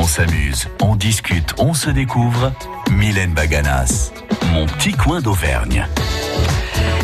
On 0.00 0.06
s'amuse, 0.06 0.66
on 0.80 0.96
discute, 0.96 1.54
on 1.58 1.74
se 1.74 1.90
découvre. 1.90 2.54
Mylène 2.90 3.34
Baganas, 3.34 4.12
mon 4.54 4.64
petit 4.64 4.92
coin 4.92 5.20
d'Auvergne. 5.20 5.86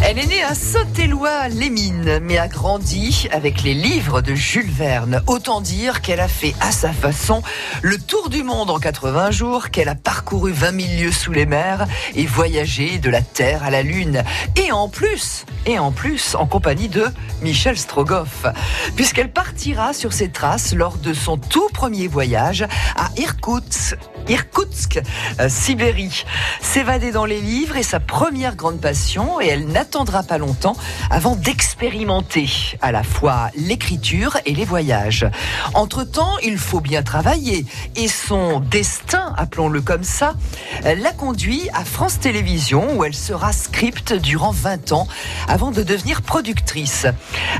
Elle 0.03 0.19
est 0.19 0.27
née 0.27 0.43
à 0.43 0.55
Saint-Éloi-les-Mines, 0.55 2.21
mais 2.23 2.39
a 2.39 2.49
grandi 2.49 3.29
avec 3.33 3.63
les 3.63 3.75
livres 3.75 4.21
de 4.21 4.35
Jules 4.35 4.71
Verne. 4.71 5.23
Autant 5.27 5.61
dire 5.61 6.01
qu'elle 6.01 6.21
a 6.21 6.29
fait 6.29 6.55
à 6.61 6.71
sa 6.71 6.93
façon 6.93 7.43
le 7.83 7.99
tour 7.99 8.29
du 8.29 8.43
monde 8.43 8.71
en 8.71 8.79
80 8.79 9.31
jours, 9.31 9.71
qu'elle 9.71 9.89
a 9.89 9.95
parcouru 9.95 10.53
20 10.53 10.81
000 10.81 11.01
lieues 11.01 11.13
sous 11.13 11.33
les 11.33 11.47
mers 11.47 11.87
et 12.15 12.27
voyagé 12.27 12.99
de 12.99 13.11
la 13.11 13.23
Terre 13.23 13.65
à 13.65 13.71
la 13.71 13.83
Lune. 13.83 14.23
Et 14.57 14.71
en 14.71 14.89
plus, 14.89 15.45
et 15.67 15.79
en 15.79 15.91
plus, 15.93 16.35
en 16.35 16.47
compagnie 16.47 16.89
de 16.89 17.07
Michel 17.43 17.77
Strogoff, 17.77 18.47
puisqu'elle 18.95 19.33
partira 19.33 19.93
sur 19.93 20.13
ses 20.13 20.29
traces 20.29 20.75
lors 20.75 20.99
de 20.99 21.13
son 21.15 21.37
tout 21.37 21.69
premier 21.73 22.07
voyage 22.07 22.67
à 22.97 23.09
Irkoutsk, 23.17 23.97
Irkoutsk, 24.29 25.01
euh, 25.41 25.49
Sibérie. 25.49 26.25
S'évader 26.61 27.13
dans 27.13 27.25
les 27.25 27.41
livres 27.41 27.77
est 27.77 27.83
sa 27.83 28.01
première 28.01 28.57
grande 28.57 28.81
passion 28.81 29.41
et 29.41 29.47
elle 29.47 29.67
n'attendra 29.87 30.25
pas 30.25 30.39
longtemps 30.39 30.77
avant 31.11 31.37
d'expérimenter 31.37 32.49
à 32.83 32.91
la 32.91 33.05
fois 33.05 33.51
l'écriture 33.55 34.37
et 34.45 34.53
les 34.53 34.65
voyages. 34.65 35.27
Entre-temps, 35.75 36.39
il 36.43 36.59
faut 36.59 36.81
bien 36.81 37.05
travailler 37.05 37.65
et 37.95 38.09
son 38.09 38.59
destin, 38.59 39.33
appelons-le 39.37 39.81
comme 39.81 40.03
ça, 40.03 40.35
l'a 40.83 41.13
conduit 41.13 41.69
à 41.73 41.85
France 41.85 42.19
Télévisions 42.19 42.97
où 42.97 43.05
elle 43.05 43.15
sera 43.15 43.53
script 43.53 44.13
durant 44.13 44.51
20 44.51 44.91
ans 44.91 45.07
avant 45.47 45.71
de 45.71 45.85
devenir 45.85 46.23
productrice. 46.23 47.07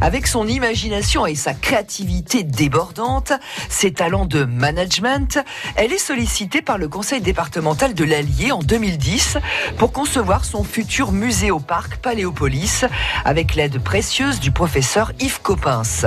Avec 0.01 0.27
son 0.27 0.49
imagination 0.49 1.27
et 1.27 1.37
sa 1.37 1.55
créativité 1.55 2.43
débordante, 2.43 3.35
ses 3.69 3.93
talents 3.93 4.27
de 4.27 4.43
management, 4.43 5.39
elle 5.77 5.93
est 5.93 5.99
sollicitée 5.99 6.61
par 6.61 6.77
le 6.77 6.89
conseil 6.89 7.21
départemental 7.21 7.95
de 7.95 8.03
l'Allier 8.03 8.51
en 8.51 8.63
2010 8.63 9.39
pour 9.79 9.93
concevoir 9.93 10.45
son 10.45 10.65
futur 10.65 11.13
musée 11.13 11.53
au 11.53 11.61
parc 11.61 11.99
Avec 13.25 13.55
l'aide 13.55 13.79
précieuse 13.83 14.41
du 14.41 14.51
professeur 14.51 15.13
Yves 15.21 15.41
Coppens. 15.43 16.07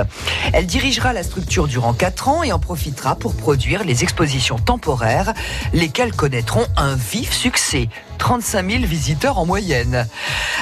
Elle 0.52 0.66
dirigera 0.66 1.12
la 1.12 1.22
structure 1.22 1.68
durant 1.68 1.92
4 1.92 2.28
ans 2.28 2.42
et 2.42 2.52
en 2.52 2.58
profitera 2.58 3.14
pour 3.14 3.34
produire 3.34 3.84
les 3.84 4.02
expositions 4.02 4.58
temporaires, 4.58 5.32
lesquelles 5.72 6.14
connaîtront 6.14 6.66
un 6.76 6.94
vif 6.94 7.32
succès. 7.32 7.88
35 8.20 8.70
000 8.70 8.84
visiteurs 8.84 9.38
en 9.38 9.46
moyenne. 9.46 10.06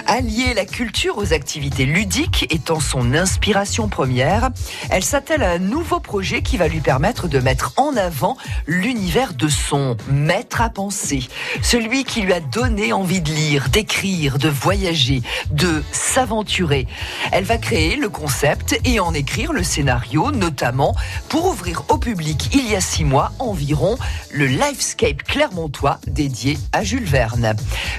Allier 0.07 0.55
la 0.55 0.65
culture 0.65 1.19
aux 1.19 1.33
activités 1.33 1.85
ludiques 1.85 2.47
étant 2.51 2.79
son 2.79 3.15
inspiration 3.15 3.89
première, 3.89 4.51
elle 4.91 5.03
s'attelle 5.03 5.43
à 5.43 5.51
un 5.51 5.59
nouveau 5.59 5.99
projet 5.99 6.41
qui 6.41 6.57
va 6.57 6.69
lui 6.69 6.81
permettre 6.81 7.27
de 7.27 7.41
mettre 7.41 7.73
en 7.77 7.97
avant 7.97 8.37
l'univers 8.67 9.35
de 9.35 9.49
son 9.49 9.97
maître 10.09 10.63
à 10.63 10.71
penser, 10.71 11.29
celui 11.61 12.05
qui 12.05 12.23
lui 12.23 12.33
a 12.33 12.41
donné 12.41 12.93
envie 12.93 13.21
de 13.21 13.33
lire, 13.33 13.69
d'écrire, 13.71 14.39
de 14.39 14.49
voyager, 14.49 15.21
de 15.51 15.83
s'aventurer. 15.91 16.87
Elle 17.33 17.45
va 17.45 17.59
créer 17.59 17.97
le 17.97 18.09
concept 18.09 18.81
et 18.85 19.01
en 19.01 19.13
écrire 19.13 19.53
le 19.53 19.65
scénario, 19.65 20.31
notamment 20.31 20.95
pour 21.29 21.47
ouvrir 21.47 21.83
au 21.89 21.99
public 21.99 22.51
il 22.55 22.71
y 22.71 22.77
a 22.77 22.81
six 22.81 23.05
mois 23.05 23.33
environ 23.41 23.99
le 24.31 24.47
Livescape 24.47 25.25
Clermontois 25.25 25.99
dédié 26.07 26.57
à 26.73 26.85
Jules 26.85 27.05
Verne. 27.05 27.48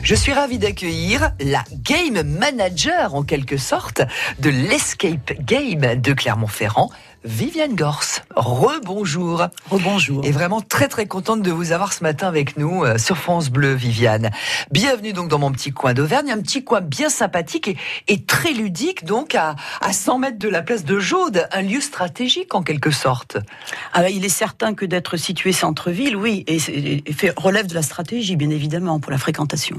Je 0.03 0.15
suis 0.15 0.33
ravie 0.33 0.59
d'accueillir 0.59 1.31
la 1.39 1.63
game 1.83 2.23
manager 2.23 3.15
en 3.15 3.23
quelque 3.23 3.57
sorte 3.57 4.01
de 4.39 4.49
l'Escape 4.49 5.33
Game 5.41 5.95
de 6.01 6.13
Clermont-Ferrand, 6.13 6.89
Viviane 7.25 7.75
Gorse. 7.75 8.21
Rebonjour. 8.35 9.47
Rebonjour. 9.69 10.23
Et 10.23 10.31
vraiment 10.31 10.61
très 10.61 10.87
très 10.87 11.05
contente 11.05 11.41
de 11.41 11.51
vous 11.51 11.73
avoir 11.73 11.91
ce 11.91 12.01
matin 12.01 12.27
avec 12.29 12.55
nous 12.55 12.85
euh, 12.85 12.97
sur 12.97 13.17
France 13.17 13.49
Bleu, 13.49 13.73
Viviane. 13.73 14.31
Bienvenue 14.71 15.11
donc 15.11 15.27
dans 15.27 15.37
mon 15.37 15.51
petit 15.51 15.71
coin 15.71 15.93
d'Auvergne, 15.93 16.31
un 16.31 16.41
petit 16.41 16.63
coin 16.63 16.79
bien 16.79 17.09
sympathique 17.09 17.67
et, 17.67 17.77
et 18.07 18.23
très 18.23 18.53
ludique 18.53 19.03
donc 19.03 19.35
à, 19.35 19.57
à 19.81 19.91
100 19.91 20.19
mètres 20.19 20.39
de 20.39 20.47
la 20.47 20.61
place 20.61 20.85
de 20.85 20.97
Jaude, 20.97 21.45
un 21.51 21.61
lieu 21.61 21.81
stratégique 21.81 22.55
en 22.55 22.63
quelque 22.63 22.91
sorte. 22.91 23.37
Ah 23.91 24.01
bah, 24.01 24.09
il 24.09 24.23
est 24.23 24.29
certain 24.29 24.73
que 24.73 24.85
d'être 24.85 25.17
situé 25.17 25.51
centre-ville, 25.51 26.15
oui, 26.15 26.45
et, 26.47 26.55
et, 26.55 27.03
et 27.05 27.13
fait, 27.13 27.33
relève 27.35 27.67
de 27.67 27.75
la 27.75 27.81
stratégie 27.81 28.37
bien 28.37 28.49
évidemment 28.49 29.01
pour 29.01 29.11
la 29.11 29.17
fréquentation. 29.17 29.75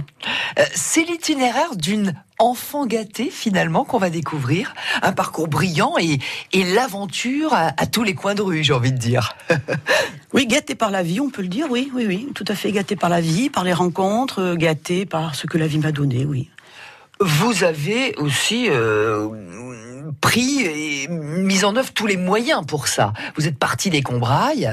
Euh, 0.59 0.65
C'est 0.75 1.05
l'itinéraire 1.05 1.75
d'une 1.75 2.15
enfant 2.41 2.87
gâté 2.87 3.31
finalement 3.31 3.85
qu'on 3.85 3.99
va 3.99 4.11
découvrir, 4.11 4.75
un 5.03 5.13
parcours 5.13 5.47
brillant 5.47 5.95
et, 6.01 6.19
et 6.53 6.65
l'aventure 6.65 7.53
à, 7.53 7.73
à 7.77 7.87
tous 7.87 8.03
les 8.03 8.15
coins 8.15 8.35
de 8.35 8.43
rue, 8.43 8.65
j'ai 8.65 8.73
envie 8.73 8.93
de 8.93 8.99
dire. 8.99 9.37
Oui, 10.33 10.47
gâté 10.47 10.77
par 10.77 10.93
la 10.93 11.03
vie, 11.03 11.19
on 11.19 11.29
peut 11.29 11.43
le 11.43 11.49
dire, 11.49 11.67
oui, 11.71 11.91
oui, 11.93 12.05
oui, 12.07 12.29
tout 12.37 12.45
à 12.47 12.55
fait 12.55 12.71
gâté 12.71 12.95
par 12.95 13.11
la 13.11 13.21
vie, 13.21 13.51
par 13.51 13.65
les 13.65 13.73
rencontres, 13.73 14.41
euh, 14.41 14.55
gâté 14.55 15.05
par 15.05 15.35
ce 15.35 15.49
que 15.49 15.59
la 15.59 15.67
vie 15.67 15.79
m'a 15.79 15.91
donné, 15.91 16.25
oui. 16.25 16.49
Vous 17.19 17.65
avez 17.65 18.15
aussi 18.17 18.69
euh, 18.71 19.29
pris 20.21 20.63
et 20.63 21.09
mis 21.09 21.65
en 21.65 21.75
œuvre 21.75 21.93
tous 21.93 22.07
les 22.07 22.17
moyens 22.17 22.65
pour 22.65 22.87
ça. 22.87 23.13
Vous 23.37 23.49
êtes 23.49 23.59
parti 23.59 23.91
des 23.91 24.03
Combrailles. 24.03 24.71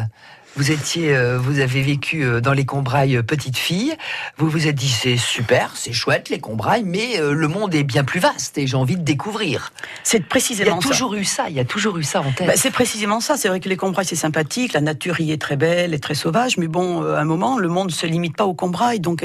Vous 0.58 0.72
étiez, 0.72 1.16
euh, 1.16 1.38
vous 1.38 1.60
avez 1.60 1.84
vécu 1.84 2.24
euh, 2.26 2.42
dans 2.42 2.52
les 2.52 2.66
Combrailles 2.66 3.18
euh, 3.18 3.22
petite 3.22 3.58
fille. 3.60 3.96
Vous 4.40 4.50
vous 4.50 4.66
êtes 4.66 4.74
dit 4.74 4.90
c'est 4.90 5.16
super, 5.16 5.74
c'est 5.76 5.94
chouette 5.94 6.30
les 6.30 6.40
Combrailles, 6.40 6.82
mais 6.84 7.20
le 7.20 7.48
monde 7.48 7.76
est 7.76 7.84
bien 7.84 8.04
plus 8.04 8.20
vaste 8.20 8.58
et 8.58 8.66
j'ai 8.66 8.76
envie 8.76 8.96
de 8.98 9.04
découvrir. 9.04 9.72
C'est 10.04 10.18
Il 10.18 10.22
y 10.22 10.24
a 10.24 10.28
précisément 10.28 10.82
ça. 10.82 10.90
toujours 10.90 11.14
eu 11.14 11.24
ça. 11.26 11.46
Il 11.50 11.56
y 11.56 11.60
a 11.60 11.66
toujours 11.66 11.98
eu 12.00 12.04
ça 12.04 12.22
en 12.22 12.32
tête. 12.32 12.48
Bah, 12.48 12.54
c'est 12.56 12.72
précisément 12.72 13.20
ça. 13.20 13.38
C'est 13.38 13.50
vrai 13.50 13.60
que 13.60 13.70
les 13.70 13.78
Combrailles, 13.78 14.08
c'est 14.08 14.16
sympathique, 14.16 14.74
la 14.74 14.82
nature 14.82 15.20
y 15.20 15.32
est 15.32 15.40
très 15.40 15.58
belle 15.58 15.94
et 15.94 16.00
très 16.00 16.16
sauvage, 16.16 16.58
mais 16.58 16.68
bon, 16.68 17.04
à 17.04 17.20
un 17.20 17.26
moment, 17.26 17.60
le 17.60 17.68
monde 17.68 17.88
ne 17.88 17.94
se 17.94 18.08
limite 18.08 18.36
pas 18.36 18.46
aux 18.46 18.56
Combrailles. 18.56 19.00
Donc, 19.00 19.24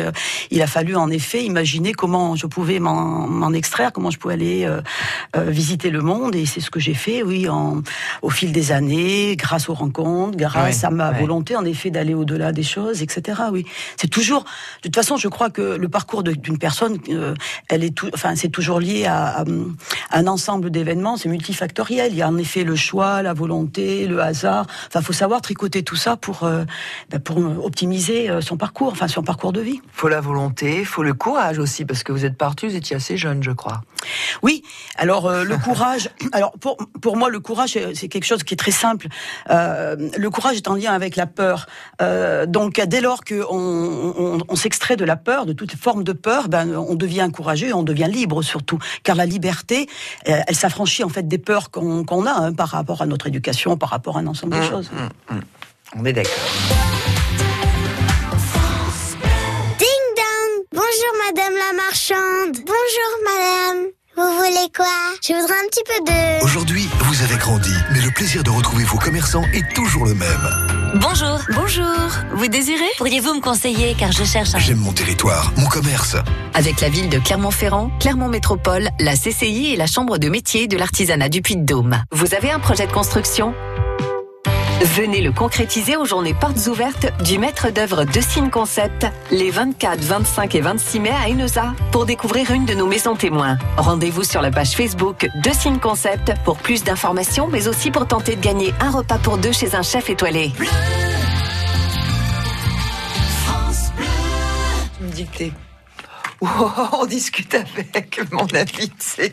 il 0.51 0.61
a 0.61 0.67
fallu 0.67 0.97
en 0.97 1.09
effet 1.11 1.45
imaginer 1.45 1.95
comment 1.95 2.37
je 2.37 2.47
pouvais 2.47 2.79
m'en 2.79 3.53
extraire, 3.55 3.93
comment 3.93 4.11
je 4.11 4.19
pouvais 4.19 4.35
aller 4.35 4.69
visiter 5.35 5.89
le 5.91 6.03
monde. 6.03 6.35
Et 6.35 6.45
c'est 6.45 6.61
ce 6.61 6.71
que 6.71 6.81
j'ai 6.81 6.95
fait, 6.95 7.23
oui, 7.23 7.49
en, 7.49 7.83
au 8.21 8.31
fil 8.31 8.53
des 8.53 8.73
années, 8.73 9.35
grâce 9.37 9.71
aux 9.71 9.75
rencontres, 9.75 10.37
grâce 10.37 10.81
Ouais, 10.81 10.85
à 10.85 10.91
ma 10.91 11.11
ouais. 11.13 11.22
Volonté, 11.23 11.57
en 11.57 11.65
effet, 11.65 11.91
d'aller 11.91 12.15
au-delà 12.15 12.53
des 12.53 12.63
choses, 12.63 13.03
etc. 13.03 13.43
Oui, 13.51 13.65
c'est 13.97 14.09
toujours. 14.09 14.45
De 14.83 14.89
toute 14.89 14.97
façon, 14.97 15.17
je 15.17 15.29
crois 15.29 15.51
que 15.51 15.63
le 15.63 15.89
parcours 15.89 16.23
d'une 16.23 16.59
personne, 16.59 16.99
euh, 17.09 17.35
elle 17.69 17.85
est 17.85 17.95
tout, 17.95 18.11
enfin, 18.15 18.37
c'est 18.37 18.49
toujours 18.49 18.81
lié 18.81 19.07
à, 19.07 19.41
à, 19.41 19.45
un 20.11 20.27
ensemble 20.27 20.71
d'événements. 20.71 21.17
C'est 21.17 21.29
multifactoriel. 21.29 22.13
Il 22.13 22.19
y 22.19 22.23
a 22.23 22.29
en 22.29 22.37
effet 22.39 22.65
le 22.65 22.77
choix, 22.77 23.23
la 23.23 23.33
volonté, 23.33 24.07
le 24.07 24.21
hasard. 24.21 24.67
Enfin, 24.89 25.01
faut 25.01 25.13
savoir 25.13 25.41
tricoter 25.41 25.83
tout 25.83 25.97
ça 25.97 26.17
pour 26.17 26.45
euh, 26.45 26.65
ben, 27.11 27.21
pour 27.21 27.39
optimiser 27.65 28.31
euh, 28.31 28.41
son 28.41 28.57
parcours, 28.57 28.93
enfin 28.93 29.09
son 29.09 29.23
parcours 29.23 29.53
de 29.53 29.61
vie. 29.61 29.81
Faut 29.93 30.09
la 30.09 30.21
volonté, 30.21 30.85
faut 30.85 31.03
le 31.03 31.15
courage 31.15 31.59
aussi, 31.59 31.85
parce 31.85 32.03
que 32.03 32.13
vous 32.13 32.25
êtes 32.25 32.37
parti, 32.37 32.67
vous 32.67 32.77
étiez 32.77 32.97
assez 32.97 33.17
jeune, 33.17 33.43
je 33.43 33.51
crois. 33.51 33.83
Oui. 34.43 34.63
Alors 34.97 35.27
euh, 35.27 35.45
le 35.45 35.57
courage. 35.57 36.11
Alors 36.33 36.53
pour 36.53 36.77
pour 37.01 37.17
moi, 37.17 37.29
le 37.29 37.41
courage 37.41 37.79
c'est 37.95 38.09
quelque 38.09 38.25
chose 38.25 38.43
qui 38.43 38.55
est 38.55 38.57
très 38.57 38.71
simple. 38.71 39.09
Le 39.49 40.29
courage 40.29 40.57
est 40.57 40.69
en 40.69 40.75
lien 40.75 40.93
avec 40.93 41.12
la 41.17 41.27
peur. 41.27 41.67
Euh, 42.01 42.47
donc 42.47 42.81
dès 42.81 43.01
lors 43.01 43.25
que 43.25 43.43
on, 43.51 44.15
on, 44.19 44.39
on 44.49 44.57
s'extrait 44.57 44.97
de 44.97 45.05
la 45.05 45.17
peur, 45.17 45.47
de 45.47 45.53
toute 45.53 45.75
forme 45.75 46.05
de 46.05 46.13
peur, 46.13 46.49
ben 46.49 46.77
on 46.77 46.95
devient 46.95 47.29
courageux, 47.35 47.75
on 47.75 47.83
devient 47.83 48.09
libre 48.11 48.43
surtout. 48.43 48.79
Car 49.03 49.17
la 49.17 49.27
liberté, 49.27 49.89
euh, 50.29 50.41
elle 50.47 50.57
s'affranchit 50.57 51.05
en 51.05 51.09
fait 51.09 51.27
des 51.27 51.39
peurs 51.39 51.71
qu'on 51.71 52.05
qu'on 52.05 52.27
a 52.27 52.33
hein, 52.33 52.53
par 52.53 52.69
rapport 52.69 53.03
à 53.03 53.07
notre 53.07 53.27
éducation, 53.27 53.77
par 53.77 53.91
rapport 53.91 54.17
à 54.17 54.21
un 54.21 54.27
ensemble 54.27 54.57
de 54.59 54.63
choses. 54.63 54.91
On 55.97 56.05
est 56.05 56.13
d'accord. 56.13 56.33
Ding 59.79 60.05
dong 60.17 60.67
Bonjour 60.73 61.13
madame 61.27 61.53
la 61.55 61.77
marchande 61.77 62.57
Bonjour 62.65 63.13
madame 63.25 64.02
Vous 64.23 64.37
voulez 64.37 64.69
quoi? 64.77 64.87
Je 65.21 65.33
voudrais 65.33 65.57
un 65.57 65.69
petit 65.69 65.83
peu 65.85 66.05
de... 66.13 66.45
Aujourd'hui, 66.45 66.89
vous 67.01 67.23
avez 67.23 67.37
grandi, 67.37 67.73
mais 67.93 68.01
le 68.01 68.11
plaisir 68.13 68.45
de 68.45 68.51
retrouver 68.51 68.85
vos 68.85 68.97
commerçants 68.97 69.43
est 69.53 69.75
toujours 69.75 70.05
le 70.05 70.15
même. 70.15 70.49
Bonjour. 70.95 71.41
Bonjour. 71.53 71.97
Vous 72.35 72.47
désirez? 72.47 72.89
Pourriez-vous 72.99 73.35
me 73.35 73.41
conseiller 73.41 73.97
car 73.99 74.13
je 74.13 74.23
cherche 74.23 74.55
un... 74.55 74.61
J'aime 74.61 74.79
mon 74.79 74.93
territoire, 74.93 75.53
mon 75.57 75.67
commerce. 75.67 76.15
Avec 76.55 76.81
la 76.81 76.89
ville 76.89 77.09
de 77.09 77.19
Clermont-Ferrand, 77.19 77.91
Clermont 77.99 78.29
Métropole, 78.29 78.91
la 79.01 79.17
CCI 79.17 79.73
et 79.73 79.77
la 79.77 79.87
Chambre 79.87 80.19
de 80.19 80.29
métier 80.29 80.69
de 80.69 80.77
l'artisanat 80.77 81.29
du 81.29 81.43
Puy-de-Dôme. 81.43 82.05
Vous 82.13 82.35
avez 82.35 82.53
un 82.53 82.61
projet 82.61 82.87
de 82.87 82.93
construction? 82.93 83.55
Venez 84.83 85.21
le 85.21 85.31
concrétiser 85.31 85.97
aux 85.97 86.05
journées 86.05 86.35
portes 86.35 86.67
ouvertes 86.67 87.07
du 87.23 87.39
maître 87.39 87.71
d'œuvre 87.71 88.03
de 88.05 88.21
Signe 88.21 88.51
Concept 88.51 89.07
les 89.31 89.51
24, 89.51 90.01
25 90.01 90.57
et 90.57 90.61
26 90.61 90.99
mai 90.99 91.11
à 91.11 91.31
Eneza 91.31 91.73
pour 91.93 92.05
découvrir 92.05 92.51
une 92.51 92.65
de 92.65 92.75
nos 92.75 92.89
maisons 92.89 93.15
témoins. 93.15 93.59
Rendez-vous 93.77 94.25
sur 94.25 94.43
la 94.43 94.51
page 94.51 94.73
Facebook 94.73 95.29
de 95.45 95.51
Signe 95.51 95.79
Concept 95.79 96.33
pour 96.45 96.57
plus 96.59 96.83
d'informations 96.83 97.47
mais 97.47 97.69
aussi 97.69 97.93
pour 97.93 98.09
tenter 98.09 98.35
de 98.35 98.41
gagner 98.41 98.75
un 98.81 98.91
repas 98.91 99.19
pour 99.19 99.39
deux 99.39 99.53
chez 99.53 99.77
un 99.77 99.83
chef 99.83 100.11
étoilé. 100.11 100.51
Me 105.01 105.72
on 106.43 107.07
discute 107.07 107.55
avec 107.55 108.21
mon 108.33 108.47
invité. 108.55 109.33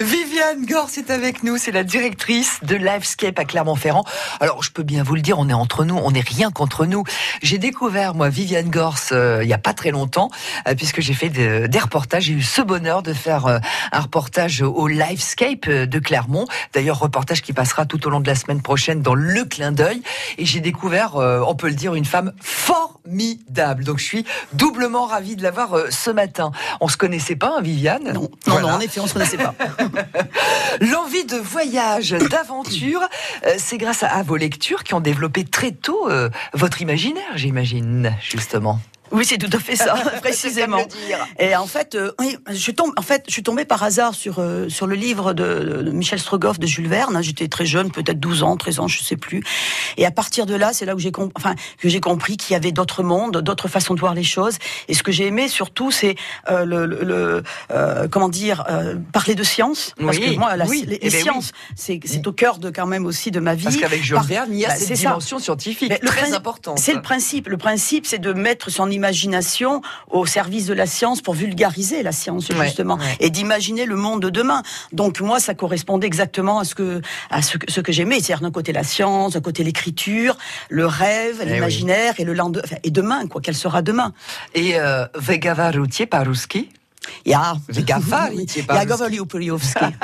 Viviane 0.00 0.64
Gors 0.66 0.90
est 0.96 1.10
avec 1.10 1.42
nous, 1.42 1.56
c'est 1.56 1.72
la 1.72 1.82
directrice 1.82 2.60
de 2.62 2.76
Livescape 2.76 3.38
à 3.38 3.44
Clermont-Ferrand. 3.44 4.04
Alors, 4.38 4.62
je 4.62 4.70
peux 4.70 4.84
bien 4.84 5.02
vous 5.02 5.16
le 5.16 5.20
dire, 5.20 5.38
on 5.38 5.48
est 5.48 5.54
entre 5.54 5.84
nous, 5.84 5.96
on 5.96 6.12
n'est 6.12 6.20
rien 6.20 6.52
contre 6.52 6.86
nous. 6.86 7.02
J'ai 7.42 7.58
découvert, 7.58 8.14
moi, 8.14 8.28
Viviane 8.28 8.70
Gors, 8.70 8.98
euh, 9.10 9.40
il 9.42 9.48
n'y 9.48 9.52
a 9.52 9.58
pas 9.58 9.74
très 9.74 9.90
longtemps, 9.90 10.30
euh, 10.68 10.74
puisque 10.76 11.00
j'ai 11.00 11.14
fait 11.14 11.28
des 11.28 11.78
reportages. 11.78 12.24
J'ai 12.24 12.34
eu 12.34 12.42
ce 12.42 12.62
bonheur 12.62 13.02
de 13.02 13.12
faire 13.12 13.46
euh, 13.46 13.58
un 13.90 14.00
reportage 14.00 14.62
au 14.62 14.86
Livescape 14.86 15.68
de 15.68 15.98
Clermont. 15.98 16.46
D'ailleurs, 16.72 17.00
reportage 17.00 17.42
qui 17.42 17.52
passera 17.52 17.84
tout 17.84 18.06
au 18.06 18.10
long 18.10 18.20
de 18.20 18.28
la 18.28 18.36
semaine 18.36 18.62
prochaine 18.62 19.02
dans 19.02 19.14
Le 19.14 19.44
Clin 19.44 19.72
d'œil. 19.72 20.02
Et 20.38 20.46
j'ai 20.46 20.60
découvert, 20.60 21.16
on 21.16 21.54
peut 21.54 21.68
le 21.68 21.74
dire, 21.74 21.94
une 21.94 22.04
femme 22.04 22.32
formidable. 22.40 23.84
Donc, 23.84 23.98
je 23.98 24.04
suis 24.04 24.24
doublement 24.52 25.06
ravie 25.06 25.36
de 25.36 25.42
l'avoir 25.42 25.76
ce 25.90 26.10
matin. 26.10 26.43
On 26.80 26.88
se 26.88 26.96
connaissait 26.96 27.36
pas, 27.36 27.54
hein, 27.58 27.62
Viviane 27.62 28.12
Non, 28.12 28.30
non, 28.46 28.60
non, 28.60 28.68
en 28.70 28.80
effet, 28.80 29.00
on 29.00 29.06
se 29.06 29.12
connaissait 29.12 29.36
pas. 29.36 29.54
L'envie 30.80 31.24
de 31.24 31.36
voyage, 31.36 32.10
d'aventure, 32.10 33.00
euh, 33.46 33.54
c'est 33.58 33.78
grâce 33.78 34.02
à, 34.02 34.22
vos 34.22 34.36
lectures 34.36 34.84
qui 34.84 34.94
ont 34.94 35.00
développé 35.00 35.44
très 35.44 35.72
tôt 35.72 36.08
euh, 36.08 36.30
votre 36.52 36.82
imaginaire, 36.82 37.36
j'imagine, 37.36 38.14
justement. 38.20 38.80
Oui, 39.14 39.24
c'est 39.24 39.38
tout 39.38 39.56
à 39.56 39.60
fait 39.60 39.76
ça, 39.76 39.94
précisément. 40.22 40.84
Et 41.38 41.54
en 41.54 41.66
fait, 41.66 41.94
euh, 41.94 42.10
je 42.50 42.70
tombe, 42.72 42.92
en 42.96 43.02
fait, 43.02 43.22
je 43.28 43.32
suis 43.32 43.44
tombée 43.44 43.64
par 43.64 43.82
hasard 43.84 44.14
sur 44.14 44.40
euh, 44.40 44.68
sur 44.68 44.88
le 44.88 44.96
livre 44.96 45.32
de, 45.32 45.88
Michel 45.92 46.18
Strogoff 46.18 46.58
de 46.58 46.66
Jules 46.66 46.88
Verne. 46.88 47.22
J'étais 47.22 47.46
très 47.46 47.64
jeune, 47.64 47.92
peut-être 47.92 48.18
12 48.18 48.42
ans, 48.42 48.56
13 48.56 48.80
ans, 48.80 48.88
je 48.88 49.02
sais 49.02 49.16
plus. 49.16 49.44
Et 49.96 50.04
à 50.04 50.10
partir 50.10 50.46
de 50.46 50.54
là, 50.54 50.72
c'est 50.72 50.84
là 50.84 50.96
où 50.96 50.98
j'ai 50.98 51.12
enfin 51.36 51.54
que 51.78 51.88
j'ai 51.88 52.00
compris 52.00 52.36
qu'il 52.36 52.54
y 52.54 52.56
avait 52.56 52.72
d'autres 52.72 53.04
mondes, 53.04 53.40
d'autres 53.40 53.68
façons 53.68 53.94
de 53.94 54.00
voir 54.00 54.14
les 54.14 54.24
choses. 54.24 54.56
Et 54.88 54.94
ce 54.94 55.04
que 55.04 55.12
j'ai 55.12 55.26
aimé 55.26 55.46
surtout, 55.46 55.92
c'est 55.92 56.16
euh, 56.50 56.64
le, 56.64 56.86
le 56.86 57.42
comment 58.10 58.28
dire 58.28 58.64
parler 59.12 59.36
de 59.36 59.44
science, 59.44 59.94
parce 60.00 60.18
que 60.18 60.36
moi, 60.36 60.56
les, 60.56 60.98
eh 61.00 61.10
ben 61.10 61.22
sciences, 61.22 61.52
c'est 61.76 62.00
c'est 62.04 62.26
au 62.26 62.32
cœur 62.32 62.58
de 62.58 62.70
quand 62.70 62.86
même 62.86 63.06
aussi 63.06 63.30
de 63.30 63.38
ma 63.38 63.54
vie. 63.54 63.64
Parce 63.64 63.76
qu'avec 63.76 64.02
Jules 64.02 64.18
Verne, 64.26 64.48
il 64.50 64.58
y 64.58 64.64
a 64.64 64.70
bah, 64.70 64.76
cette 64.76 64.98
dimension 64.98 65.38
scientifique 65.38 66.00
très 66.00 66.34
importante. 66.34 66.80
C'est 66.80 66.94
le 66.94 67.02
principe. 67.02 67.48
Le 67.48 67.56
principe, 67.56 68.06
c'est 68.06 68.18
de 68.18 68.32
mettre 68.32 68.70
son 68.70 68.90
imagination 68.90 69.03
au 70.10 70.26
service 70.26 70.66
de 70.66 70.74
la 70.74 70.86
science 70.86 71.20
pour 71.20 71.34
vulgariser 71.34 72.02
la 72.02 72.12
science 72.12 72.48
justement 72.62 72.98
et 73.20 73.30
d'imaginer 73.30 73.84
le 73.84 73.96
monde 73.96 74.22
de 74.22 74.30
demain. 74.30 74.62
Donc 74.92 75.20
moi, 75.20 75.40
ça 75.40 75.54
correspondait 75.54 76.06
exactement 76.06 76.58
à 76.58 76.64
ce 76.64 76.74
que 76.74 77.00
à 77.30 77.42
ce 77.42 77.58
que, 77.58 77.70
ce 77.70 77.80
que 77.80 77.92
j'aimais, 77.92 78.20
c'est-à-dire 78.20 78.40
d'un 78.40 78.50
côté 78.50 78.72
la 78.72 78.84
science, 78.84 79.32
d'un 79.34 79.40
côté 79.40 79.64
l'écriture, 79.64 80.36
le 80.68 80.86
rêve, 80.86 81.40
eh 81.42 81.46
l'imaginaire 81.46 82.14
et 82.18 82.24
le 82.24 82.34
lendemain 82.34 82.62
et 82.82 82.90
demain 82.90 83.26
quoi, 83.26 83.40
qu'elle 83.40 83.56
sera 83.56 83.82
demain? 83.82 84.12
Et 84.54 84.78
euh, 84.78 85.06
Vegava 85.14 85.70
Routier 85.70 86.06
Parouski 86.06 86.68
Ja, 87.24 87.56
Gafa, 87.68 88.30
ja. 88.66 88.84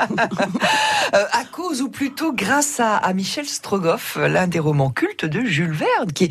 Euh, 1.12 1.25
à 1.32 1.44
cause 1.44 1.82
ou 1.82 1.88
plutôt 1.88 2.32
grâce 2.32 2.79
à, 2.79 2.97
à 2.97 3.12
Michel 3.12 3.44
Strogoff, 3.44 4.17
l'un 4.17 4.47
des 4.47 4.61
romans 4.61 4.91
cultes 4.91 5.25
de 5.25 5.44
Jules 5.44 5.73
Verne, 5.73 6.12
qui 6.14 6.31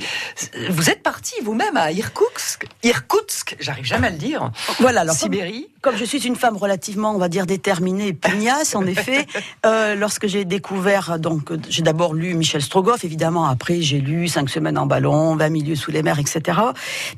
vous 0.70 0.90
êtes 0.90 1.04
parti 1.04 1.34
vous-même 1.44 1.76
à 1.76 1.92
Irkoutsk, 1.92 2.66
Irkoutsk, 2.84 3.58
j'arrive 3.60 3.84
jamais 3.84 4.08
à 4.08 4.12
le 4.12 4.18
dire. 4.18 4.52
Voilà, 4.80 5.02
alors 5.02 5.16
Sibérie. 5.16 5.68
Comme, 5.82 5.96
je 5.96 6.04
suis 6.04 6.20
une 6.28 6.36
femme 6.36 6.58
relativement, 6.58 7.16
on 7.16 7.18
va 7.18 7.30
dire, 7.30 7.46
déterminée, 7.46 8.12
pugnace, 8.12 8.76
en 8.76 8.86
effet, 8.86 9.26
euh, 9.66 9.96
lorsque 9.96 10.28
j'ai 10.28 10.44
découvert, 10.44 11.20
donc, 11.20 11.52
j'ai 11.70 11.82
d'abord 11.82 12.14
lu 12.14 12.34
Michel 12.34 12.62
Strogoff, 12.62 13.06
évidemment, 13.06 13.46
après 13.46 13.82
j'ai 13.82 14.00
lu 14.00 14.28
Cinq 14.28 14.50
semaines 14.50 14.78
en 14.78 14.86
ballon, 14.86 15.36
20 15.36 15.50
milieux 15.50 15.76
sous 15.76 15.92
les 15.92 16.04
mers, 16.04 16.20
etc. 16.20 16.60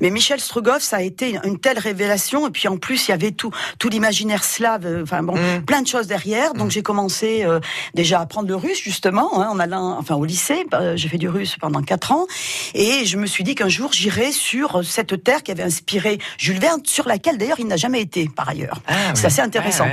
Mais 0.00 0.10
Michel 0.10 0.40
Strogoff, 0.40 0.82
ça 0.82 0.98
a 0.98 1.02
été 1.02 1.38
une 1.44 1.58
telle 1.58 1.78
révélation, 1.78 2.46
et 2.46 2.50
puis 2.50 2.68
en 2.68 2.76
plus, 2.76 3.08
il 3.08 3.10
y 3.10 3.14
avait 3.14 3.32
tout, 3.32 3.41
tout 3.78 3.88
l'imaginaire 3.88 4.44
slave, 4.44 4.86
euh, 4.86 5.02
enfin 5.02 5.22
bon, 5.22 5.36
mm. 5.36 5.62
plein 5.64 5.82
de 5.82 5.86
choses 5.86 6.06
derrière. 6.06 6.54
Donc 6.54 6.68
mm. 6.68 6.70
j'ai 6.70 6.82
commencé 6.82 7.44
euh, 7.44 7.60
déjà 7.94 8.18
à 8.18 8.22
apprendre 8.22 8.48
le 8.48 8.56
russe 8.56 8.80
justement 8.82 9.40
hein, 9.40 9.48
en 9.50 9.58
allant, 9.58 9.96
enfin 9.98 10.14
au 10.14 10.24
lycée. 10.24 10.64
Bah, 10.70 10.96
j'ai 10.96 11.08
fait 11.08 11.18
du 11.18 11.28
russe 11.28 11.56
pendant 11.60 11.82
quatre 11.82 12.12
ans 12.12 12.26
et 12.74 13.04
je 13.04 13.16
me 13.16 13.26
suis 13.26 13.44
dit 13.44 13.54
qu'un 13.54 13.68
jour 13.68 13.92
j'irai 13.92 14.32
sur 14.32 14.84
cette 14.84 15.22
terre 15.22 15.42
qui 15.42 15.50
avait 15.50 15.62
inspiré 15.62 16.18
Jules 16.38 16.58
Verne, 16.58 16.80
sur 16.84 17.06
laquelle 17.08 17.38
d'ailleurs 17.38 17.60
il 17.60 17.66
n'a 17.66 17.76
jamais 17.76 18.00
été 18.00 18.28
par 18.34 18.48
ailleurs. 18.48 18.80
Ah 18.86 19.14
C'est 19.14 19.26
assez 19.26 19.40
intéressant. 19.40 19.86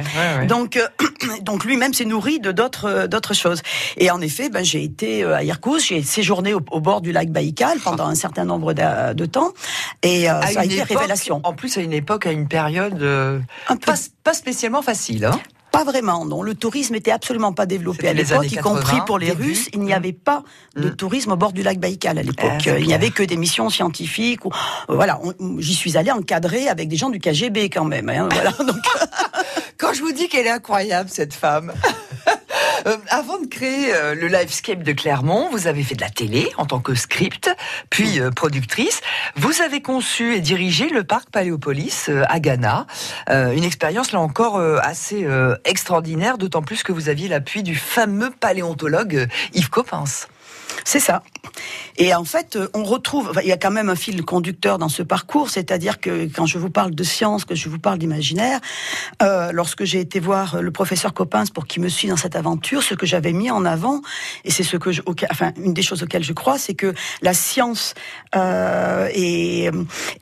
donc 0.48 0.78
euh, 0.78 0.88
donc 1.42 1.66
lui-même 1.66 1.94
s'est 1.94 2.06
nourri 2.06 2.40
de 2.40 2.52
d'autres 2.52 3.08
d'autres 3.08 3.34
choses. 3.34 3.62
Et 3.98 4.12
en 4.12 4.22
effet, 4.22 4.50
ben 4.50 4.64
j'ai 4.64 4.84
été 4.84 5.24
à 5.24 5.44
Irkoutsk, 5.44 5.90
j'ai 5.90 6.04
séjourné 6.04 6.54
au, 6.54 6.60
bord 6.60 7.02
du 7.02 7.12
lac 7.12 7.30
Baïkal 7.30 7.80
pendant 7.80 8.06
un 8.06 8.16
certain 8.16 8.46
nombre 8.46 8.74
de, 8.74 9.26
temps 9.26 9.52
et 10.04 10.26
ça 10.26 10.62
a 10.62 10.66
été 10.66 10.82
révélation. 10.84 11.42
En 11.44 11.54
plus 11.54 11.78
à 11.78 11.82
une 11.82 11.94
époque, 11.94 12.26
à 12.26 12.32
une 12.32 12.48
période 12.48 13.02
pas, 14.24 14.34
spécialement 14.34 14.82
facile. 14.82 15.26
Hein 15.26 15.40
pas 15.72 15.84
vraiment, 15.84 16.26
non. 16.26 16.42
Le 16.42 16.56
tourisme 16.56 16.96
était 16.96 17.12
absolument 17.12 17.54
pas 17.54 17.66
développé 17.66 18.08
à 18.08 18.14
l'époque, 18.14 18.52
y 18.52 18.56
compris 18.56 18.98
pour 19.06 19.20
les 19.20 19.32
Russes. 19.32 19.70
Il 19.74 19.82
n'y 19.82 19.94
avait 19.94 20.14
pas 20.14 20.44
de 20.76 20.90
mm. 20.90 20.96
tourisme 20.96 21.32
au 21.32 21.36
bord 21.36 21.54
du 21.54 21.62
lac 21.62 21.80
Baïkal 21.80 22.18
à 22.18 22.24
l'époque. 22.24 22.68
Ah, 22.68 22.80
il 22.80 22.88
n'y 22.88 22.94
avait 22.94 23.12
que 23.12 23.24
des 23.24 23.38
missions 23.38 23.70
scientifiques. 23.70 24.46
Ou, 24.46 24.50
euh, 24.90 24.96
voilà, 24.96 25.20
j'y 25.60 25.76
suis 25.76 25.98
allé 25.98 26.12
encadré 26.12 26.68
avec 26.68 26.88
des 26.88 26.96
gens 26.96 27.10
du 27.10 27.20
KGB 27.20 27.70
quand 27.70 27.86
même. 27.86 28.10
Hein, 28.10 28.30
voilà, 28.32 28.52
donc... 28.52 28.78
Quand 29.78 29.94
je 29.94 30.02
vous 30.02 30.12
dis 30.12 30.28
qu'elle 30.28 30.46
est 30.46 30.52
incroyable, 30.52 31.10
cette 31.10 31.34
femme. 31.34 31.72
Euh, 32.86 32.98
avant 33.10 33.40
de 33.40 33.48
créer 33.48 33.94
euh, 33.94 34.16
le 34.16 34.28
Livescape 34.28 34.84
de 34.84 34.92
Clermont, 34.94 35.50
vous 35.52 35.68
avez 35.68 35.84
fait 35.84 35.96
de 35.96 36.02
la 36.02 36.10
télé 36.10 36.50
en 36.58 36.66
tant 36.66 36.80
que 36.80 36.96
script, 36.96 37.50
puis 37.90 38.20
euh, 38.20 38.32
productrice. 38.32 39.02
Vous 39.36 39.62
avez 39.62 39.82
conçu 39.82 40.36
et 40.36 40.40
dirigé 40.40 40.90
le 40.90 41.04
parc 41.04 41.30
Paléopolis 41.30 42.10
à 42.28 42.40
Ghana. 42.40 42.88
une 43.30 43.64
expérience 43.64 44.12
là 44.12 44.20
encore 44.20 44.60
assez 44.60 45.28
extraordinaire, 45.66 46.38
d'autant 46.38 46.62
plus 46.62 46.84
que 46.84 46.92
vous 46.92 47.10
aviez 47.10 47.28
l'appui 47.28 47.64
du 47.64 47.76
fameux 47.76 48.32
paléontologue 48.32 49.28
Yves 49.54 49.70
Coppens. 49.70 50.28
C'est 50.84 51.00
ça. 51.00 51.24
Et 52.02 52.16
en 52.16 52.24
fait, 52.24 52.56
euh, 52.56 52.70
on 52.74 52.86
retrouve, 52.86 53.34
il 53.44 53.50
y 53.50 53.52
a 53.52 53.58
quand 53.58 53.72
même 53.72 53.90
un 53.90 53.96
fil 53.96 54.24
conducteur 54.24 54.78
dans 54.78 54.88
ce 54.88 55.04
parcours, 55.04 55.50
c'est-à-dire 55.50 56.00
que 56.00 56.28
quand 56.34 56.46
je 56.46 56.58
vous 56.58 56.70
parle 56.70 56.96
de 56.96 57.04
science, 57.04 57.44
que 57.44 57.56
je 57.56 57.68
vous 57.68 57.78
parle 57.78 58.00
d'imaginaire, 58.00 58.62
euh, 59.22 59.52
lorsque 59.52 59.84
j'ai 59.84 60.00
été 60.00 60.22
voir 60.22 60.62
le 60.62 60.72
professeur 60.72 61.14
Coppens 61.14 61.52
pour 61.54 61.68
qu'il 61.68 61.84
me 61.84 61.90
suive 61.90 62.10
dans 62.12 62.18
cette 62.18 62.38
aventure, 62.38 62.84
ce 62.84 62.96
que 62.96 63.06
j'avais 63.06 63.34
mis 63.34 63.52
en 63.52 63.66
avant, 63.66 64.02
et 64.46 64.52
c'est 64.52 64.64
ce 64.64 64.78
que, 64.78 64.94
je, 64.94 65.02
enfin, 65.30 65.52
une 65.58 65.74
des 65.74 65.82
choses 65.82 66.02
auxquelles 66.02 66.24
je 66.24 66.32
crois, 66.32 66.58
c'est 66.58 66.74
que 66.74 66.94
la 67.22 67.34
science 67.34 67.96
euh, 68.34 69.10
et, 69.14 69.70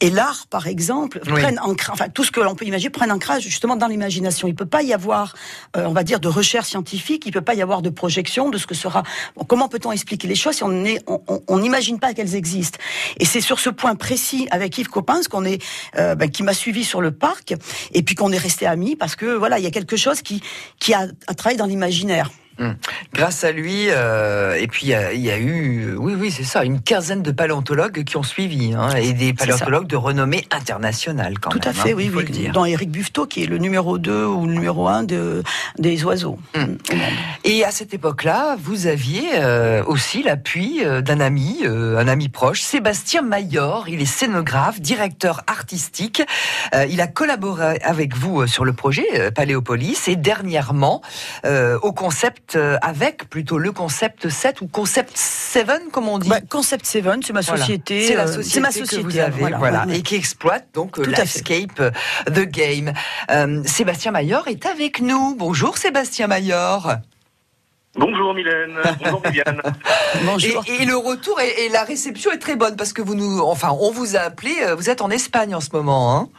et 0.01 0.09
l'art, 0.09 0.47
par 0.49 0.65
exemple, 0.65 1.19
prennent 1.19 1.59
ancrage, 1.59 1.93
enfin 1.93 2.09
tout 2.09 2.23
ce 2.23 2.31
que 2.31 2.39
l'on 2.39 2.55
peut 2.55 2.65
imaginer 2.65 2.89
prennent 2.89 3.11
ancrage 3.11 3.43
justement 3.43 3.75
dans 3.75 3.87
l'imagination. 3.87 4.47
Il 4.47 4.55
peut 4.55 4.65
pas 4.65 4.81
y 4.81 4.93
avoir, 4.93 5.35
euh, 5.75 5.85
on 5.85 5.93
va 5.93 6.03
dire, 6.03 6.19
de 6.19 6.27
recherche 6.27 6.69
scientifique, 6.69 7.27
il 7.27 7.31
peut 7.31 7.41
pas 7.41 7.53
y 7.53 7.61
avoir 7.61 7.83
de 7.83 7.91
projection 7.91 8.49
de 8.49 8.57
ce 8.57 8.65
que 8.65 8.73
sera. 8.73 9.03
Bon, 9.35 9.45
comment 9.45 9.67
peut-on 9.67 9.91
expliquer 9.91 10.27
les 10.27 10.35
choses 10.35 10.55
si 10.55 10.63
on 10.63 10.83
est, 10.83 11.03
on 11.07 11.66
n'imagine 11.67 11.99
pas 11.99 12.13
qu'elles 12.13 12.35
existent. 12.35 12.79
Et 13.19 13.25
c'est 13.25 13.41
sur 13.41 13.59
ce 13.59 13.69
point 13.69 13.95
précis 13.95 14.47
avec 14.51 14.77
Yves 14.77 14.89
Coppens 14.89 15.27
qu'on 15.29 15.45
est, 15.45 15.61
euh, 15.97 16.15
ben, 16.15 16.29
qui 16.29 16.43
m'a 16.43 16.53
suivi 16.53 16.83
sur 16.83 17.01
le 17.01 17.11
parc, 17.11 17.53
et 17.93 18.03
puis 18.03 18.15
qu'on 18.15 18.31
est 18.31 18.37
resté 18.37 18.65
amis 18.65 18.95
parce 18.95 19.15
que 19.15 19.25
voilà, 19.25 19.59
il 19.59 19.63
y 19.63 19.67
a 19.67 19.71
quelque 19.71 19.97
chose 19.97 20.21
qui 20.21 20.41
qui 20.79 20.93
a, 20.93 21.07
a 21.27 21.33
travaillé 21.33 21.57
dans 21.57 21.65
l'imaginaire. 21.65 22.31
Hum. 22.59 22.75
Grâce 23.13 23.43
à 23.43 23.51
lui, 23.51 23.87
euh, 23.89 24.55
et 24.55 24.67
puis 24.67 24.87
il 24.87 25.21
y, 25.21 25.31
a 25.31 25.37
eu, 25.37 25.95
oui, 25.97 26.15
oui, 26.17 26.31
c'est 26.31 26.43
ça, 26.43 26.63
une 26.63 26.81
quinzaine 26.81 27.21
de 27.21 27.31
paléontologues 27.31 28.03
qui 28.03 28.17
ont 28.17 28.23
suivi, 28.23 28.73
hein, 28.73 28.89
et 28.95 29.13
des 29.13 29.33
paléontologues 29.33 29.87
de 29.87 29.95
renommée 29.95 30.47
internationale 30.51 31.39
quand 31.39 31.49
Tout 31.49 31.59
même. 31.59 31.63
Tout 31.63 31.69
à 31.69 31.83
fait, 31.83 31.91
hein, 31.91 31.95
oui, 31.97 32.11
oui. 32.13 32.23
Le 32.23 32.29
dire. 32.29 32.51
Dans 32.51 32.65
Éric 32.65 32.91
Buffetot, 32.91 33.27
qui 33.27 33.43
est 33.43 33.47
le 33.47 33.57
numéro 33.57 33.97
2 33.97 34.25
ou 34.25 34.45
le 34.47 34.53
numéro 34.53 34.87
1 34.87 35.03
de, 35.03 35.43
des 35.77 36.03
oiseaux. 36.03 36.39
Hum. 36.55 36.77
Et 37.43 37.63
à 37.63 37.71
cette 37.71 37.93
époque-là, 37.93 38.57
vous 38.59 38.87
aviez 38.87 39.29
euh, 39.35 39.83
aussi 39.85 40.23
l'appui 40.23 40.81
euh, 40.83 41.01
d'un 41.01 41.19
ami, 41.19 41.59
euh, 41.63 41.97
un 41.97 42.07
ami 42.07 42.29
proche, 42.29 42.61
Sébastien 42.61 43.21
Mayor. 43.21 43.87
Il 43.87 44.01
est 44.01 44.05
scénographe, 44.05 44.81
directeur 44.81 45.43
artistique. 45.47 46.21
il 46.89 47.01
a 47.01 47.07
collaboré 47.07 47.79
avec 47.81 48.15
vous 48.15 48.47
sur 48.47 48.65
le 48.65 48.73
projet 48.73 49.31
Paléopolis 49.31 50.07
et 50.07 50.15
dernièrement 50.15 51.01
au 51.81 51.91
concept 51.91 52.46
euh, 52.55 52.77
avec 52.81 53.29
plutôt 53.29 53.57
le 53.57 53.71
concept 53.71 54.29
7 54.29 54.61
ou 54.61 54.67
concept 54.67 55.15
7 55.15 55.91
comme 55.91 56.07
on 56.07 56.17
dit 56.17 56.29
bah, 56.29 56.39
Concept 56.49 56.85
7, 56.85 57.05
c'est 57.23 57.33
ma 57.33 57.41
société. 57.41 58.01
C'est 58.01 58.15
la 58.15 58.27
société, 58.27 58.59
ma 58.61 58.71
société 58.71 59.03
que 59.03 59.07
vous 59.07 59.17
avez, 59.17 59.53
voilà, 59.57 59.85
et 59.91 60.01
qui 60.01 60.15
exploite 60.15 60.67
donc 60.73 60.97
l'escape 60.97 61.79
euh, 61.79 61.91
The 62.27 62.45
Game. 62.45 62.93
Euh, 63.31 63.61
Sébastien 63.65 64.11
Mayor 64.11 64.47
est 64.47 64.65
avec 64.65 65.01
nous. 65.01 65.35
Bonjour 65.35 65.77
Sébastien 65.77 66.27
Mayor. 66.27 66.95
Bonjour 67.95 68.33
Mylène, 68.33 68.77
bonjour 68.99 69.21
Viviane. 69.25 69.61
bonjour. 70.23 70.63
Et, 70.67 70.85
le 70.85 70.95
retour 70.95 71.39
et, 71.41 71.69
la 71.69 71.83
réception 71.83 72.31
est 72.31 72.37
très 72.37 72.55
bonne 72.55 72.75
parce 72.75 72.93
que 72.93 73.01
vous 73.01 73.15
nous, 73.15 73.39
enfin, 73.39 73.75
on 73.79 73.91
vous 73.91 74.15
a 74.15 74.19
appelé. 74.19 74.53
Vous 74.77 74.89
êtes 74.89 75.01
en 75.01 75.09
Espagne 75.09 75.55
en 75.55 75.61
ce 75.61 75.69
moment, 75.73 76.15
hein 76.15 76.29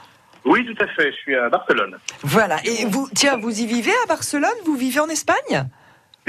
Oui, 0.44 0.64
tout 0.64 0.82
à 0.82 0.86
fait. 0.86 1.10
Je 1.10 1.16
suis 1.16 1.36
à 1.36 1.48
Barcelone. 1.48 1.98
Voilà. 2.22 2.58
Et 2.64 2.84
vous, 2.86 3.08
tiens, 3.14 3.36
vous 3.36 3.60
y 3.60 3.66
vivez 3.66 3.92
à 4.04 4.06
Barcelone? 4.06 4.48
Vous 4.64 4.76
vivez 4.76 5.00
en 5.00 5.08
Espagne? 5.08 5.68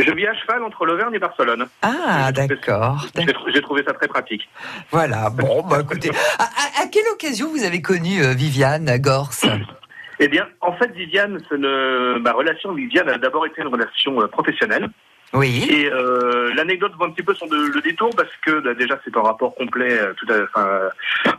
Je 0.04 0.12
vis 0.12 0.28
à 0.28 0.34
cheval 0.36 0.64
entre 0.64 0.86
l'Auvergne 0.86 1.14
et 1.16 1.20
Barcelone. 1.20 1.68
Ah, 1.82 2.32
d'accord. 2.32 3.06
J'ai 3.54 3.62
trouvé 3.62 3.84
ça 3.84 3.94
très 3.94 4.08
pratique. 4.08 4.48
Voilà, 4.92 5.30
bon, 5.30 5.64
bah 5.64 5.80
écoutez, 5.82 6.10
à, 6.40 6.86
quelle 6.92 7.08
occasion 7.14 7.50
vous 7.50 7.64
avez 7.64 7.82
connu 7.82 8.22
euh, 8.24 8.34
Viviane 8.34 8.98
Gorse? 9.00 9.46
Eh 10.20 10.28
bien, 10.28 10.48
en 10.62 10.74
fait, 10.74 10.92
Viviane, 10.92 11.40
ne- 11.52 12.18
ma 12.20 12.32
relation 12.34 12.72
avec 12.72 12.84
Viviane 12.84 13.10
a 13.10 13.18
d'abord 13.18 13.46
été 13.46 13.62
une 13.62 13.68
relation 13.70 14.22
euh, 14.22 14.28
professionnelle. 14.28 14.90
Oui. 15.32 15.68
Et 15.70 15.86
euh, 15.92 16.52
l'anecdote 16.56 16.94
vaut 16.98 17.06
un 17.06 17.12
petit 17.12 17.22
peu 17.24 17.36
son 17.36 17.46
de- 17.46 17.72
le 17.74 17.82
détour 17.82 18.10
parce 18.18 18.36
que 18.44 18.60
bah, 18.62 18.74
déjà 18.74 19.00
c'est 19.06 19.16
un 19.16 19.22
rapport 19.22 19.54
complet, 19.54 19.92
euh, 20.00 20.14
tout 20.18 20.26
à, 20.34 20.38
enfin, 20.44 20.80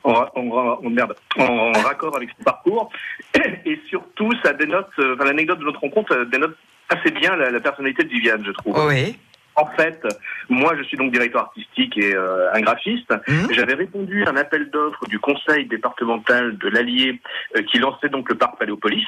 en, 0.04 0.12
en, 0.40 0.50
ra- 0.50 0.78
en- 0.82 0.90
merde, 0.90 1.14
en 1.36 1.72
raccord 1.72 2.14
avec 2.16 2.30
son 2.38 2.44
parcours. 2.44 2.90
Et 3.66 3.80
surtout, 3.88 4.30
ça 4.44 4.52
dénote, 4.52 4.88
enfin, 4.98 5.24
l'anecdote 5.24 5.58
de 5.58 5.64
notre 5.64 5.80
rencontre 5.80 6.24
dénote 6.30 6.56
assez 6.90 7.10
bien 7.10 7.36
la, 7.36 7.50
la 7.50 7.60
personnalité 7.60 8.04
de 8.04 8.08
Viviane, 8.08 8.44
je 8.44 8.52
trouve. 8.52 8.86
Oui. 8.88 9.16
En 9.56 9.66
fait, 9.66 10.00
moi 10.48 10.74
je 10.78 10.82
suis 10.84 10.96
donc 10.96 11.12
directeur 11.12 11.42
artistique 11.42 11.98
et 11.98 12.14
euh, 12.14 12.52
un 12.54 12.60
graphiste. 12.60 13.12
Mhm. 13.28 13.48
J'avais 13.52 13.74
répondu 13.74 14.24
à 14.24 14.30
un 14.30 14.36
appel 14.36 14.70
d'offres 14.70 15.04
du 15.08 15.18
conseil 15.18 15.66
départemental 15.66 16.56
de 16.56 16.68
l'Allier 16.68 17.20
euh, 17.56 17.62
qui 17.64 17.78
lançait 17.78 18.08
donc 18.08 18.28
le 18.30 18.36
parc 18.36 18.58
Paléopolis 18.58 19.06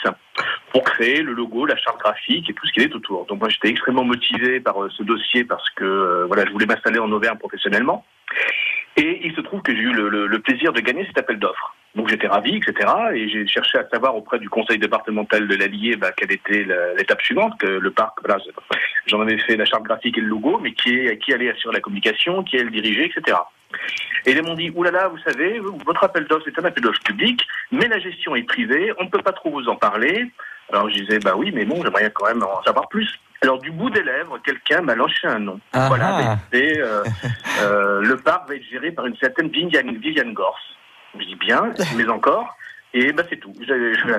pour 0.72 0.82
créer 0.84 1.22
le 1.22 1.32
logo, 1.32 1.64
la 1.64 1.76
charte 1.76 2.00
graphique 2.00 2.50
et 2.50 2.54
tout 2.54 2.66
ce 2.66 2.72
qui 2.72 2.80
est 2.80 2.94
autour. 2.94 3.24
Donc 3.26 3.38
moi 3.40 3.48
j'étais 3.48 3.68
extrêmement 3.68 4.04
motivé 4.04 4.60
par 4.60 4.82
euh, 4.82 4.90
ce 4.90 5.02
dossier 5.04 5.44
parce 5.44 5.68
que 5.70 5.84
euh, 5.84 6.24
voilà, 6.26 6.44
je 6.44 6.50
voulais 6.50 6.66
m'installer 6.66 6.98
en 6.98 7.10
Auvergne 7.12 7.38
professionnellement. 7.38 8.04
Et 8.96 9.20
il 9.24 9.34
se 9.34 9.40
trouve 9.40 9.62
que 9.62 9.72
j'ai 9.74 9.80
eu 9.80 9.92
le, 9.92 10.08
le- 10.10 10.26
le 10.26 10.38
plaisir 10.40 10.72
de 10.72 10.80
gagner 10.80 11.06
cet 11.06 11.16
appel 11.18 11.38
d'offres. 11.38 11.74
Donc 11.94 12.08
j'étais 12.08 12.26
ravi, 12.26 12.56
etc. 12.56 12.90
Et 13.14 13.28
j'ai 13.28 13.46
cherché 13.46 13.78
à 13.78 13.86
savoir 13.88 14.16
auprès 14.16 14.38
du 14.38 14.48
conseil 14.48 14.78
départemental 14.78 15.46
de 15.46 15.54
l'Allier 15.54 15.96
bah, 15.96 16.10
quelle 16.16 16.32
était 16.32 16.66
l'étape 16.96 17.20
suivante, 17.20 17.58
que 17.58 17.66
le 17.66 17.90
parc, 17.90 18.18
voilà, 18.22 18.42
j'en 19.06 19.20
avais 19.20 19.38
fait 19.38 19.56
la 19.56 19.66
charte 19.66 19.82
graphique 19.82 20.16
et 20.16 20.22
le 20.22 20.28
logo, 20.28 20.58
mais 20.62 20.72
qui, 20.72 20.94
est, 20.94 21.18
qui 21.18 21.34
allait 21.34 21.50
assurer 21.50 21.74
la 21.74 21.80
communication, 21.80 22.42
qui 22.44 22.56
allait 22.56 22.64
le 22.64 22.70
diriger, 22.70 23.04
etc. 23.14 23.36
Et 24.26 24.32
ils 24.32 24.42
m'ont 24.42 24.54
dit, 24.54 24.70
oulala, 24.74 25.08
vous 25.08 25.18
savez, 25.18 25.60
votre 25.84 26.04
appel 26.04 26.26
d'offres, 26.26 26.44
c'est 26.46 26.58
un 26.60 26.64
appel 26.64 26.82
d'offres 26.82 27.02
public, 27.04 27.46
mais 27.70 27.88
la 27.88 27.98
gestion 27.98 28.36
est 28.36 28.44
privée, 28.44 28.92
on 28.98 29.04
ne 29.04 29.08
peut 29.08 29.22
pas 29.22 29.32
trop 29.32 29.50
vous 29.50 29.68
en 29.68 29.76
parler. 29.76 30.30
Alors 30.72 30.88
je 30.88 30.94
disais, 30.94 31.18
bah 31.18 31.34
oui, 31.36 31.52
mais 31.52 31.64
bon, 31.64 31.82
j'aimerais 31.82 32.10
quand 32.14 32.26
même 32.26 32.42
en 32.42 32.62
savoir 32.62 32.88
plus. 32.88 33.08
Alors 33.42 33.58
du 33.58 33.72
bout 33.72 33.90
des 33.90 34.02
lèvres, 34.02 34.38
quelqu'un 34.44 34.82
m'a 34.82 34.94
lâché 34.94 35.26
un 35.26 35.40
nom. 35.40 35.60
Ah 35.72 35.88
voilà, 35.88 36.16
ah. 36.16 36.38
c'est 36.52 36.80
euh, 36.80 37.02
euh, 37.62 38.00
le 38.00 38.16
parc 38.16 38.48
va 38.48 38.54
être 38.54 38.64
géré 38.70 38.92
par 38.92 39.04
une 39.06 39.16
certaine 39.16 39.48
Viviane, 39.48 39.96
Viviane 39.96 40.32
Gorse. 40.32 40.62
Je 41.18 41.24
dis 41.24 41.34
bien, 41.36 41.72
mais 41.96 42.08
encore. 42.08 42.56
Et 42.94 43.10
bah 43.14 43.22
c'est 43.30 43.36
tout. 43.38 43.54
Je 43.66 43.72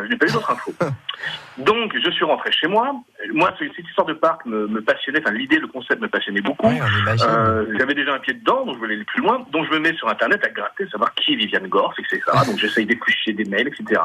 n'ai 0.08 0.18
pas 0.18 0.26
eu 0.26 0.32
d'autres 0.32 0.50
infos. 0.52 0.74
Donc 1.60 1.96
je 1.96 2.10
suis 2.10 2.26
rentré 2.26 2.52
chez 2.52 2.66
moi. 2.68 2.92
Moi, 3.32 3.54
ce- 3.60 3.66
cette 3.76 3.86
histoire 3.88 4.08
de 4.08 4.14
parc 4.14 4.48
me, 4.48 4.68
me 4.68 4.82
passionnait. 4.82 5.20
Enfin, 5.24 5.32
l'idée, 5.32 5.60
le 5.60 5.68
concept 5.68 6.02
me 6.02 6.08
passionnait 6.08 6.42
beaucoup. 6.42 6.68
Oui. 6.68 6.80
Euh, 7.24 7.66
J'avais 7.78 7.94
déjà 7.94 8.16
un 8.16 8.20
pied 8.20 8.34
dedans, 8.34 8.66
donc 8.66 8.74
je 8.74 8.80
voulais 8.80 8.96
aller 8.96 9.04
plus 9.04 9.22
loin. 9.22 9.46
Donc 9.52 9.68
je 9.68 9.74
me 9.74 9.80
mets 9.80 9.94
sur 9.94 10.10
Internet 10.10 10.44
à 10.44 10.50
gratter, 10.50 10.88
savoir 10.90 11.14
qui 11.14 11.34
est 11.34 11.36
Viviane 11.36 11.68
Gorse, 11.68 11.96
etc. 12.00 12.20
Donc 12.48 12.58
j'essaye 12.58 12.88
d'éplucher 12.88 13.34
des 13.34 13.46
mails, 13.46 13.68
etc. 13.68 14.02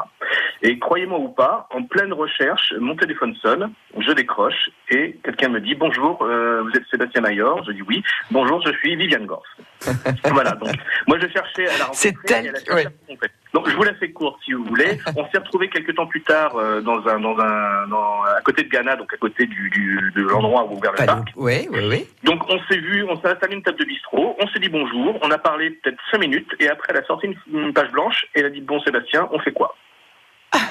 Et 0.61 0.77
croyez-moi 0.77 1.17
ou 1.17 1.29
pas, 1.29 1.67
en 1.71 1.81
pleine 1.83 2.13
recherche, 2.13 2.71
mon 2.79 2.95
téléphone 2.95 3.33
sonne, 3.41 3.71
je 3.97 4.11
décroche 4.11 4.69
et 4.91 5.17
quelqu'un 5.23 5.49
me 5.49 5.61
dit 5.61 5.73
bonjour, 5.73 6.21
euh, 6.21 6.61
vous 6.61 6.71
êtes 6.77 6.85
Sébastien 6.91 7.21
Mayor 7.21 7.63
Je 7.65 7.71
dis 7.71 7.81
oui. 7.81 8.03
Bonjour, 8.29 8.61
je 8.63 8.71
suis 8.77 8.95
Viviane 8.95 9.25
Gorse. 9.25 9.49
voilà. 10.31 10.51
Donc 10.51 10.73
moi 11.07 11.17
je 11.21 11.27
cherchais 11.27 11.67
à 11.67 11.77
la 11.77 11.85
rencontrer. 11.85 11.93
C'est 11.93 12.15
tel- 12.25 12.53
et 12.67 12.73
ouais. 12.73 12.85
Donc 13.53 13.67
je 13.69 13.75
vous 13.75 13.83
la 13.83 13.93
fais 13.95 14.11
courte 14.11 14.39
si 14.43 14.53
vous 14.53 14.63
voulez. 14.65 14.99
On 15.15 15.25
s'est 15.29 15.37
retrouvé 15.39 15.69
quelques 15.69 15.95
temps 15.95 16.05
plus 16.07 16.21
tard 16.21 16.55
euh, 16.55 16.81
dans 16.81 17.05
un 17.07 17.19
dans 17.19 17.37
un 17.39 17.87
dans, 17.87 18.21
à 18.23 18.41
côté 18.41 18.63
de 18.63 18.69
Ghana, 18.69 18.95
donc 18.95 19.13
à 19.13 19.17
côté 19.17 19.45
du, 19.45 19.69
du 19.69 20.11
de 20.15 20.21
l'endroit 20.23 20.65
où 20.65 20.77
ouvert 20.77 20.91
le 20.99 21.05
parc. 21.05 21.29
Oui, 21.35 21.67
oui, 21.71 21.79
oui. 21.87 22.07
Donc 22.23 22.43
on 22.49 22.59
s'est 22.69 22.77
vu, 22.79 23.03
on 23.09 23.19
s'est 23.21 23.27
installé 23.29 23.55
une 23.55 23.63
table 23.63 23.79
de 23.79 23.85
bistrot, 23.85 24.35
on 24.39 24.47
s'est 24.49 24.59
dit 24.59 24.69
bonjour, 24.69 25.17
on 25.21 25.31
a 25.31 25.37
parlé 25.37 25.71
peut-être 25.71 25.97
cinq 26.11 26.19
minutes 26.19 26.51
et 26.59 26.69
après 26.69 26.93
elle 26.93 27.01
a 27.01 27.05
sorti 27.05 27.27
une, 27.27 27.35
une 27.59 27.73
page 27.73 27.91
blanche 27.91 28.25
et 28.35 28.39
elle 28.41 28.45
a 28.47 28.49
dit 28.49 28.61
bon 28.61 28.79
Sébastien, 28.81 29.27
on 29.31 29.39
fait 29.39 29.51
quoi? 29.53 29.75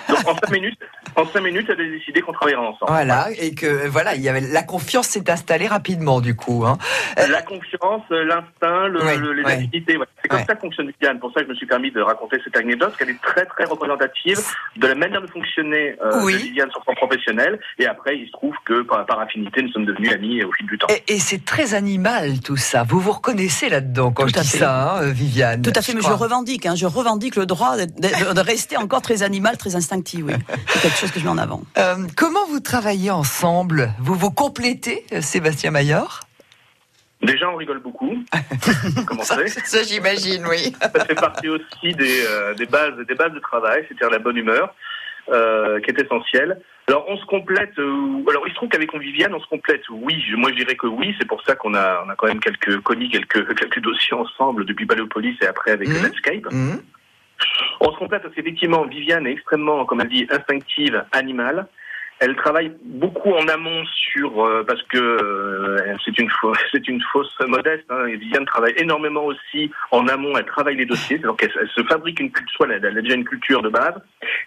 Donc 0.09 0.27
en 0.27 0.35
cinq 0.37 0.51
minutes, 0.51 0.79
en 1.17 1.27
cinq 1.27 1.41
minutes, 1.43 1.67
elle 1.69 1.81
a 1.81 1.89
décidé 1.91 2.21
qu'on 2.21 2.33
travaillerait 2.33 2.63
ensemble. 2.67 2.91
Voilà, 2.91 3.29
et 3.39 3.55
que 3.55 3.87
voilà, 3.89 4.15
il 4.15 4.23
y 4.23 4.29
avait 4.29 4.41
la 4.41 4.63
confiance 4.63 5.07
s'est 5.09 5.31
installée 5.31 5.67
rapidement 5.69 6.21
du 6.21 6.35
coup. 6.35 6.65
Hein. 6.67 6.79
La 7.17 7.43
confiance, 7.43 8.03
l'instinct, 8.11 8.89
le, 8.89 9.03
Ouais, 9.05 9.17
le- 9.17 9.33
les 9.35 9.45
ouais. 9.45 9.53
affinités, 9.53 9.97
ouais. 9.97 10.07
c'est 10.23 10.29
comme 10.29 10.39
Ouais. 10.41 10.45
ça 10.49 10.55
que 10.55 10.61
fonctionne 10.61 10.91
Viviane. 10.99 11.19
Pour 11.21 11.33
ça 11.33 11.41
que 11.41 11.47
je 11.47 11.51
me 11.51 11.55
suis 11.57 11.67
permis 11.67 11.91
de 11.93 12.01
raconter 12.01 12.39
cette 12.43 12.57
anecdote, 12.57 12.89
parce 12.89 12.99
qu'elle 12.99 13.11
est 13.11 13.23
très 13.23 13.45
très 13.47 13.65
représentative 13.65 14.39
de 14.77 14.87
la 14.87 14.95
manière 14.95 15.21
de 15.23 15.27
fonctionner 15.29 15.97
euh, 16.05 16.23
Oui. 16.25 16.33
de 16.35 16.39
Viviane 16.39 16.71
sur 16.71 16.83
son 16.85 16.95
professionnel. 16.95 17.59
Et 17.79 17.87
après, 17.87 18.17
il 18.19 18.27
se 18.27 18.33
trouve 18.33 18.55
que 18.65 18.83
par, 18.83 19.05
par 19.07 19.21
affinité, 19.21 19.63
nous 19.63 19.71
sommes 19.71 19.85
devenus 19.87 20.13
amis 20.13 20.43
au 20.43 20.53
fil 20.53 20.67
du 20.67 20.79
temps. 20.79 20.87
Et, 20.89 21.15
et 21.15 21.19
c'est 21.19 21.45
très 21.45 21.75
animal 21.75 22.41
tout 22.41 22.57
ça. 22.57 22.83
Vous 22.85 23.01
vous 23.01 23.13
reconnaissez 23.13 23.69
là-dedans 23.69 24.11
quand 24.13 24.25
Tout 24.25 24.31
je 24.35 24.39
à 24.39 24.43
dis 24.43 24.49
fait. 24.51 24.59
ça, 24.59 24.95
hein, 24.97 25.03
Viviane. 25.11 25.63
Tout 25.63 25.73
à 25.75 25.83
fait, 25.83 25.95
mais 25.95 26.01
je 26.03 26.09
revendique, 26.11 26.67
hein, 26.67 26.75
je 26.75 26.87
revendique 26.87 27.37
le 27.37 27.47
droit 27.47 27.77
de, 27.77 27.85
de- 27.85 28.35
de 28.35 28.41
rester 28.41 28.77
encore 28.77 29.03
très 29.03 29.23
animal, 29.23 29.57
très 29.57 29.68
instinctif. 29.77 30.25
Oui. 30.25 30.33
C'est 30.69 30.81
quelque 30.83 30.97
chose 30.99 31.11
que 31.11 31.19
je 31.21 31.25
mets 31.25 31.31
en 31.31 31.39
avant. 31.39 31.63
Euh, 31.79 31.97
comment 32.17 32.47
vous 32.49 32.61
travaillez 32.61 33.11
ensemble? 33.11 33.93
Vous 34.01 34.15
vous 34.15 34.31
complétez, 34.31 35.05
euh, 35.13 35.21
Sébastien 35.21 35.71
Maillard 35.71 36.21
Déjà, 37.21 37.51
on 37.51 37.57
rigole 37.57 37.81
beaucoup. 37.81 38.15
Comment 39.09 39.25
Ça, 39.25 39.37
ça, 39.65 39.83
j'imagine, 39.83 40.47
oui. 40.49 40.73
ça 40.81 41.05
fait 41.05 41.17
partie 41.17 41.49
aussi 41.49 41.93
des, 41.95 42.21
euh, 42.25 42.55
des 42.55 42.67
bases 42.67 42.95
des 43.09 43.15
bases 43.17 43.33
de 43.33 43.41
travail, 43.41 43.85
c'est-à-dire 43.89 44.11
la 44.11 44.21
bonne 44.21 44.37
humeur, 44.37 44.73
euh, 45.33 45.81
qui 45.81 45.91
est 45.91 46.01
essentielle. 46.01 46.61
Alors 46.87 47.05
on 47.09 47.17
se 47.19 47.25
complète. 47.27 47.77
euh, 47.81 48.23
alors 48.31 48.45
il 48.47 48.51
se 48.51 48.55
trouve 48.55 48.69
qu'avec 48.69 48.95
Viviane, 48.97 49.35
on 49.35 49.41
se 49.41 49.49
complète. 49.49 49.83
Oui, 49.91 50.23
je- 50.31 50.37
moi 50.37 50.51
je 50.53 50.59
dirais 50.63 50.77
que 50.77 50.87
oui. 50.87 51.13
C'est 51.19 51.27
pour 51.27 51.43
ça 51.45 51.57
qu'on 51.57 51.75
a 51.75 52.05
on 52.07 52.09
a 52.09 52.15
quand 52.15 52.29
même 52.29 52.39
quelques 52.41 52.79
connu 52.83 53.09
quelques 53.09 53.53
quelques 53.59 53.81
dossiers 53.81 54.15
ensemble 54.17 54.65
depuis 54.65 54.87
Paléopolis 54.87 55.37
et 55.43 55.47
après 55.47 55.73
avec 55.73 55.89
Mhm. 55.89 56.03
Netscape. 56.03 56.53
Mhm. 56.53 56.81
On 57.81 57.93
se 57.93 57.99
complète 57.99 58.23
parce 58.23 58.35
qu'effectivement 58.35 58.85
Viviane 58.85 59.27
est 59.27 59.33
extrêmement, 59.33 59.85
comme 59.85 60.01
elle 60.01 60.09
dit, 60.09 60.27
instinctive, 60.31 61.05
animale. 61.13 61.67
Elle 62.21 62.35
travaille 62.37 62.73
beaucoup 62.85 63.33
en 63.33 63.47
amont 63.49 63.85
sur 63.87 64.45
euh, 64.45 64.65
parce 64.67 64.83
que 64.85 64.99
euh, 64.99 65.95
c'est 66.05 66.19
une 66.19 66.31
fausse 66.31 66.59
c'est 66.73 66.87
une 66.89 67.01
fausse 67.13 67.37
modeste. 67.47 67.85
Hein, 67.91 68.07
Viviane 68.07 68.45
travaille 68.45 68.75
énormément 68.77 69.25
aussi 69.27 69.71
en 69.91 70.07
amont. 70.09 70.37
Elle 70.37 70.45
travaille 70.47 70.77
les 70.77 70.87
dossiers, 70.87 71.19
donc 71.19 71.43
elle, 71.43 71.53
elle 71.61 71.69
se 71.69 71.83
fabrique 71.85 72.21
une 72.21 72.31
culture. 72.31 72.49
Soit 72.57 72.67
elle, 72.75 72.85
elle 72.85 72.99
a 72.99 73.03
déjà 73.03 73.15
une 73.15 73.25
culture 73.25 73.63
de 73.63 73.69
base, 73.69 73.95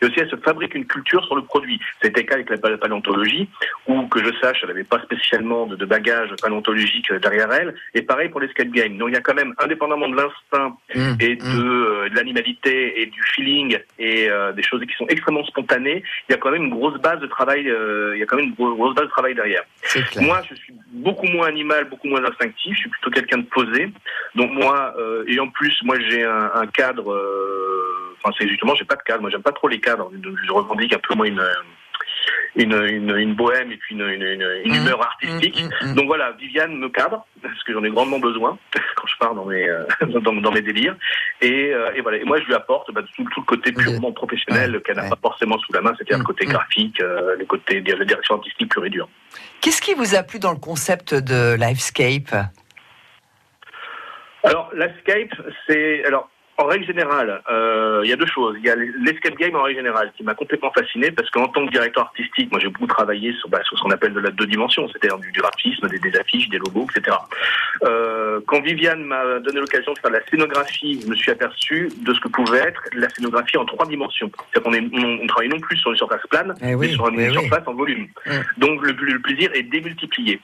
et 0.01 0.05
aussi 0.05 0.19
elle 0.19 0.29
se 0.29 0.35
fabrique 0.37 0.75
une 0.75 0.85
culture 0.85 1.23
sur 1.25 1.35
le 1.35 1.43
produit. 1.43 1.79
C'était 2.01 2.21
le 2.21 2.27
cas 2.27 2.35
avec 2.35 2.49
la 2.49 2.57
pal- 2.57 2.77
paléontologie, 2.77 3.47
où 3.87 4.07
que 4.07 4.23
je 4.23 4.31
sache, 4.41 4.59
elle 4.63 4.69
n'avait 4.69 4.83
pas 4.83 4.99
spécialement 5.03 5.65
de, 5.67 5.75
de 5.75 5.85
bagage 5.85 6.29
paléontologique 6.41 7.11
derrière 7.13 7.51
elle. 7.53 7.73
Et 7.93 8.01
pareil 8.01 8.29
pour 8.29 8.41
l'escape 8.41 8.69
game. 8.69 8.97
Donc 8.97 9.09
il 9.09 9.13
y 9.13 9.17
a 9.17 9.21
quand 9.21 9.33
même, 9.35 9.53
indépendamment 9.63 10.09
de 10.09 10.15
l'instinct 10.15 10.75
Mhm. 10.95 11.17
et 11.21 11.35
de, 11.37 11.43
euh, 11.45 12.09
de 12.09 12.15
l'animalité 12.15 13.01
et 13.01 13.05
du 13.05 13.21
feeling 13.33 13.77
et 13.97 14.29
euh, 14.29 14.51
des 14.51 14.63
choses 14.63 14.81
qui 14.81 14.93
sont 14.95 15.07
extrêmement 15.07 15.45
spontanées, 15.45 16.03
il 16.27 16.31
y 16.33 16.35
a 16.35 16.37
quand 16.37 16.51
même 16.51 16.63
une 16.65 16.69
grosse 16.75 16.99
base 16.99 17.19
de 17.21 17.27
travail. 17.27 17.60
Euh, 17.69 18.15
il 18.15 18.19
y 18.19 18.23
a 18.23 18.25
quand 18.25 18.37
même 18.37 18.45
une 18.47 18.53
gro- 18.53 18.75
grosse 18.75 18.95
base 18.95 19.05
de 19.05 19.11
travail 19.11 19.35
derrière. 19.35 19.63
Moi, 20.21 20.41
je 20.49 20.55
suis 20.55 20.73
beaucoup 20.91 21.27
moins 21.27 21.47
animal, 21.47 21.85
beaucoup 21.85 22.07
moins 22.07 22.23
instinctif. 22.23 22.73
Je 22.75 22.79
suis 22.81 22.89
plutôt 22.89 23.09
quelqu'un 23.11 23.37
de 23.39 23.45
posé. 23.45 23.91
Donc 24.35 24.51
moi, 24.51 24.93
euh, 24.97 25.23
et 25.27 25.39
en 25.39 25.49
plus, 25.49 25.77
moi 25.83 25.97
j'ai 25.99 26.23
un, 26.23 26.51
un 26.55 26.67
cadre. 26.67 27.11
euh, 27.11 28.15
Enfin, 28.23 28.35
c'est 28.37 28.47
justement, 28.47 28.75
j'ai 28.75 28.85
pas 28.85 28.95
de 28.97 29.01
cadre. 29.01 29.21
Moi, 29.21 29.31
j'aime 29.31 29.41
pas 29.41 29.51
trop 29.51 29.67
les 29.67 29.79
cadres. 29.79 30.11
Donc, 30.11 30.35
je 30.45 30.51
revendique 30.51 30.93
un 30.93 30.99
peu 30.99 31.15
moi 31.15 31.27
une 31.27 31.39
une, 32.55 32.73
une, 32.73 33.15
une 33.15 33.33
bohème 33.35 33.71
et 33.71 33.77
puis 33.77 33.95
une, 33.95 34.01
une, 34.07 34.41
Mhm. 34.65 34.75
humeur 34.75 35.01
artistique. 35.01 35.63
Mhm, 35.63 35.89
mhm. 35.89 35.95
Donc 35.95 36.05
voilà, 36.07 36.31
Viviane 36.33 36.77
me 36.77 36.89
cadre 36.89 37.25
parce 37.41 37.63
que 37.63 37.73
j'en 37.73 37.83
ai 37.83 37.89
grandement 37.89 38.19
besoin 38.19 38.57
quand 38.95 39.07
je 39.07 39.17
pars 39.19 39.33
dans 39.35 39.45
mes 39.45 39.67
euh, 39.69 39.85
dans, 40.21 40.33
dans 40.33 40.51
mes 40.51 40.61
délires. 40.61 40.95
Et, 41.41 41.73
euh, 41.73 41.91
et 41.95 42.01
voilà. 42.01 42.17
Et 42.17 42.23
moi, 42.23 42.39
je 42.39 42.45
lui 42.45 42.53
apporte 42.53 42.91
bah, 42.93 43.01
tout, 43.15 43.23
tout 43.33 43.39
le 43.41 43.45
côté 43.45 43.71
purement 43.71 44.11
professionnel 44.11 44.75
Ouais, 44.75 44.81
qu'elle 44.81 44.95
n'a 44.97 45.03
ouais. 45.03 45.09
pas 45.09 45.19
forcément 45.21 45.57
sous 45.59 45.73
la 45.73 45.81
main, 45.81 45.93
c'est-à-dire 45.97 46.17
le 46.19 46.23
côté 46.23 46.45
graphique, 46.45 46.99
euh, 47.01 47.35
le 47.37 47.45
côté 47.45 47.81
la 47.81 48.05
direction 48.05 48.35
artistique 48.35 48.69
pure 48.71 48.85
et 48.85 48.89
dure. 48.89 49.07
Qu'est-ce 49.61 49.81
qui 49.81 49.93
vous 49.93 50.15
a 50.15 50.23
plu 50.23 50.39
dans 50.39 50.51
le 50.51 50.59
concept 50.59 51.13
de 51.13 51.55
Livescape 51.55 52.35
Alors, 54.43 54.71
l'escape, 54.73 55.33
c'est 55.67 56.03
alors 56.05 56.29
en 56.61 56.65
règle 56.65 56.85
générale, 56.85 57.41
euh, 57.49 58.01
il 58.03 58.09
y 58.09 58.13
a 58.13 58.15
deux 58.15 58.27
choses. 58.27 58.55
Il 58.59 58.65
y 58.65 58.69
a 58.69 58.75
l'escape 58.75 59.35
game 59.35 59.55
en 59.55 59.63
règle 59.63 59.79
générale 59.79 60.11
qui 60.15 60.23
m'a 60.23 60.33
complètement 60.35 60.71
fasciné 60.71 61.11
parce 61.11 61.29
qu'en 61.31 61.47
tant 61.47 61.65
que 61.65 61.71
directeur 61.71 62.03
artistique, 62.05 62.51
moi 62.51 62.59
j'ai 62.61 62.69
beaucoup 62.69 62.87
travaillé 62.87 63.33
sur, 63.33 63.49
bah, 63.49 63.59
sur 63.63 63.77
ce 63.77 63.83
qu'on 63.83 63.91
appelle 63.91 64.13
de 64.13 64.19
la 64.19 64.31
deux 64.31 64.45
dimensions, 64.45 64.87
c'est-à-dire 64.87 65.17
du 65.17 65.31
graphisme, 65.31 65.87
des, 65.87 65.99
des 65.99 66.15
affiches, 66.17 66.49
des 66.49 66.59
logos, 66.59 66.87
etc. 66.95 67.17
Euh, 67.83 68.39
quand 68.47 68.61
Viviane 68.61 69.03
m'a 69.03 69.39
donné 69.39 69.59
l'occasion 69.59 69.93
de 69.93 69.99
faire 69.99 70.11
de 70.11 70.17
la 70.17 70.25
scénographie, 70.29 71.01
je 71.01 71.07
me 71.07 71.15
suis 71.15 71.31
aperçu 71.31 71.89
de 71.97 72.13
ce 72.13 72.19
que 72.19 72.27
pouvait 72.29 72.59
être 72.59 72.81
la 72.93 73.09
scénographie 73.09 73.57
en 73.57 73.65
trois 73.65 73.85
dimensions. 73.85 74.31
C'est-à-dire 74.53 74.63
qu'on 74.63 74.73
est, 74.73 75.03
on, 75.05 75.23
on 75.23 75.27
travaille 75.27 75.49
non 75.49 75.59
plus 75.59 75.77
sur 75.77 75.91
une 75.91 75.97
surface 75.97 76.21
plane, 76.29 76.53
Eh 76.61 76.75
oui, 76.75 76.87
mais 76.87 76.93
sur 76.93 77.07
une 77.09 77.19
eh 77.19 77.29
oui. 77.29 77.33
surface 77.33 77.67
en 77.67 77.73
volume. 77.73 78.07
Mm. 78.25 78.31
Donc 78.57 78.81
le, 78.85 78.91
le 78.91 79.19
plaisir 79.19 79.49
est 79.53 79.63
démultiplié. 79.63 80.39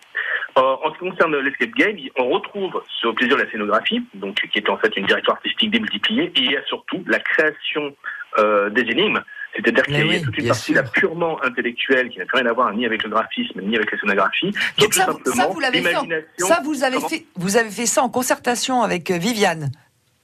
Euh, 0.58 0.76
en 0.84 0.92
ce 0.94 0.98
qui 1.00 1.10
concerne 1.10 1.38
l'escape 1.38 1.70
game, 1.72 1.96
on 2.18 2.30
retrouve 2.30 2.82
ce 3.02 3.08
plaisir 3.10 3.38
de 3.38 3.44
la 3.44 3.52
scénographie, 3.52 4.04
donc 4.16 4.36
qui 4.52 4.58
est 4.58 4.70
en 4.70 4.78
fait 4.78 4.96
une 4.98 5.06
direction 5.06 5.34
artistique 5.34 5.70
démultipliée, 5.72 6.32
et 6.36 6.40
il 6.40 6.52
y 6.52 6.58
a 6.58 6.64
surtout 6.66 7.04
la 7.06 7.20
création 7.20 7.96
euh, 8.40 8.70
des 8.72 8.82
énigmes. 8.82 9.22
C'est-à-dire 9.56 9.84
qu'il 9.86 9.98
y 9.98 10.02
a 10.02 10.06
oui, 10.06 10.22
toute 10.22 10.38
une 10.38 10.48
partie 10.48 10.74
là, 10.74 10.84
purement 10.84 11.44
intellectuelle 11.44 12.10
qui 12.10 12.20
n'a 12.20 12.26
plus 12.26 12.38
rien 12.40 12.48
à 12.50 12.54
voir 12.54 12.72
ni 12.74 12.86
avec 12.86 13.04
le 13.04 13.10
graphisme 13.10 13.60
ni 13.62 13.76
avec 13.76 13.92
la 13.92 14.00
scénographie. 14.00 14.52
Donc 14.78 14.90
tout 14.92 15.00
ça, 15.00 15.06
simplement 15.06 15.36
ça, 15.36 15.48
vous 15.48 15.60
l'avez 15.60 15.82
fait. 15.82 15.94
Ça 16.38 16.60
vous 16.64 16.84
avez 16.84 16.96
Comment 16.98 17.10
fait. 17.10 17.26
Vous 17.36 17.58
avez 17.58 17.70
fait 17.70 17.86
ça 17.86 18.02
en 18.04 18.10
concertation 18.10 18.82
avec 18.84 19.10
euh, 19.12 19.18
Viviane. 19.18 19.72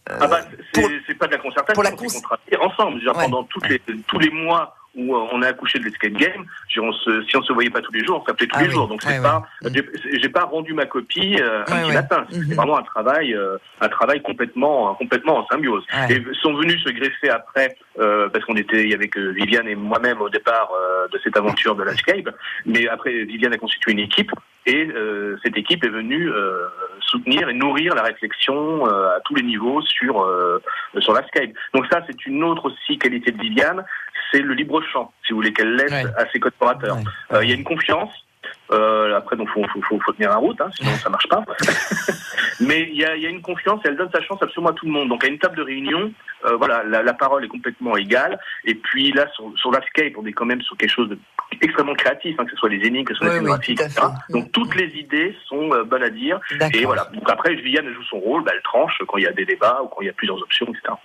Ah 0.07 0.27
bah, 0.27 0.41
c'est 0.73 1.17
pas 1.17 1.27
de 1.27 1.31
la 1.31 1.37
concertation, 1.37 1.73
pour 1.73 1.83
la 1.83 1.91
cons- 1.91 2.05
ensemble. 2.61 2.99
Dire, 2.99 3.15
Ouais. 3.15 3.23
Pendant 3.23 3.43
toutes 3.45 3.67
les, 3.69 3.79
tous 4.07 4.19
les 4.19 4.29
mois 4.29 4.75
où 4.95 5.15
on 5.15 5.41
a 5.41 5.47
accouché 5.47 5.79
de 5.79 5.85
l'escape 5.85 6.13
game, 6.13 6.45
on 6.79 6.91
se- 6.91 7.23
si 7.27 7.35
on 7.37 7.41
se 7.43 7.51
voyait 7.53 7.69
pas 7.69 7.81
tous 7.81 7.91
les 7.93 8.03
jours, 8.05 8.21
on 8.21 8.25
s'appelait 8.25 8.47
tous 8.47 8.57
Ah 8.57 8.61
les 8.63 8.67
oui. 8.67 8.73
jours. 8.73 8.87
Donc 8.87 9.01
c'est 9.01 9.09
ouais. 9.17 9.21
pas, 9.21 9.43
Mhm. 9.63 9.71
j'ai- 10.21 10.29
pas 10.29 10.43
rendu 10.43 10.73
ma 10.73 10.85
copie 10.85 11.37
euh, 11.39 11.63
un 11.67 11.71
Ouais, 11.75 11.81
petit 11.83 11.93
matin. 11.93 12.25
C'était 12.29 12.45
Mhm. 12.47 12.55
vraiment 12.55 12.77
un 12.77 12.83
travail, 12.83 13.33
euh, 13.33 13.57
un 13.81 13.89
travail 13.89 14.21
complètement, 14.21 14.93
complètement 14.95 15.37
en 15.39 15.47
symbiose. 15.47 15.83
Et 16.09 16.21
sont 16.41 16.53
venus 16.53 16.83
se 16.83 16.89
greffer 16.89 17.29
après, 17.29 17.75
euh, 17.99 18.29
parce 18.29 18.43
qu'on 18.45 18.55
était, 18.55 18.83
il 18.83 18.89
y 18.89 18.93
avait 18.93 19.07
que 19.07 19.19
Viviane 19.19 19.67
et 19.67 19.75
moi-même 19.75 20.21
au 20.21 20.29
départ 20.29 20.69
euh, 20.75 21.07
de 21.07 21.19
cette 21.23 21.37
aventure 21.37 21.75
de 21.75 21.83
l'escape. 21.83 22.29
Mais 22.65 22.87
après, 22.87 23.23
Viviane 23.23 23.53
a 23.53 23.57
constitué 23.57 23.91
une 23.93 23.99
équipe 23.99 24.31
et 24.65 24.87
euh, 24.95 25.37
cette 25.43 25.57
équipe 25.57 25.83
est 25.83 25.89
venue 25.89 26.29
euh, 26.29 26.67
soutenir 27.01 27.49
et 27.49 27.53
nourrir 27.53 27.95
la 27.95 28.03
réflexion 28.03 28.87
euh, 28.87 29.15
à 29.15 29.19
tous 29.25 29.35
les 29.35 29.43
niveaux 29.43 29.81
sur 29.81 30.21
euh, 30.23 30.61
sur 30.99 31.13
l'escape. 31.13 31.49
Donc 31.73 31.85
ça, 31.91 32.01
c'est 32.07 32.25
une 32.25 32.43
autre 32.43 32.65
aussi 32.65 32.97
qualité 32.97 33.31
de 33.31 33.39
Viviane, 33.41 33.83
c'est 34.31 34.39
le 34.41 34.53
libre 34.53 34.81
champ, 34.91 35.11
si 35.25 35.33
vous 35.33 35.37
voulez 35.39 35.53
qu'elle 35.53 35.75
laisse 35.75 35.91
Ouais. 35.91 36.05
à 36.17 36.25
ses 36.31 36.39
collaborateurs. 36.39 36.97
Ouais. 36.97 37.03
Euh, 37.33 37.43
Il 37.43 37.49
y 37.49 37.53
a 37.53 37.55
une 37.55 37.63
confiance. 37.63 38.11
Euh, 38.73 39.15
après, 39.15 39.35
donc, 39.35 39.49
faut, 39.49 39.63
faut, 39.71 39.81
faut, 39.81 39.99
faut 39.99 40.11
tenir 40.13 40.29
la 40.29 40.37
route, 40.37 40.59
hein, 40.61 40.69
sinon 40.75 40.91
ça 40.97 41.09
marche 41.09 41.27
pas. 41.27 41.43
Mais 42.59 42.89
il 42.91 42.97
y 42.97 43.05
a, 43.05 43.15
il 43.15 43.23
y 43.23 43.25
a 43.25 43.29
une 43.29 43.41
confiance 43.41 43.81
et 43.85 43.89
elle 43.89 43.97
donne 43.97 44.11
sa 44.13 44.21
chance 44.21 44.41
absolument 44.41 44.71
à 44.71 44.73
tout 44.73 44.85
le 44.85 44.91
monde. 44.91 45.09
Donc, 45.09 45.23
à 45.23 45.27
une 45.27 45.39
table 45.39 45.57
de 45.57 45.63
réunion, 45.63 46.11
euh, 46.45 46.55
voilà, 46.55 46.83
la, 46.83 47.03
la 47.03 47.13
parole 47.13 47.45
est 47.45 47.49
complètement 47.49 47.95
égale. 47.97 48.39
Et 48.65 48.75
puis 48.75 49.11
là, 49.11 49.27
sur, 49.35 49.51
sur 49.57 49.71
l'escape, 49.71 50.13
on 50.17 50.25
est 50.25 50.33
quand 50.33 50.45
même 50.45 50.61
sur 50.61 50.77
quelque 50.77 50.91
chose 50.91 51.09
de 51.09 51.17
extrêmement 51.61 51.93
créatif, 51.93 52.35
hein, 52.39 52.45
que 52.45 52.51
ce 52.51 52.57
soit 52.57 52.69
les 52.69 52.85
énigmes, 52.85 53.05
que 53.05 53.13
ce 53.13 53.19
soit 53.19 53.37
Oui, 53.37 53.45
la 53.45 53.53
oui, 53.53 53.73
etc. 53.73 53.89
Donc, 54.29 54.51
toutes 54.51 54.75
les 54.75 54.87
idées 54.97 55.35
sont 55.47 55.71
euh, 55.71 55.83
bonnes 55.83 56.03
à 56.03 56.09
dire. 56.09 56.39
Et 56.73 56.85
voilà. 56.85 57.09
Donc 57.13 57.29
après, 57.29 57.53
Viviane 57.55 57.87
joue 57.93 58.03
son 58.03 58.19
rôle, 58.19 58.43
bah, 58.43 58.51
elle 58.53 58.61
tranche 58.61 58.97
quand 59.07 59.17
il 59.17 59.23
y 59.23 59.27
a 59.27 59.31
des 59.31 59.45
débats 59.45 59.81
ou 59.83 59.87
quand 59.87 60.01
il 60.01 60.07
y 60.07 60.09
a 60.09 60.13
plusieurs 60.13 60.41
options, 60.41 60.67
etc. 60.67 60.95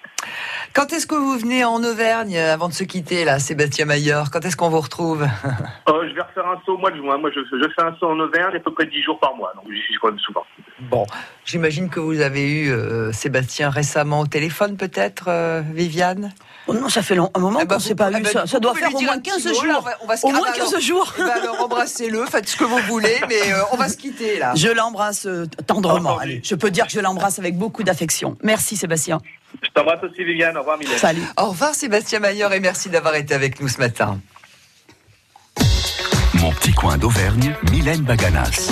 Quand 0.75 0.93
est-ce 0.93 1.07
que 1.07 1.15
vous 1.15 1.39
venez 1.39 1.65
en 1.65 1.83
Auvergne 1.83 2.39
avant 2.39 2.69
de 2.69 2.73
se 2.73 2.85
quitter, 2.85 3.25
là, 3.25 3.39
Sébastien 3.39 3.85
Maillard 3.85 4.31
Quand 4.31 4.45
est-ce 4.45 4.57
qu'on 4.57 4.69
vous 4.69 4.81
retrouve? 4.81 5.23
Euh, 5.89 6.09
je 6.09 6.15
vais 6.15 6.23
refaire 6.23 6.47
un 6.47 6.61
saut 6.65 6.75
au 6.75 6.79
mois 6.79 6.91
de 6.91 6.97
juin. 6.97 7.19
Moi, 7.19 7.31
je, 7.35 7.41
je 7.41 7.57
fais 7.75 7.83
un 7.83 7.95
saut 7.99 8.07
en 8.11 8.19
Auvergne 8.21 8.57
à 8.57 8.61
peu 8.61 8.73
près 8.73 8.87
10 8.87 9.03
jours 9.03 9.19
par 9.19 9.35
mois. 9.35 9.53
Donc, 9.57 9.65
j'y 9.73 9.81
suis 9.83 9.95
quand 10.01 10.09
même 10.09 10.19
souvent. 10.19 10.45
Bon, 10.81 11.07
j'imagine 11.45 11.89
que 11.89 11.99
vous 12.01 12.21
avez 12.21 12.49
eu 12.49 12.71
euh, 12.71 13.11
Sébastien 13.13 13.71
récemment 13.71 14.21
au 14.21 14.27
téléphone, 14.27 14.77
peut-être, 14.77 15.25
euh, 15.29 15.63
Viviane? 15.73 16.33
Oh 16.69 16.75
non, 16.75 16.89
ça 16.89 17.03
fait 17.03 17.15
long- 17.15 17.31
un 17.35 17.41
moment 17.41 17.59
Eh 17.61 17.65
ben, 17.65 17.69
qu'on 17.71 17.75
ne 17.77 17.81
s'est 17.81 17.89
vous- 17.91 17.97
pas 17.97 18.11
eh 18.13 18.19
eu. 18.19 18.23
ben, 18.23 18.47
ça, 18.47 18.61
doit 18.61 18.75
faire 18.75 18.95
au 18.95 19.01
moins 19.01 19.15
un 19.15 19.19
petit 19.19 19.31
15 19.31 19.47
mot, 19.47 19.55
jours. 19.55 19.65
là, 19.67 19.79
on 19.79 19.83
va- 19.83 19.97
on 20.03 20.07
va 20.07 20.17
se- 20.17 20.27
Au 20.27 20.31
ah 20.31 20.33
moins 20.35 20.43
bah 20.43 20.53
15 20.57 20.69
alors- 20.69 20.81
jours. 20.81 21.15
Eh 21.19 21.23
ben, 21.23 21.31
alors 21.31 21.61
embrassez-le, 21.63 22.25
faites 22.27 22.49
ce 22.49 22.57
que 22.57 22.65
vous 22.65 22.79
voulez, 22.87 23.17
mais 23.29 23.53
euh, 23.53 23.63
on 23.73 23.77
va 23.77 23.89
se 23.89 23.97
quitter 23.97 24.39
là. 24.39 24.53
Je 24.55 24.69
l'embrasse 24.69 25.27
tendrement. 25.67 26.19
Allez, 26.19 26.41
je 26.45 26.55
peux 26.55 26.71
dire 26.71 26.87
que 26.87 26.93
je 26.93 27.01
l'embrasse 27.01 27.39
avec 27.39 27.57
beaucoup 27.57 27.83
d'affection. 27.83 28.37
Merci 28.43 28.77
Sébastien. 28.77 29.19
Je 29.63 29.69
t'embrasse 29.71 30.03
aussi, 30.05 30.23
Viviane. 30.25 30.57
Au 30.57 30.61
revoir, 30.61 30.77
Mylène. 30.79 30.99
Salut. 30.99 31.23
Au 31.39 31.47
revoir 31.47 31.75
Sébastien 31.75 32.21
Maillard 32.21 32.53
et 32.53 32.61
merci 32.61 32.91
d'avoir 32.91 33.15
été 33.15 33.35
avec 33.35 33.61
nous 33.61 33.69
ce 33.69 33.79
matin. 33.79 34.21
Mon 36.41 36.53
petit 36.53 36.73
coin 36.73 36.97
d'Auvergne, 36.99 37.55
Mylène 37.71 38.03
Baganas. 38.03 38.71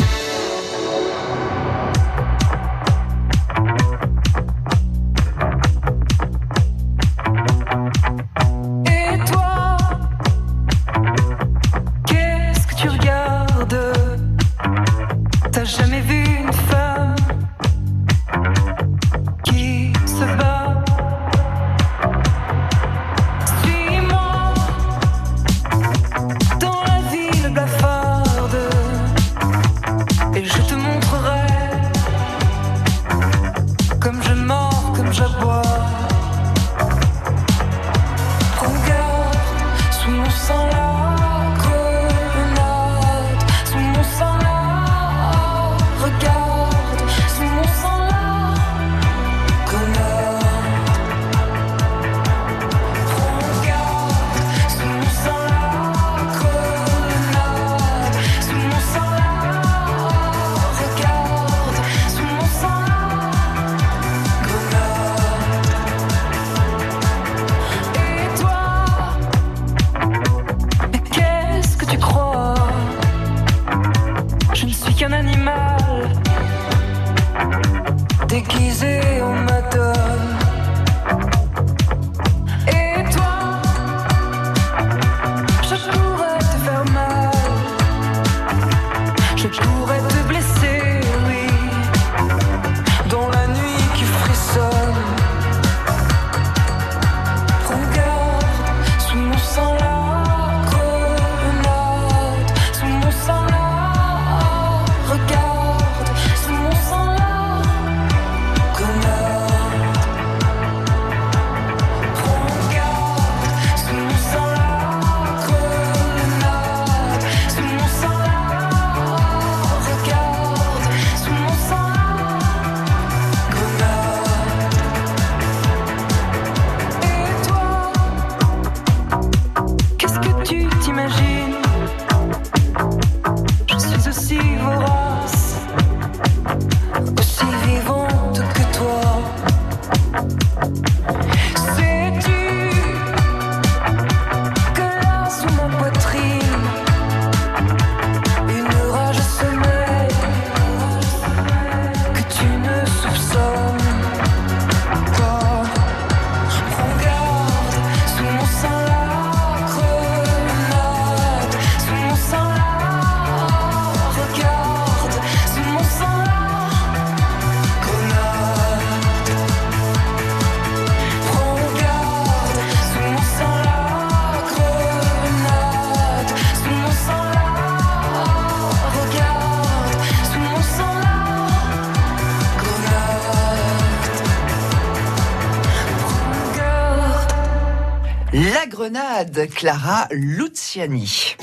Clara 189.55 190.09
Luciani. 190.11 191.37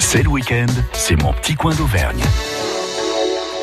C'est 0.00 0.24
le 0.24 0.28
week-end, 0.28 0.66
c'est 0.94 1.14
mon 1.14 1.32
petit 1.32 1.54
coin 1.54 1.72
d'Auvergne. 1.72 2.20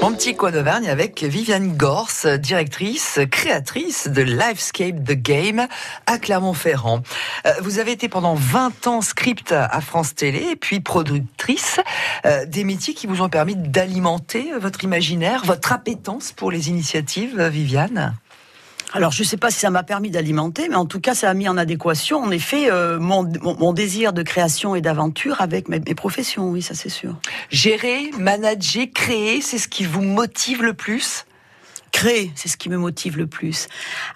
Mon 0.02 0.14
petit 0.14 0.36
coin 0.36 0.52
d'Auvergne 0.52 0.88
avec 0.88 1.22
Viviane 1.22 1.76
Gorse, 1.76 2.26
directrice, 2.26 3.20
créatrice 3.30 4.08
de 4.08 4.22
Livescape 4.22 5.04
The 5.04 5.14
Game 5.22 5.68
à 6.06 6.18
Clermont-Ferrand. 6.18 7.04
Euh, 7.46 7.52
Vous 7.62 7.80
avez 7.80 7.92
été 7.92 8.08
pendant 8.08 8.36
20 8.36 8.88
ans 8.88 9.02
script 9.02 9.52
à 9.52 9.82
France 9.82 10.16
Télé 10.16 10.56
puis 10.56 10.80
productrice 10.80 11.82
euh, 12.26 12.46
des 12.46 12.64
métiers 12.64 12.94
qui 12.94 13.08
vous 13.08 13.22
ont 13.22 13.30
permis 13.30 13.56
d'alimenter 13.58 14.52
votre 14.58 14.86
imaginaire, 14.86 15.44
votre 15.44 15.74
appétence 15.74 16.32
pour 16.32 16.52
les 16.52 16.70
initiatives, 16.70 17.42
Viviane? 17.42 18.16
Alors, 18.96 19.12
je 19.12 19.24
ne 19.24 19.28
sais 19.28 19.38
pas 19.38 19.50
si 19.50 19.60
ça 19.60 19.72
m'a 19.72 19.82
permis 19.82 20.12
d'alimenter, 20.12 20.70
mais 20.70 20.76
en 20.76 20.86
tout 20.86 21.00
cas, 21.00 21.16
ça 21.16 21.30
a 21.30 21.34
mis 21.34 21.50
en 21.50 21.58
adéquation, 21.58 22.20
en 22.20 22.30
effet, 22.30 22.72
euh, 22.72 23.00
mon, 23.00 23.74
désir 23.74 24.14
de 24.14 24.22
création 24.22 24.76
et 24.76 24.82
d'aventure 24.82 25.42
avec 25.42 25.68
mes 25.68 25.80
professions, 25.96 26.52
oui, 26.52 26.62
ça 26.62 26.76
c'est 26.76 26.90
sûr. 26.90 27.16
Gérer, 27.50 28.12
manager, 28.20 28.86
créer, 28.94 29.42
c'est 29.42 29.58
ce 29.58 29.68
qui 29.68 29.84
vous 29.84 30.04
motive 30.04 30.62
le 30.62 30.76
plus? 30.76 31.26
Créer, 31.94 32.32
c'est 32.34 32.50
ce 32.50 32.58
qui 32.58 32.70
me 32.70 32.78
motive 32.78 33.18
le 33.18 33.28
plus. 33.28 33.68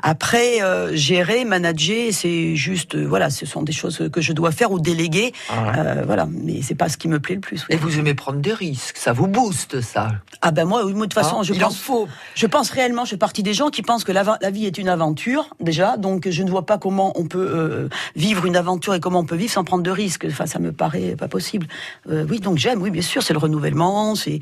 Après, 0.02 0.64
euh, 0.64 0.96
gérer, 0.96 1.46
manager, 1.46 2.12
c'est 2.12 2.56
juste, 2.56 2.96
euh, 2.96 3.06
voilà, 3.06 3.30
ce 3.30 3.46
sont 3.46 3.62
des 3.62 3.72
choses 3.72 4.10
que 4.12 4.20
je 4.20 4.34
dois 4.34 4.52
faire 4.52 4.72
ou 4.72 4.80
déléguer, 4.80 5.32
euh, 5.54 6.02
voilà, 6.04 6.28
mais 6.30 6.64
c'est 6.64 6.74
pas 6.76 6.90
ce 6.90 6.98
qui 6.98 7.08
me 7.08 7.20
plaît 7.20 7.36
le 7.36 7.42
plus. 7.42 7.62
oui. 7.70 7.76
Et 7.76 7.78
vous 7.78 8.00
aimez 8.00 8.16
prendre 8.16 8.40
des 8.40 8.52
risques, 8.52 8.98
ça 8.98 9.14
vous 9.14 9.28
booste 9.28 9.80
ça. 9.80 10.08
Ah 10.42 10.50
ben 10.50 10.66
moi, 10.66 10.84
de 10.84 10.92
toute 10.92 11.14
façon, 11.14 11.38
Hein 11.40 11.44
je 11.44 11.54
Il 11.54 11.64
en 11.64 11.68
pense, 11.68 11.78
faut. 11.78 12.08
je 12.34 12.48
pense 12.48 12.72
réellement, 12.72 13.06
je 13.06 13.12
fais 13.12 13.18
partie 13.18 13.44
des 13.44 13.54
gens 13.54 13.70
qui 13.70 13.84
pensent 13.84 14.04
que 14.04 14.12
la, 14.12 14.24
la 14.42 14.50
vie 14.50 14.66
est 14.66 14.80
une 14.80 14.90
aventure 14.90 15.48
déjà, 15.60 15.98
donc 15.98 16.28
je 16.28 16.42
ne 16.44 16.50
vois 16.50 16.66
pas 16.66 16.80
comment 16.80 17.14
on 17.16 17.26
peut 17.28 17.90
vivre 18.16 18.46
une 18.48 18.56
aventure 18.56 18.96
et 18.96 19.00
comment 19.00 19.20
on 19.20 19.26
peut 19.26 19.36
vivre 19.36 19.54
sans 19.54 19.64
prendre 19.64 19.84
de 19.84 19.92
risques. 19.92 20.26
Enfin, 20.28 20.48
ça 20.48 20.58
me 20.58 20.72
paraît 20.72 21.16
pas 21.16 21.28
possible. 21.28 21.68
Oui, 22.10 22.40
donc 22.40 22.58
j'aime, 22.58 22.82
oui, 22.82 22.90
bien 22.90 23.04
sûr, 23.04 23.22
c'est 23.22 23.34
le 23.34 23.40
renouvellement, 23.40 24.16
c'est, 24.16 24.40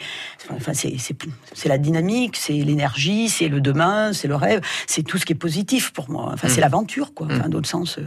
enfin, 0.52 0.74
c'est, 0.74 0.95
c'est, 1.00 1.17
c'est 1.54 1.67
la 1.69 1.78
dynamique, 1.78 2.38
c'est 2.38 2.54
l'énergie, 2.54 3.25
c'est 3.30 3.48
le 3.48 3.62
demain, 3.62 4.14
c'est 4.14 4.28
le 4.28 4.36
rêve, 4.36 4.62
c'est 4.88 5.04
tout 5.04 5.18
ce 5.18 5.26
qui 5.26 5.34
est 5.34 5.36
positif 5.36 5.92
pour 5.92 6.10
moi. 6.10 6.30
Enfin, 6.34 6.48
c'est 6.50 6.62
l'aventure, 6.62 7.14
quoi. 7.14 7.28
Enfin, 7.30 7.50
d'autre 7.50 7.68
sens. 7.68 7.98
euh, 7.98 8.04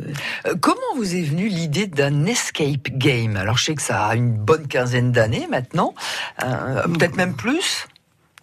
Euh, 0.46 0.54
Comment 0.60 0.80
vous 0.96 1.14
est 1.14 1.22
venue 1.22 1.48
l'idée 1.48 1.86
d'un 1.86 2.24
escape 2.26 2.88
game? 2.92 3.36
Alors 3.36 3.58
je 3.58 3.64
sais 3.64 3.74
que 3.74 3.82
ça 3.82 4.06
a 4.06 4.14
une 4.14 4.32
bonne 4.32 4.66
quinzaine 4.68 5.12
d'années 5.12 5.46
maintenant, 5.50 5.94
euh, 6.44 6.82
peut-être 6.88 7.16
même 7.16 7.34
plus. 7.34 7.86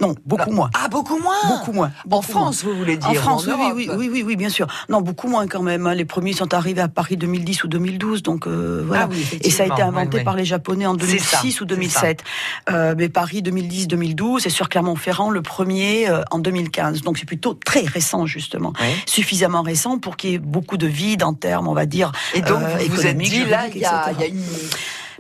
Non, 0.01 0.15
beaucoup 0.25 0.51
moins. 0.51 0.69
Ah 0.73 0.87
beaucoup 0.89 1.17
moins. 1.17 1.35
Beaucoup 1.47 1.71
moins. 1.71 1.91
En 2.11 2.21
France, 2.21 2.63
vous 2.63 2.75
voulez 2.75 2.97
dire 2.97 3.09
En 3.09 3.13
France, 3.13 3.47
oui, 3.47 3.53
oui, 3.73 3.89
oui, 3.95 4.09
oui, 4.11 4.23
oui, 4.23 4.35
bien 4.35 4.49
sûr. 4.49 4.67
Non, 4.89 5.01
beaucoup 5.01 5.27
moins 5.27 5.47
quand 5.47 5.61
même. 5.61 5.87
hein. 5.87 5.93
Les 5.93 6.05
premiers 6.05 6.33
sont 6.33 6.53
arrivés 6.53 6.81
à 6.81 6.87
Paris 6.87 7.17
2010 7.17 7.63
ou 7.63 7.67
2012, 7.67 8.21
donc 8.23 8.47
euh, 8.47 8.83
voilà. 8.85 9.03
Ah 9.03 9.09
oui, 9.09 9.25
Et 9.41 9.49
ça 9.49 9.63
a 9.63 9.65
été 9.67 9.81
inventé 9.81 10.17
oui, 10.17 10.23
par 10.23 10.35
les 10.35 10.45
Japonais 10.45 10.85
en 10.85 10.97
C'est 10.99 11.19
ça, 11.19 11.37
2006 11.41 11.61
ou 11.61 11.63
c'est 11.63 11.65
2007. 11.65 12.23
Euh, 12.69 12.93
mais 12.97 13.09
Paris 13.09 13.41
2010-2012 13.41 14.45
et 14.45 14.49
sur 14.49 14.69
Clermont-Ferrand 14.69 15.29
le 15.29 15.41
premier 15.41 16.09
euh, 16.09 16.23
en 16.31 16.39
2015. 16.39 17.01
Donc 17.01 17.17
c'est 17.17 17.25
plutôt 17.25 17.53
très 17.53 17.81
récent 17.85 18.25
justement, 18.25 18.73
suffisamment 19.05 19.61
récent 19.61 19.97
pour 19.99 20.17
qu'il 20.17 20.31
y 20.31 20.33
ait 20.33 20.39
beaucoup 20.39 20.77
de 20.77 20.87
vide 20.87 21.23
en 21.23 21.33
termes, 21.33 21.67
on 21.67 21.73
va 21.73 21.85
dire. 21.85 22.11
Et 22.33 22.41
donc 22.41 22.59
vous 22.59 22.95
vous 22.95 23.05
êtes 23.05 23.17
dit 23.17 23.45
là, 23.45 23.61
juridiques, 23.69 23.75
il 23.75 23.81
y, 23.81 23.85
a 23.85 24.11
etc. 24.11 24.15
il 24.17 24.21
y 24.21 24.23
a 24.23 24.27
une. 24.27 24.43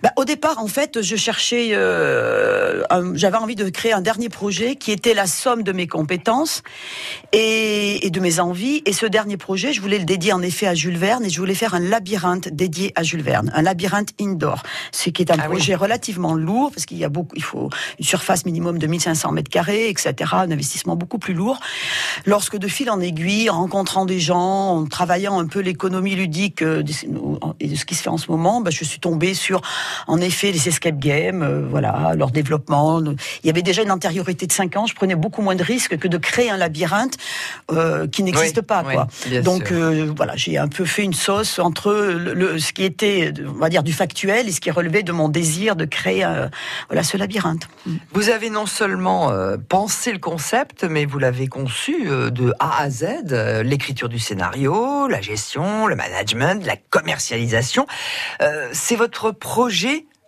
Bah, 0.03 0.11
au 0.17 0.25
départ, 0.25 0.59
en 0.59 0.67
fait, 0.67 1.01
je 1.01 1.15
cherchais, 1.15 1.69
euh, 1.71 2.83
un- 2.89 3.15
j'avais 3.15 3.37
envie 3.37 3.55
de 3.55 3.69
créer 3.69 3.93
un 3.93 4.01
dernier 4.01 4.29
projet 4.29 4.75
qui 4.75 4.91
était 4.91 5.13
la 5.13 5.25
somme 5.27 5.63
de 5.63 5.71
mes 5.71 5.87
compétences 5.87 6.63
et, 7.31 8.05
et 8.05 8.09
de 8.09 8.19
mes 8.19 8.39
envies. 8.39 8.81
Et 8.85 8.93
ce 8.93 9.05
dernier 9.05 9.37
projet, 9.37 9.73
je 9.73 9.81
voulais 9.81 9.99
le 9.99 10.05
dédier 10.05 10.33
en 10.33 10.41
effet 10.41 10.67
à 10.67 10.75
Jules 10.75 10.97
Verne 10.97 11.23
et 11.25 11.29
je 11.29 11.39
voulais 11.39 11.55
faire 11.55 11.73
un 11.75 11.79
labyrinthe 11.79 12.49
dédié 12.49 12.91
à 12.95 13.03
Jules 13.03 13.21
Verne, 13.23 13.51
un 13.55 13.61
labyrinthe 13.61 14.09
indoor, 14.19 14.63
ce 14.91 15.09
qui 15.09 15.21
est 15.21 15.31
un 15.31 15.35
Ah 15.39 15.43
oui. 15.49 15.55
projet 15.55 15.75
relativement 15.75 16.33
lourd 16.35 16.71
parce 16.73 16.85
qu'il 16.85 16.97
y 16.97 17.05
a 17.05 17.09
beaucoup, 17.09 17.35
il 17.35 17.43
faut 17.43 17.69
une 17.99 18.05
surface 18.05 18.45
minimum 18.45 18.77
de 18.79 18.87
1500 18.87 19.31
mètres 19.31 19.49
carrés, 19.49 19.89
etc. 19.89 20.13
Un 20.33 20.51
investissement 20.51 20.95
beaucoup 20.95 21.19
plus 21.19 21.33
lourd. 21.33 21.59
Lorsque 22.25 22.57
de 22.57 22.67
fil 22.67 22.89
en 22.89 22.99
aiguille, 22.99 23.49
en 23.49 23.57
rencontrant 23.59 24.05
des 24.05 24.19
gens, 24.19 24.71
en 24.77 24.85
travaillant 24.85 25.39
un 25.39 25.47
peu 25.47 25.59
l'économie 25.59 26.15
ludique 26.15 26.61
euh, 26.61 26.83
et 27.59 27.67
de 27.67 27.75
ce 27.75 27.85
qui 27.85 27.95
se 27.95 28.01
fait 28.03 28.09
en 28.09 28.17
ce 28.17 28.29
moment, 28.31 28.61
bah, 28.61 28.71
je 28.71 28.83
suis 28.83 28.99
tombée 28.99 29.33
sur, 29.33 29.61
en 30.07 30.19
effet, 30.21 30.51
les 30.51 30.67
escape 30.67 30.97
games, 30.97 31.41
euh, 31.43 31.65
voilà, 31.69 32.13
leur 32.15 32.31
développement. 32.31 33.01
Il 33.01 33.47
y 33.47 33.49
avait 33.49 33.61
déjà 33.61 33.81
une 33.83 33.91
antériorité 33.91 34.47
de 34.47 34.51
5 34.51 34.75
ans. 34.77 34.85
Je 34.85 34.95
prenais 34.95 35.15
beaucoup 35.15 35.41
moins 35.41 35.55
de 35.55 35.63
risques 35.63 35.97
que 35.97 36.07
de 36.07 36.17
créer 36.17 36.49
un 36.49 36.57
labyrinthe 36.57 37.15
euh, 37.71 38.07
qui 38.07 38.23
n'existe 38.23 38.57
Oui, 38.57 38.63
pas, 38.63 38.83
oui, 38.87 38.93
quoi. 38.93 39.07
bien 39.27 39.41
Donc 39.41 39.71
euh, 39.71 40.11
voilà, 40.15 40.33
j'ai 40.35 40.57
un 40.57 40.67
peu 40.67 40.85
fait 40.85 41.03
une 41.03 41.13
sauce 41.13 41.59
entre 41.59 41.91
le, 41.93 42.33
le- 42.33 42.59
ce 42.59 42.73
qui 42.73 42.83
était, 42.83 43.33
on 43.47 43.59
va 43.59 43.69
dire, 43.69 43.83
du 43.83 43.93
factuel 43.93 44.47
et 44.47 44.51
ce 44.51 44.61
qui 44.61 44.71
relevait 44.71 45.03
de 45.03 45.11
mon 45.11 45.29
désir 45.29 45.75
de 45.75 45.85
créer, 45.85 46.23
euh, 46.25 46.47
voilà, 46.89 47.03
ce 47.03 47.17
labyrinthe. 47.17 47.67
Vous 48.13 48.29
avez 48.29 48.49
non 48.49 48.65
seulement 48.65 49.31
euh, 49.31 49.57
pensé 49.69 50.11
le 50.11 50.19
concept, 50.19 50.83
mais 50.83 51.05
vous 51.05 51.19
l'avez 51.19 51.47
conçu 51.47 52.07
euh, 52.07 52.29
de 52.29 52.53
A 52.59 52.81
à 52.81 52.89
Z, 52.89 53.05
euh, 53.31 53.63
l'écriture 53.63 54.09
du 54.09 54.19
scénario, 54.19 55.07
la 55.07 55.21
gestion, 55.21 55.87
le 55.87 55.95
management, 55.95 56.65
la 56.65 56.75
commercialisation. 56.89 57.85
Euh, 58.41 58.69
C'est 58.73 58.95
votre 58.95 59.31
projet 59.31 59.74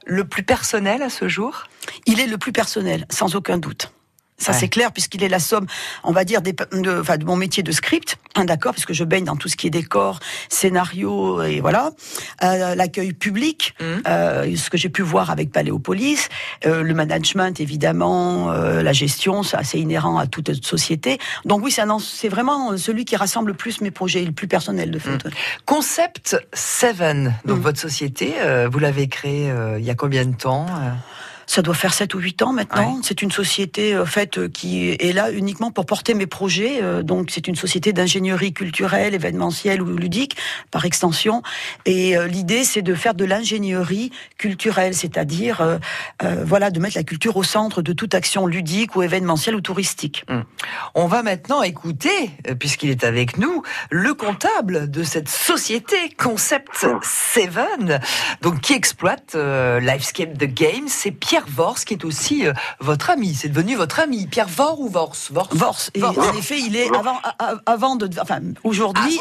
le 0.06 0.28
plus 0.28 0.44
personnel 0.44 1.02
à 1.02 1.10
ce 1.10 1.28
jour? 1.28 1.64
Il 2.06 2.20
est 2.20 2.28
le 2.28 2.38
plus 2.38 2.52
personnel, 2.52 3.06
sans 3.10 3.36
aucun 3.36 3.58
doute. 3.58 3.92
Ça 4.40 4.52
Ouais. 4.52 4.58
c'est 4.60 4.68
clair 4.70 4.92
puisqu'il 4.92 5.24
est 5.24 5.30
la 5.30 5.40
somme, 5.40 5.66
on 6.04 6.12
va 6.12 6.24
dire, 6.24 6.42
des, 6.44 6.54
de, 6.54 7.00
enfin, 7.02 7.18
de 7.18 7.26
mon 7.26 7.36
métier 7.36 7.64
de 7.64 7.72
script, 7.72 8.18
hein, 8.36 8.46
d'accord, 8.46 8.74
puisque 8.74 8.94
je 8.94 9.04
baigne 9.04 9.26
dans 9.26 9.36
tout 9.36 9.48
ce 9.50 9.56
qui 9.58 9.66
est 9.68 9.72
décor, 9.72 10.20
scénario 10.50 11.42
et 11.42 11.60
voilà, 11.60 11.92
Euh, 12.44 12.76
l'accueil 12.76 13.14
public, 13.14 13.74
Mhm. 13.82 14.04
euh, 14.08 14.56
ce 14.56 14.70
que 14.70 14.78
j'ai 14.78 14.90
pu 14.90 15.02
voir 15.02 15.32
avec 15.32 15.52
Paléopolis, 15.52 16.30
euh, 16.66 16.84
le 16.84 16.94
management 16.94 17.60
évidemment, 17.60 18.52
euh, 18.52 18.84
la 18.84 18.94
gestion, 18.94 19.42
ça 19.42 19.64
c'est 19.64 19.80
inhérent 19.80 20.18
à 20.20 20.28
toute 20.28 20.64
société. 20.64 21.18
Donc 21.46 21.64
oui, 21.64 21.72
c'est 21.72 22.30
vraiment 22.30 22.78
celui 22.78 23.06
qui 23.06 23.16
rassemble 23.16 23.52
le 23.52 23.58
plus 23.58 23.82
mes 23.82 23.92
projets, 23.92 24.24
le 24.24 24.32
plus 24.34 24.48
personnel 24.48 24.92
de 24.92 25.00
fait. 25.00 25.18
Concept 25.66 26.38
7, 26.54 26.98
donc 27.46 27.60
Mm. 27.60 27.62
votre 27.62 27.80
société, 27.80 28.36
euh, 28.40 28.70
vous 28.72 28.80
l'avez 28.80 29.08
créée 29.08 29.50
euh, 29.50 29.80
il 29.80 29.86
y 29.86 29.90
a 29.90 29.96
combien 29.96 30.26
de 30.26 30.36
temps 30.36 30.68
Ça 31.48 31.62
doit 31.62 31.74
faire 31.74 31.94
7 31.94 32.14
ou 32.14 32.20
8 32.20 32.42
ans 32.44 32.54
maintenant. 32.54 33.00
C'est 33.04 33.22
une 33.22 33.32
société 33.32 33.96
euh, 33.96 34.06
faite 34.06 34.38
euh, 34.38 34.50
qui 34.50 34.90
est 34.92 35.14
là 35.14 35.32
uniquement 35.32 35.72
pour 35.72 35.86
porter 35.86 36.14
mes 36.14 36.28
projets. 36.28 36.84
euh, 36.84 37.02
donc 37.04 37.30
c'est 37.32 37.48
une 37.48 37.56
société 37.56 37.94
d'ingénierie 37.94 38.54
culturelle, 38.54 39.14
événementielle 39.16 39.82
ou 39.82 39.96
ludique 39.96 40.36
par 40.72 40.84
extension. 40.86 41.42
Et 41.86 42.18
euh, 42.18 42.28
l'idée 42.28 42.64
c'est 42.66 42.82
de 42.82 42.94
faire 42.94 43.14
de 43.14 43.24
l'ingénierie 43.26 44.12
culturelle, 44.38 44.94
c'est-à-dire 44.94 45.62
euh, 45.62 45.78
euh, 46.22 46.44
voilà 46.46 46.70
de 46.70 46.80
mettre 46.80 46.98
la 46.98 47.04
culture 47.04 47.38
au 47.38 47.44
centre 47.44 47.82
de 47.82 47.94
toute 47.94 48.14
action 48.14 48.46
ludique 48.46 48.96
ou 48.96 49.02
événementielle 49.04 49.56
ou 49.56 49.62
touristique. 49.62 50.26
On 50.96 51.08
va 51.08 51.24
maintenant 51.24 51.64
écouter, 51.64 52.30
euh, 52.50 52.56
puisqu'il 52.56 52.90
est 52.90 53.04
avec 53.06 53.38
nous, 53.38 53.64
le 53.90 54.14
comptable 54.14 54.92
de 54.92 55.04
cette 55.04 55.30
société 55.30 55.96
Concept 56.18 56.86
7, 57.04 57.50
donc 58.42 58.60
qui 58.60 58.74
exploite 58.74 59.34
euh, 59.36 59.80
Livescape 59.80 60.38
The 60.38 60.46
Game. 60.54 60.86
C'est 60.88 61.12
Pierre 61.12 61.37
Vors 61.48 61.80
qui 61.80 61.94
est 61.94 62.06
aussi 62.06 62.48
euh, 62.48 62.54
votre 62.80 63.10
ami. 63.10 63.34
C'est 63.34 63.50
devenu 63.50 63.76
votre 63.76 64.00
ami. 64.00 64.28
Pierre 64.28 64.48
Vors 64.48 64.80
ou 64.80 64.90
Vors? 64.90 65.16
Vors? 65.32 65.50
Vors. 65.52 65.80
Et 65.94 66.00
Vors. 66.00 66.18
en 66.18 66.34
effet, 66.38 66.60
il 66.60 66.76
est 66.76 66.90
avant, 67.66 67.96
de, 67.96 68.10
enfin 68.20 68.40
aujourd'hui, 68.64 69.20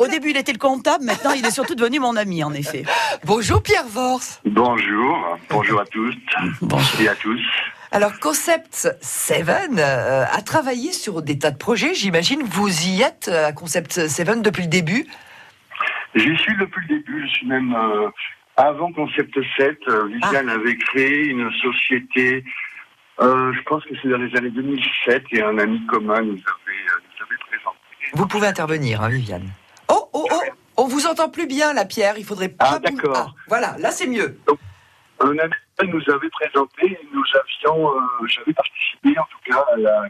au 0.00 0.06
début 0.06 0.30
il 0.30 0.36
était 0.36 0.52
le 0.52 0.58
comptable, 0.58 1.04
maintenant 1.04 1.32
il 1.32 1.44
est 1.44 1.50
surtout 1.50 1.74
devenu 1.74 2.00
mon 2.00 2.16
ami 2.16 2.44
en 2.44 2.52
effet. 2.52 2.84
Bonjour 3.24 3.62
Pierre 3.62 3.86
Vors. 3.88 4.20
Bonjour, 4.44 5.38
bonjour 5.48 5.80
à 5.80 5.84
tous 5.86 6.14
et 7.00 7.08
à 7.08 7.14
tous. 7.14 7.40
Alors 7.92 8.20
Concept 8.20 8.88
7 9.00 9.48
euh, 9.78 10.24
a 10.30 10.42
travaillé 10.42 10.92
sur 10.92 11.22
des 11.22 11.38
tas 11.38 11.50
de 11.50 11.56
projets. 11.56 11.92
J'imagine 11.94 12.42
vous 12.44 12.86
y 12.86 13.02
êtes 13.02 13.28
euh, 13.28 13.48
à 13.48 13.52
Concept 13.52 14.06
7 14.06 14.42
depuis 14.42 14.62
le 14.62 14.68
début. 14.68 15.06
J'y 16.14 16.36
suis 16.36 16.56
depuis 16.58 16.86
le 16.88 16.98
début, 16.98 17.26
je 17.26 17.32
suis 17.32 17.46
même 17.46 17.74
euh, 17.74 18.08
avant 18.68 18.92
Concept 18.92 19.38
7. 19.56 19.78
euh, 19.88 20.06
Viviane 20.08 20.48
avait 20.48 20.76
créé 20.76 21.26
une 21.26 21.50
société, 21.62 22.44
euh, 23.20 23.52
je 23.52 23.60
pense 23.62 23.84
que 23.84 23.94
c'est 24.02 24.08
dans 24.08 24.18
les 24.18 24.34
années 24.36 24.50
2007, 24.50 25.24
et 25.32 25.42
un 25.42 25.58
ami 25.58 25.84
commun 25.86 26.20
nous 26.22 26.32
avait, 26.32 26.36
euh, 26.36 27.00
nous 27.02 27.24
avait 27.24 27.36
présenté. 27.48 27.78
Vous 28.14 28.26
pouvez 28.26 28.46
intervenir, 28.46 29.02
hein, 29.02 29.08
Viviane. 29.08 29.48
Oh, 29.88 30.08
oh, 30.12 30.26
oh 30.30 30.40
On 30.76 30.86
vous 30.86 31.06
entend 31.06 31.28
plus 31.28 31.46
bien, 31.46 31.72
la 31.72 31.84
Pierre. 31.84 32.14
Il 32.18 32.24
faudrait 32.24 32.48
pas. 32.48 32.72
Ah, 32.74 32.78
d'accord. 32.78 33.14
Ah, 33.16 33.42
voilà, 33.48 33.76
là 33.78 33.90
c'est 33.90 34.06
mieux. 34.06 34.38
Un 35.22 35.36
ami 35.38 35.52
nous 35.92 36.02
avait 36.14 36.30
présenté, 36.30 36.98
nous 37.12 37.22
avions, 37.34 37.90
euh, 37.90 38.26
j'avais 38.26 38.52
participé 38.54 39.18
en 39.18 39.24
tout 39.24 39.38
cas 39.52 39.64
à 39.74 39.76
la, 39.76 40.04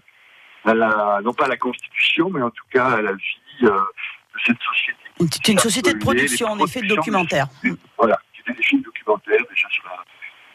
à 0.67 0.75
la, 0.75 1.21
non 1.25 1.33
pas 1.33 1.47
à 1.47 1.49
la 1.49 1.57
constitution, 1.57 2.31
mais 2.31 2.43
en 2.43 2.51
tout 2.51 2.65
cas 2.73 2.87
à 2.91 3.03
la 3.03 3.13
vie 3.13 3.39
euh, 3.65 3.71
de 3.71 4.41
cette 4.47 4.59
société. 4.61 4.99
C'est 5.33 5.49
une 5.53 5.59
société 5.59 5.93
de 5.95 5.99
production 5.99 6.49
en 6.49 6.59
effet 6.65 6.81
de 6.83 6.87
documentaires. 6.89 7.47
de- 7.65 7.77
Voilà, 7.99 8.21
c'était 8.41 8.57
des 8.57 8.63
films 8.63 8.83
documentaires 8.83 9.41
déjà 9.51 9.69
sur 9.71 9.85
la, 9.85 10.05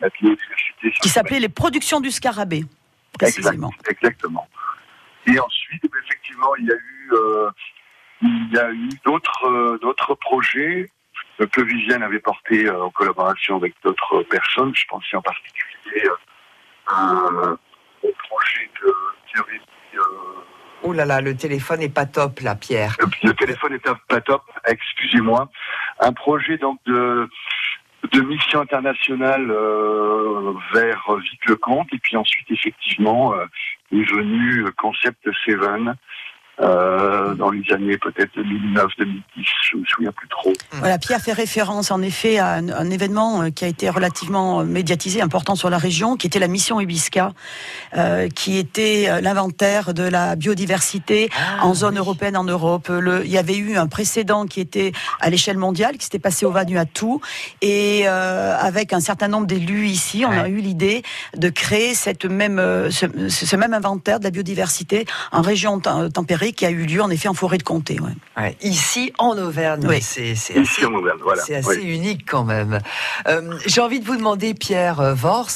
la 0.01 0.09
biodiversité. 0.09 0.91
qui 0.91 1.07
la- 1.07 1.13
s'appelait 1.13 1.39
les 1.39 1.49
productions 1.49 1.99
du 1.99 2.11
scarabée, 2.11 2.63
précisément. 3.17 3.69
Exact, 3.69 3.91
exactement. 3.91 4.47
Et 5.27 5.39
ensuite, 5.39 5.81
eh 5.83 5.97
effectivement, 6.05 6.55
il 6.57 6.65
y 6.65 6.71
a 6.71 6.75
eu, 6.75 7.09
euh, 7.13 7.49
il 8.21 8.49
y 8.53 8.57
a 8.59 8.71
eu 8.71 8.89
d'autres, 9.05 9.45
euh, 9.47 9.77
d'autres 9.81 10.13
projets 10.15 10.89
que 11.51 11.61
Viviane 11.61 12.03
avait 12.03 12.19
portés 12.19 12.65
euh, 12.67 12.83
en 12.85 12.89
collaboration 12.91 13.55
avec 13.57 13.73
d'autres 13.83 14.21
personnes. 14.23 14.73
Je 14.75 14.85
pensais 14.87 15.17
en 15.17 15.21
particulier 15.21 16.03
au 18.03 18.09
projet 18.29 18.69
de 18.81 18.87
euh, 18.87 20.01
Oh 20.83 20.93
là 20.93 21.05
là, 21.05 21.19
le 21.21 21.35
téléphone 21.35 21.81
est 21.81 21.89
pas 21.93 22.05
top 22.05 22.41
là, 22.41 22.55
Pierre. 22.55 22.95
le 23.23 23.33
téléphone 23.33 23.73
est 23.73 23.83
pas 24.07 24.21
top, 24.21 24.43
excusez-moi. 24.67 25.49
Un 25.99 26.13
projet 26.13 26.57
donc 26.57 26.79
de 26.85 27.27
de 28.11 28.21
mission 28.21 28.61
internationale 28.61 29.49
euh, 29.49 30.53
vers 30.73 31.05
Vic-le-Comte 31.17 31.87
et 31.93 31.97
puis 31.99 32.17
ensuite 32.17 32.49
effectivement 32.51 33.33
euh, 33.33 33.45
est 33.91 34.09
venu 34.09 34.65
euh, 34.65 34.71
Concept 34.77 35.29
Seven 35.45 35.95
euh, 36.61 37.33
dans 37.35 37.49
les 37.51 37.63
années 37.73 37.97
peut-être 37.97 38.31
2009, 38.35 38.85
2010, 38.97 39.45
je 39.71 39.77
me 39.77 39.85
souviens 39.85 40.11
plus 40.11 40.27
trop. 40.29 40.53
Voilà, 40.71 40.97
Pierre 40.97 41.19
fait 41.21 41.33
référence 41.33 41.91
en 41.91 42.01
effet 42.01 42.37
à 42.37 42.53
un, 42.53 42.69
un 42.69 42.89
événement 42.89 43.41
euh, 43.43 43.49
qui 43.49 43.65
a 43.65 43.67
été 43.67 43.89
relativement 43.89 44.61
euh, 44.61 44.63
médiatisé, 44.63 45.21
important 45.21 45.55
sur 45.55 45.69
la 45.69 45.77
région, 45.77 46.15
qui 46.15 46.27
était 46.27 46.39
la 46.39 46.47
mission 46.47 46.79
Hibisca, 46.79 47.33
euh, 47.97 48.29
qui 48.29 48.57
était 48.57 49.21
l'inventaire 49.21 49.93
de 49.93 50.03
la 50.03 50.35
biodiversité 50.35 51.29
Ah, 51.35 51.65
en 51.65 51.73
zone 51.73 51.93
oui. 51.95 51.99
européenne, 51.99 52.37
en 52.37 52.43
Europe. 52.45 52.87
Le, 52.89 53.25
il 53.25 53.31
y 53.31 53.37
avait 53.37 53.57
eu 53.57 53.77
un 53.77 53.87
précédent 53.87 54.45
qui 54.45 54.61
était 54.61 54.91
à 55.19 55.29
l'échelle 55.29 55.57
mondiale, 55.57 55.97
qui 55.97 56.05
s'était 56.05 56.19
passé 56.19 56.45
au 56.45 56.51
Vanuatu, 56.51 57.05
et 57.61 58.03
euh, 58.05 58.55
avec 58.57 58.93
un 58.93 58.99
certain 58.99 59.27
nombre 59.27 59.47
d'élus 59.47 59.87
ici, 59.87 60.23
on 60.25 60.31
a 60.31 60.47
eu 60.47 60.57
l'idée 60.57 61.03
de 61.35 61.49
créer 61.49 61.93
cette 61.95 62.25
même, 62.25 62.57
ce, 62.91 63.05
ce 63.29 63.55
même 63.55 63.73
inventaire 63.73 64.19
de 64.19 64.23
la 64.25 64.31
biodiversité 64.31 65.05
en 65.31 65.41
région 65.41 65.79
tem- 65.79 66.09
qui 66.53 66.65
a 66.65 66.69
eu 66.69 66.85
lieu 66.85 67.01
en 67.01 67.09
effet 67.09 67.27
en 67.27 67.33
forêt 67.33 67.57
de 67.57 67.63
comté. 67.63 67.99
Ouais. 67.99 68.11
Ouais, 68.37 68.57
Ici, 68.61 69.13
en 69.17 69.37
Auvergne, 69.37 69.85
Oui. 69.87 70.01
c'est 70.01 70.31
assez, 70.31 70.85
en 70.85 70.93
Auvergne, 70.93 71.19
voilà. 71.23 71.41
c'est 71.43 71.55
assez 71.55 71.77
Oui. 71.77 71.95
unique 71.95 72.25
quand 72.29 72.43
même. 72.43 72.79
Euh, 73.27 73.57
J'ai 73.65 73.81
envie 73.81 73.99
de 73.99 74.05
vous 74.05 74.15
demander, 74.17 74.53
Pierre 74.53 74.99
euh, 74.99 75.13
Vors, 75.13 75.49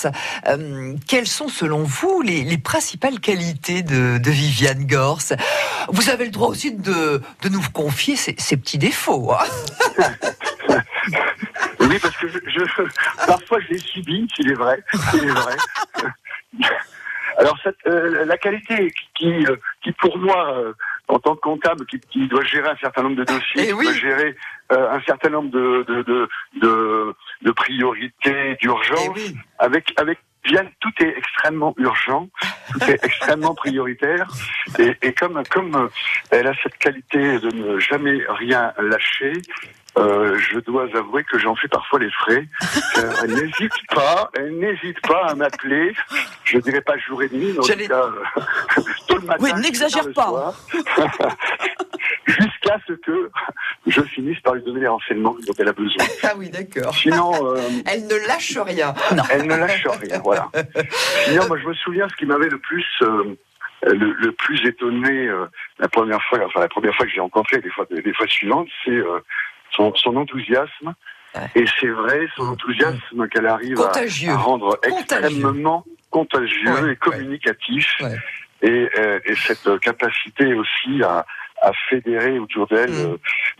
euh, 0.47 0.95
quelles 1.07 1.27
sont 1.27 1.47
selon 1.49 1.83
vous 1.83 2.21
les, 2.21 2.43
les 2.43 2.57
principales 2.57 3.19
qualités 3.19 3.81
de, 3.81 4.17
de 4.17 4.31
Viviane 4.31 4.85
Gors 4.85 5.19
Vous 5.89 6.09
avez 6.09 6.25
le 6.25 6.31
droit 6.31 6.47
aussi 6.49 6.71
de, 6.73 7.21
de 7.41 7.49
nous 7.49 7.61
confier 7.73 8.15
ses, 8.15 8.35
ses 8.37 8.57
petits 8.57 8.77
défauts. 8.77 9.31
hein. 9.33 10.03
Oui, 11.81 11.97
parce 12.01 12.15
que 12.17 12.27
je, 12.27 12.37
je- 12.47 13.25
parfois 13.25 13.59
je 13.61 13.73
les 13.73 13.79
subis, 13.79 14.27
s'il 14.35 14.51
est 14.51 14.55
vrai. 14.55 14.79
s'il 15.11 15.23
est 15.23 15.31
vrai. 15.31 15.55
Alors 17.39 17.57
cette, 17.63 17.77
euh, 17.87 18.25
la 18.25 18.37
qualité 18.37 18.91
qui, 18.91 19.07
qui, 19.15 19.45
euh, 19.47 19.55
qui 19.81 19.91
pour 19.93 20.17
moi, 20.17 20.53
euh, 20.57 20.73
en 21.07 21.19
tant 21.19 21.35
que 21.35 21.41
comptable, 21.41 21.85
qui, 21.85 21.99
qui 22.11 22.27
doit 22.27 22.43
gérer 22.43 22.69
un 22.69 22.77
certain 22.77 23.01
nombre 23.03 23.15
de 23.15 23.23
dossiers, 23.23 23.63
Eh 23.63 23.67
qui 23.67 23.73
oui. 23.73 23.85
doit 23.85 23.93
gérer 23.93 24.35
euh, 24.73 24.91
un 24.91 25.01
certain 25.01 25.29
nombre 25.29 25.49
de, 25.49 25.85
de, 25.87 26.01
de, 26.03 26.29
de, 26.61 27.15
de 27.43 27.51
priorités, 27.51 28.55
d'urgences, 28.61 29.09
Eh 29.17 29.19
oui. 29.31 29.35
avec 29.57 29.93
avec 29.97 30.19
Vienne, 30.45 30.69
tout 30.79 30.91
est 31.01 31.13
extrêmement 31.17 31.73
urgent, 31.77 32.29
tout 32.71 32.83
est 32.85 33.03
extrêmement 33.03 33.53
prioritaire, 33.63 34.27
et, 34.77 34.95
et 35.01 35.13
comme 35.13 35.41
comme 35.49 35.89
elle 36.31 36.47
a 36.47 36.53
cette 36.63 36.77
qualité 36.77 37.39
de 37.39 37.49
ne 37.53 37.79
jamais 37.79 38.21
rien 38.29 38.73
lâcher, 38.79 39.33
euh, 39.97 40.37
je 40.37 40.59
dois 40.59 40.85
avouer 40.95 41.23
que 41.23 41.39
j'en 41.39 41.55
fais 41.55 41.67
parfois 41.67 41.99
les 41.99 42.11
frais. 42.11 42.45
Euh, 42.97 43.11
elle 43.23 43.33
n'hésite 43.33 43.87
pas, 43.95 44.29
elle 44.35 44.57
n'hésite 44.57 44.99
pas 45.07 45.27
à 45.27 45.35
m'appeler. 45.35 45.93
Je 46.43 46.57
dirais 46.57 46.81
pas 46.81 46.97
jour 46.97 47.23
et 47.23 47.29
nuit, 47.29 47.53
mais 47.53 47.59
en 47.59 47.61
tout 47.61 47.87
cas 47.87 48.03
euh, 48.03 48.83
le 49.09 49.19
matin. 49.21 49.37
Oui, 49.39 49.53
n'exagère 49.61 50.11
pas. 50.13 50.53
Jusqu'à 52.25 52.77
ce 52.87 52.93
que 52.93 53.31
je 53.87 54.01
finisse 54.01 54.39
par 54.41 54.55
lui 54.55 54.63
donner 54.63 54.81
les 54.81 54.87
renseignements 54.87 55.35
dont 55.47 55.53
elle 55.57 55.69
a 55.69 55.73
besoin. 55.73 56.03
Ah 56.23 56.33
oui, 56.35 56.49
d'accord. 56.49 56.93
Sinon, 56.93 57.55
euh, 57.55 57.61
Elle 57.85 58.07
ne 58.07 58.27
lâche 58.27 58.57
rien. 58.57 58.93
elle 59.31 59.47
ne 59.47 59.55
lâche 59.55 59.87
rien, 59.87 60.19
voilà. 60.21 60.49
Sinon, 61.25 61.47
moi, 61.47 61.57
je 61.57 61.67
me 61.67 61.73
souviens 61.75 62.09
ce 62.09 62.15
qui 62.17 62.25
m'avait 62.25 62.49
le 62.49 62.59
plus, 62.59 62.85
le, 63.83 64.13
le 64.13 64.31
plus 64.33 64.65
étonné 64.67 65.27
euh, 65.27 65.45
la 65.79 65.87
première 65.87 66.21
fois, 66.23 66.39
enfin 66.45 66.59
la 66.59 66.67
première 66.67 66.93
fois 66.95 67.05
que 67.05 67.11
j'ai 67.11 67.21
rencontré, 67.21 67.59
des 67.59 67.69
fois, 67.69 67.85
des 67.89 68.13
fois 68.13 68.27
suivantes, 68.27 68.67
c'est 68.83 68.91
euh, 68.91 69.19
son, 69.71 69.93
son 69.95 70.15
enthousiasme. 70.15 70.93
Ouais. 71.35 71.41
Et 71.55 71.65
c'est 71.79 71.87
vrai, 71.89 72.27
son 72.35 72.47
enthousiasme 72.47 73.27
qu'elle 73.29 73.45
arrive 73.47 73.79
à, 73.79 74.37
rendre 74.37 74.79
extrêmement 74.83 75.85
contagieux 76.09 76.71
Ouais, 76.83 76.93
et 76.93 76.95
communicatif. 76.95 77.87
Ouais. 78.01 78.15
Et, 78.61 78.89
euh, 78.97 79.19
et 79.25 79.35
cette 79.35 79.79
capacité 79.79 80.53
aussi 80.53 81.03
à, 81.03 81.25
à 81.61 81.71
fédérer 81.89 82.39
autour 82.39 82.67
d'elle 82.67 82.89
Mm. 82.91 83.11
euh, 83.13 83.17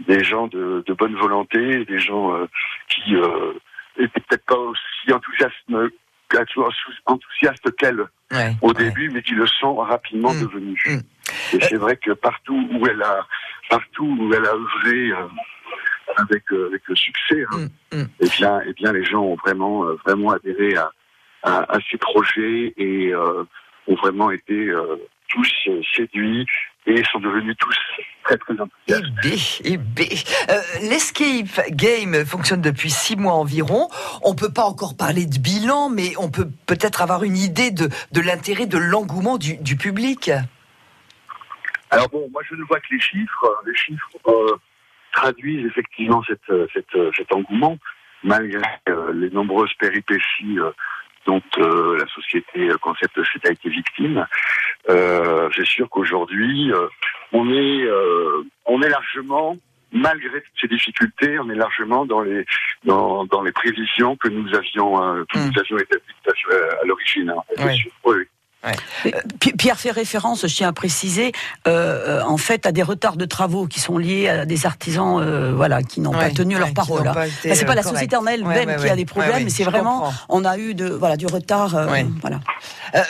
des 0.08 0.24
gens 0.24 0.48
de, 0.48 0.84
de 0.86 0.93
bonne 0.93 1.15
volonté, 1.15 1.86
des 1.86 2.00
gens 2.00 2.34
euh, 2.34 2.48
qui 2.89 3.15
euh, 3.15 3.54
étaient 3.98 4.19
peut-être 4.22 4.45
pas 4.45 4.58
aussi 4.58 5.13
enthousiastes 5.13 5.54
enthousiastes 7.06 7.76
qu'elle 7.78 8.06
Ouais, 8.32 8.52
au 8.62 8.67
ouais. 8.69 8.74
début, 8.76 9.10
mais 9.10 9.22
qui 9.24 9.34
le 9.34 9.48
sont 9.48 9.76
rapidement 9.76 10.34
Mm. 10.34 10.41
devenus. 10.41 10.82
Mm. 10.86 11.00
Et 11.56 11.62
c'est 11.62 11.78
vrai 11.78 11.95
que 11.98 12.12
partout 12.12 12.67
où 12.74 12.88
elle 12.88 13.02
a, 13.02 13.26
partout 13.69 14.17
où 14.19 14.34
elle 14.34 14.45
a 14.45 14.54
œuvré 14.54 15.12
avec, 16.20 16.44
euh, 16.52 16.68
avec 16.68 16.82
le 16.88 16.96
succès, 16.96 17.44
hein, 17.52 17.68
Mm, 17.92 17.98
mm. 18.02 18.08
eh 18.20 18.30
bien, 18.38 18.62
eh 18.68 18.74
bien, 18.74 18.92
les 18.94 19.04
gens 19.04 19.22
ont 19.22 19.36
vraiment, 19.36 19.86
euh, 19.86 19.98
vraiment 20.06 20.32
adhéré 20.32 20.76
à, 20.76 20.92
à, 21.44 21.76
à 21.76 21.80
ces 21.90 21.98
projets 21.98 22.74
et 22.78 23.14
euh, 23.14 23.44
ont 23.88 23.96
vraiment 23.96 24.32
été 24.32 24.72
tous 25.30 25.52
séduits 25.96 26.46
et 26.86 27.04
sont 27.12 27.20
devenus 27.20 27.56
tous 27.60 27.76
très, 28.24 28.38
très 28.38 28.54
enthousiastes. 28.60 29.06
Et 29.64 29.78
B, 29.78 29.78
et 29.78 29.78
B. 29.78 30.00
Euh, 30.50 30.62
L'escape 30.90 31.70
game 31.72 32.26
fonctionne 32.26 32.62
depuis 32.62 32.90
six 32.90 33.16
mois 33.16 33.34
environ. 33.34 33.90
On 34.24 34.34
peut 34.36 34.52
pas 34.52 34.64
encore 34.64 34.96
parler 34.98 35.26
de 35.26 35.38
bilan, 35.40 35.90
mais 35.90 36.14
on 36.18 36.30
peut 36.32 36.48
peut-être 36.66 37.02
avoir 37.02 37.24
une 37.24 37.38
idée 37.38 37.72
de, 37.72 37.90
de 38.12 38.22
l'intérêt, 38.22 38.66
de 38.66 38.78
l'engouement 38.78 39.38
du, 39.38 39.58
du 39.58 39.76
public. 39.76 40.32
Alors 41.92 42.10
bon, 42.10 42.28
moi 42.32 42.42
je 42.48 42.56
ne 42.56 42.64
vois 42.64 42.80
que 42.80 42.88
les 42.92 43.00
chiffres. 43.02 43.62
Les 43.66 43.76
chiffres 43.76 44.18
euh, 44.28 44.56
traduisent 45.12 45.65
effectivement 45.65 46.24
cette, 46.28 46.50
euh, 46.50 46.67
cette, 46.74 46.95
euh, 46.95 47.12
cet 47.15 47.34
engouement, 47.34 47.78
malgré 48.24 48.62
euh, 48.89 49.12
les 49.13 49.30
nombreuses 49.30 49.74
péripéties 49.80 50.60
euh, 50.60 50.72
dont 51.26 51.41
euh, 51.58 51.98
la 52.00 52.08
société 52.08 52.69
euh, 52.69 52.78
Concept 52.78 53.15
7 53.15 53.45
a 53.48 53.52
été 53.52 53.69
victime. 53.69 54.26
Euh, 54.89 55.50
C'est 55.56 55.65
sûr 55.65 55.89
qu'aujourd'hui, 55.89 56.72
euh, 56.72 56.88
on 57.34 57.50
est 57.52 57.84
euh, 57.84 58.43
on 58.65 58.82
est 58.82 58.89
largement 58.89 59.56
Malgré 59.91 60.30
toutes 60.30 60.62
ces 60.62 60.67
difficultés, 60.67 61.39
on 61.39 61.50
est 61.50 61.56
largement 61.56 62.06
dans 62.06 62.22
les 62.22 62.45
dans, 62.86 63.26
dans 63.26 63.41
les 63.41 63.52
prévisions 63.52 64.15
que 64.17 64.28
nous 64.28 64.54
avions 64.54 65.02
euh, 65.04 65.24
que 65.34 65.39
Mm. 65.39 65.48
nous 65.52 65.60
avions 65.60 65.78
établies 65.80 66.13
à, 66.82 66.86
l'origine. 66.86 67.30
hein. 67.32 67.41
Oui, 67.58 67.91
oui. 68.06 68.24
Pi- 69.39 69.54
Pierre 69.54 69.80
fait 69.80 69.91
référence, 69.91 70.45
je 70.45 70.54
tiens 70.54 70.67
à 70.67 70.74
préciser, 70.74 71.32
euh, 71.67 72.19
euh, 72.19 72.24
en 72.24 72.36
fait, 72.38 72.65
à 72.65 72.72
des 72.74 72.84
retards 72.84 73.15
de 73.15 73.24
travaux 73.26 73.67
qui 73.67 73.80
sont 73.80 73.98
liés 73.98 74.28
à 74.28 74.45
des 74.45 74.65
artisans, 74.65 75.19
euh, 75.22 75.54
voilà, 75.56 75.82
qui 75.82 76.02
n'ont 76.02 76.12
pas 76.12 76.30
tenu 76.30 76.56
ouais, 76.56 76.60
leur 76.60 76.74
parole. 76.74 77.08
hein. 77.08 77.12
Enfin, 77.15 77.56
c'est 77.56 77.65
pas 77.65 77.76
la 77.76 77.84
société 77.84 78.15
en 78.17 78.26
elle-même 78.26 78.76
qui 78.82 78.89
a 78.89 78.95
des 78.95 79.06
problèmes, 79.06 79.43
mais 79.45 79.50
c'est 79.50 79.63
vraiment, 79.63 80.00
comprends. 80.02 80.13
on 80.30 80.45
a 80.45 80.58
eu 80.58 80.74
de, 80.74 80.88
voilà, 80.89 81.15
du 81.15 81.26
retard, 81.26 81.76
euh, 81.76 81.88
voilà. 82.22 82.39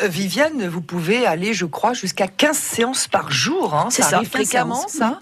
Viviane, 0.04 0.68
vous 0.68 0.82
pouvez 0.82 1.26
aller, 1.26 1.54
je 1.54 1.66
crois, 1.66 1.94
jusqu'à 1.94 2.28
15 2.28 2.58
séances 2.58 3.08
par 3.08 3.32
jour. 3.32 3.74
Hein. 3.74 3.88
C'est 3.90 4.02
ça 4.04 4.10
ça, 4.10 4.16
arrive 4.18 4.30
15 4.30 4.42
fréquemment, 4.46 4.76
séances. 4.76 4.92
ça? 4.92 5.20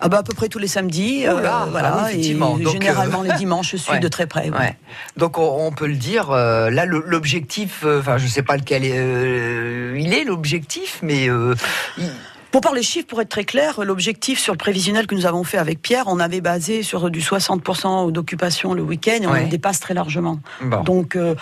Ah 0.00 0.08
bah 0.08 0.18
à 0.18 0.22
peu 0.22 0.34
près 0.34 0.48
tous 0.48 0.58
les 0.58 0.68
samedis, 0.68 1.24
Oh 1.30 1.40
là, 1.40 1.60
ah 1.62 1.68
voilà, 1.70 1.96
oui, 2.04 2.10
effectivement. 2.10 2.58
et 2.58 2.62
Donc, 2.64 2.72
généralement 2.74 3.22
euh, 3.22 3.28
les 3.28 3.34
dimanches, 3.34 3.70
je 3.72 3.76
suis 3.78 3.92
ouais. 3.92 3.98
de 3.98 4.08
très 4.08 4.26
près. 4.26 4.50
ouais. 4.50 4.58
Ouais. 4.58 4.76
Donc 5.16 5.38
on, 5.38 5.66
on 5.66 5.72
peut 5.72 5.86
le 5.86 5.96
dire. 5.96 6.30
euh, 6.30 6.70
là, 6.70 6.84
l'objectif, 6.86 7.82
euh, 7.84 8.00
enfin, 8.00 8.18
je 8.18 8.26
sais 8.26 8.42
pas 8.42 8.56
lequel 8.56 8.84
est, 8.84 8.92
euh, 8.98 9.96
il 9.98 10.12
est 10.12 10.24
l'objectif, 10.24 10.98
mais 11.02 11.28
euh, 11.30 11.54
il- 11.98 12.10
Pour 12.52 12.60
parler 12.60 12.82
chiffres, 12.82 13.06
pour 13.06 13.20
être 13.20 13.28
très 13.28 13.44
clair, 13.44 13.80
l'objectif 13.84 14.38
sur 14.38 14.52
le 14.54 14.58
prévisionnel 14.58 15.06
que 15.06 15.14
nous 15.14 15.26
avons 15.26 15.44
fait 15.44 15.58
avec 15.58 15.82
Pierre, 15.82 16.04
on 16.06 16.20
avait 16.20 16.40
basé 16.40 16.82
sur 16.82 17.10
du 17.10 17.20
60% 17.20 18.10
d'occupation 18.12 18.72
le 18.74 18.82
week-end 18.82 19.18
et 19.22 19.26
on 19.26 19.30
Ouais. 19.32 19.42
le 19.42 19.48
dépasse 19.48 19.80
très 19.80 19.94
largement. 19.94 20.38
bon, 20.62 20.82
Donc 20.82 21.16
euh, 21.16 21.34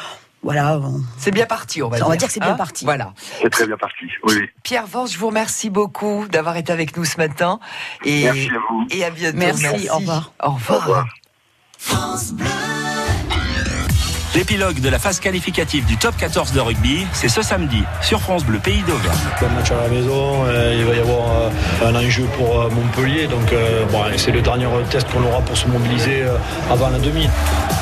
voilà, 0.44 0.78
on- 0.78 1.02
c'est 1.18 1.30
bien 1.32 1.46
parti, 1.46 1.82
on 1.82 1.88
va 1.88 1.96
On 1.96 1.98
dire. 1.98 2.08
va 2.08 2.16
dire 2.16 2.28
que 2.28 2.34
c'est 2.34 2.40
bien 2.40 2.52
Hein 2.52 2.56
parti. 2.56 2.84
Voilà. 2.84 3.12
C'est 3.42 3.50
très 3.50 3.66
bien 3.66 3.76
parti. 3.76 4.04
Oui. 4.24 4.48
Pierre 4.62 4.86
Vance, 4.86 5.12
je 5.12 5.18
vous 5.18 5.26
remercie 5.28 5.70
beaucoup 5.70 6.26
d'avoir 6.30 6.56
été 6.56 6.72
avec 6.72 6.96
nous 6.96 7.04
ce 7.04 7.16
matin 7.16 7.58
et, 8.04 8.24
Merci 8.24 8.48
à 8.50 8.58
vous. 8.70 8.86
et 8.90 9.04
à 9.04 9.10
bientôt. 9.10 9.38
Merci, 9.38 9.88
au 9.90 9.96
revoir. 9.96 10.32
Au 10.42 10.50
revoir. 10.52 10.78
Au 10.78 10.82
revoir. 10.82 11.06
L'épilogue 14.34 14.80
de 14.80 14.88
la 14.88 14.98
phase 14.98 15.20
qualificative 15.20 15.84
du 15.84 15.96
top 15.96 16.16
14 16.16 16.52
de 16.52 16.60
rugby, 16.60 17.06
c'est 17.12 17.28
ce 17.28 17.40
samedi 17.40 17.84
sur 18.02 18.20
France 18.20 18.44
Bleu 18.44 18.58
Pays 18.58 18.82
d'Auvergne. 18.82 19.16
Un 19.40 19.48
match 19.54 19.70
à 19.70 19.82
la 19.82 19.88
maison, 19.88 20.44
euh, 20.46 20.74
il 20.76 20.84
va 20.84 20.94
y 20.96 20.98
avoir 20.98 21.28
euh, 21.30 21.50
un 21.88 21.94
enjeu 21.94 22.24
pour 22.36 22.60
euh, 22.62 22.68
Montpellier. 22.68 23.28
Donc 23.28 23.52
euh, 23.52 23.84
bon, 23.92 24.02
c'est 24.16 24.32
le 24.32 24.40
dernier 24.40 24.66
test 24.90 25.06
qu'on 25.12 25.22
aura 25.22 25.40
pour 25.42 25.56
se 25.56 25.68
mobiliser 25.68 26.22
euh, 26.22 26.36
avant 26.68 26.88
la 26.88 26.98
demi. 26.98 27.28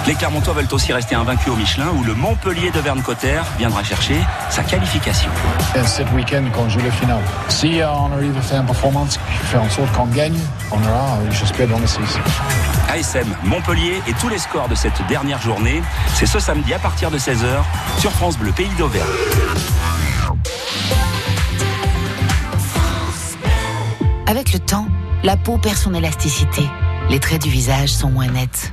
Les 0.06 0.14
Clermontois 0.14 0.52
veulent 0.52 0.68
aussi 0.72 0.92
rester 0.92 1.14
invaincus 1.14 1.48
au 1.48 1.56
Michelin 1.56 1.88
où 1.96 2.04
le 2.04 2.14
Montpellier 2.14 2.70
de 2.70 2.80
Verne-Cotter 2.80 3.40
viendra 3.56 3.82
chercher 3.82 4.16
sa 4.50 4.62
qualification. 4.62 5.30
Ce 5.86 6.02
week-end 6.14 6.44
qu'on 6.52 6.68
joue 6.68 6.80
le 6.80 6.90
final. 6.90 7.20
Si 7.48 7.80
on 7.82 8.12
arrive 8.12 8.36
à 8.36 8.42
faire 8.42 8.60
une 8.60 8.66
performance 8.66 9.16
qui 9.16 9.46
fait 9.46 9.58
en 9.58 9.70
sorte 9.70 9.90
qu'on 9.92 10.06
gagne, 10.06 10.38
on 10.70 10.76
euh, 10.76 11.30
j'espère, 11.30 11.68
dans 11.68 11.78
le 11.78 11.86
6. 11.86 11.98
ASM, 12.90 13.28
Montpellier 13.44 14.02
et 14.08 14.12
tous 14.14 14.28
les 14.28 14.38
scores 14.38 14.68
de 14.68 14.74
cette 14.74 15.06
dernière 15.06 15.40
journée, 15.40 15.82
c'est 16.14 16.26
ce 16.26 16.40
samedi 16.42 16.74
à 16.74 16.78
partir 16.80 17.08
de 17.12 17.18
16h 17.18 17.62
sur 18.00 18.10
France 18.10 18.36
Bleu 18.36 18.50
Pays 18.50 18.68
d'Auvergne. 18.76 19.08
Avec 24.26 24.52
le 24.52 24.58
temps, 24.58 24.88
la 25.22 25.36
peau 25.36 25.56
perd 25.58 25.76
son 25.76 25.94
élasticité. 25.94 26.62
Les 27.10 27.20
traits 27.20 27.42
du 27.42 27.48
visage 27.48 27.90
sont 27.90 28.10
moins 28.10 28.26
nets. 28.26 28.72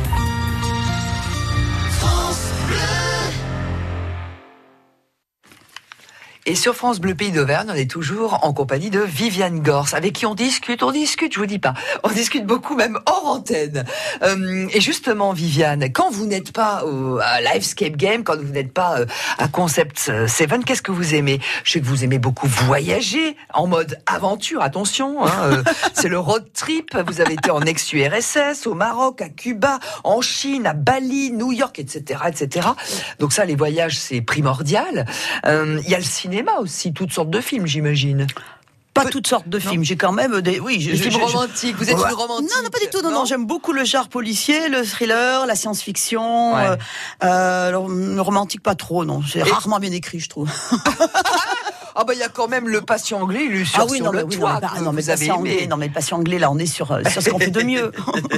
Et 6.47 6.55
sur 6.55 6.75
France 6.75 6.99
Bleu 6.99 7.13
Pays 7.13 7.31
d'Auvergne, 7.31 7.67
on 7.71 7.75
est 7.75 7.89
toujours 7.89 8.39
en 8.43 8.51
compagnie 8.51 8.89
de 8.89 8.99
Viviane 8.99 9.59
Gors, 9.59 9.89
avec 9.93 10.13
qui 10.13 10.25
on 10.25 10.33
discute, 10.33 10.81
on 10.81 10.91
discute, 10.91 11.35
je 11.35 11.39
vous 11.39 11.45
dis 11.45 11.59
pas, 11.59 11.75
on 12.03 12.09
discute 12.09 12.47
beaucoup 12.47 12.75
même 12.75 12.97
hors 13.05 13.27
antenne. 13.27 13.85
Euh, 14.23 14.67
et 14.73 14.81
justement, 14.81 15.33
Viviane, 15.33 15.91
quand 15.93 16.09
vous 16.09 16.25
n'êtes 16.25 16.51
pas 16.51 16.83
au, 16.83 17.19
à 17.19 17.41
Livescape 17.41 17.95
Game, 17.95 18.23
quand 18.23 18.37
vous 18.37 18.51
n'êtes 18.51 18.73
pas 18.73 19.01
euh, 19.01 19.05
à 19.37 19.49
Concept 19.49 20.11
7, 20.25 20.65
qu'est-ce 20.65 20.81
que 20.81 20.91
vous 20.91 21.13
aimez? 21.13 21.39
Je 21.63 21.73
sais 21.73 21.79
que 21.79 21.85
vous 21.85 22.03
aimez 22.03 22.17
beaucoup 22.17 22.47
voyager 22.47 23.35
en 23.53 23.67
mode 23.67 23.99
aventure, 24.07 24.63
attention, 24.63 25.23
hein, 25.23 25.31
euh, 25.43 25.63
c'est 25.93 26.09
le 26.09 26.17
road 26.17 26.47
trip. 26.55 26.97
Vous 27.05 27.21
avez 27.21 27.33
été 27.33 27.51
en 27.51 27.61
ex-URSS, 27.61 28.65
au 28.65 28.73
Maroc, 28.73 29.21
à 29.21 29.29
Cuba, 29.29 29.77
en 30.03 30.21
Chine, 30.21 30.65
à 30.65 30.73
Bali, 30.73 31.33
New 31.33 31.51
York, 31.51 31.77
etc., 31.77 32.21
etc. 32.27 32.69
Donc 33.19 33.31
ça, 33.31 33.45
les 33.45 33.55
voyages, 33.55 33.99
c'est 33.99 34.21
primordial. 34.21 35.05
Euh, 35.45 35.79
Il 35.83 35.89
y 35.91 35.93
a 35.93 35.99
le 35.99 36.03
cinéma 36.03 36.30
aussi, 36.59 36.93
toutes 36.93 37.11
sortes 37.11 37.29
de 37.29 37.41
films, 37.41 37.65
j'imagine. 37.65 38.27
Pas 38.93 39.05
toutes 39.05 39.27
sortes 39.27 39.47
de 39.47 39.57
films. 39.59 39.83
J'ai 39.83 39.95
quand 39.95 40.11
même 40.11 40.41
des. 40.41 40.59
Oui, 40.59 40.77
Les 40.77 40.97
films 40.97 41.23
romantiques. 41.23 41.75
Vous 41.77 41.89
êtes 41.89 41.97
une 41.97 42.03
romantique. 42.13 42.49
Non, 42.55 42.63
non, 42.63 42.69
pas 42.69 42.79
du 42.79 42.87
tout. 42.91 43.01
Non, 43.01 43.11
non, 43.11 43.25
j'aime 43.25 43.45
beaucoup 43.45 43.71
le 43.71 43.85
genre 43.85 44.09
policier, 44.09 44.67
le 44.69 44.83
thriller, 44.83 45.45
la 45.45 45.55
science-fiction. 45.55 46.55
Ouais. 46.55 46.61
euh, 46.65 46.75
euh, 47.23 47.71
le, 47.71 48.21
romantique, 48.21 48.61
pas 48.61 48.75
trop, 48.75 49.05
non. 49.05 49.21
C'est 49.27 49.43
rarement 49.43 49.79
bien 49.79 49.91
écrit, 49.91 50.19
je 50.19 50.29
trouve. 50.29 50.49
Ah 51.93 52.03
bah 52.05 52.13
il 52.13 52.19
y 52.19 52.23
a 52.23 52.29
quand 52.29 52.47
même 52.47 52.69
le 52.69 52.81
patient 52.81 53.21
anglais, 53.21 53.45
il 53.49 53.55
est 53.57 53.65
sur, 53.65 53.81
ah 53.81 53.85
oui, 53.89 53.97
sur 53.97 54.05
non, 54.05 54.11
le 54.13 54.23
oui, 54.23 54.37
toit. 54.37 54.61
non, 54.81 54.93
mais, 54.93 55.03
patient 55.03 55.35
anglais, 55.35 55.67
non, 55.67 55.75
mais 55.77 55.87
le 55.87 55.93
patient 55.93 56.17
anglais, 56.17 56.39
là, 56.39 56.49
on 56.49 56.57
est 56.57 56.65
sur, 56.65 56.91
euh, 56.91 57.01
sur 57.09 57.21
ce 57.21 57.29
qu'on 57.29 57.39
fait 57.39 57.51
de 57.51 57.63
mieux. 57.63 57.91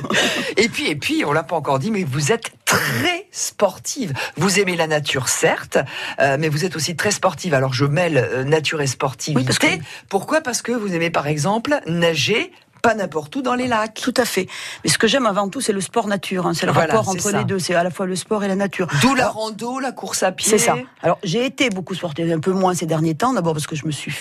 Et 0.58 0.70
puis, 0.70 0.88
et 0.88 0.96
puis, 0.96 1.24
on 1.26 1.32
l'a 1.32 1.44
pas 1.44 1.56
encore 1.56 1.80
dit, 1.80 1.92
mais 1.92 2.04
vous 2.04 2.32
êtes 2.32 2.52
très 2.66 3.28
sportive. 3.32 4.14
Vous 4.38 4.60
aimez 4.60 4.76
la 4.76 4.88
nature, 4.88 5.28
certes, 5.30 5.78
euh, 6.20 6.38
mais 6.40 6.50
vous 6.50 6.66
êtes 6.66 6.76
aussi 6.76 6.96
très 6.96 7.12
sportive. 7.12 7.54
Alors, 7.54 7.74
je 7.74 7.86
mêle 7.86 8.18
euh, 8.18 8.44
nature 8.44 8.82
et 8.82 8.88
sportivité. 8.88 9.40
Oui, 9.40 9.46
parce 9.46 9.60
que- 9.60 9.84
Pourquoi 10.10 10.42
Parce 10.44 10.62
que 10.62 10.72
vous 10.72 10.94
aimez, 10.94 11.10
par 11.10 11.28
exemple, 11.28 11.80
nager 11.88 12.52
pas 12.84 12.94
n'importe 12.96 13.34
où 13.38 13.42
dans 13.42 13.56
les 13.56 13.66
lacs. 13.68 13.94
Tout 14.04 14.14
à 14.18 14.26
fait. 14.26 14.46
Mais 14.84 14.90
ce 14.90 14.98
que 14.98 15.08
j'aime 15.08 15.26
avant 15.26 15.48
tout, 15.48 15.62
c'est 15.62 15.72
le 15.72 15.80
sport 15.80 16.08
nature. 16.08 16.46
hein. 16.46 16.54
C'est 16.54 16.66
le 16.66 16.74
Voilà, 16.74 16.94
rapport 16.96 17.10
entre 17.10 17.32
ça. 17.32 17.38
les 17.40 17.46
deux. 17.46 17.58
C'est 17.58 17.74
à 17.74 17.82
la 17.84 17.90
fois 17.90 18.06
le 18.06 18.16
sport 18.18 18.44
et 18.44 18.48
la 18.50 18.56
nature. 18.58 18.88
D'où 19.02 19.16
la 19.16 19.30
rando, 19.30 19.80
la 19.80 19.94
course 19.94 20.22
à 20.22 20.34
pied. 20.34 20.50
C'est 20.50 20.58
ça. 20.58 20.76
Alors 21.02 21.18
j'ai 21.24 21.46
été 21.46 21.70
beaucoup 21.70 21.96
sportive, 21.96 22.30
un 22.32 22.40
peu 22.42 22.52
moins 22.52 22.74
ces 22.76 22.86
derniers 22.86 23.16
temps. 23.16 23.32
D'abord 23.34 23.54
parce 23.54 23.68
que 23.68 23.78
je 23.78 23.86
me 23.88 23.92
suis 23.92 24.14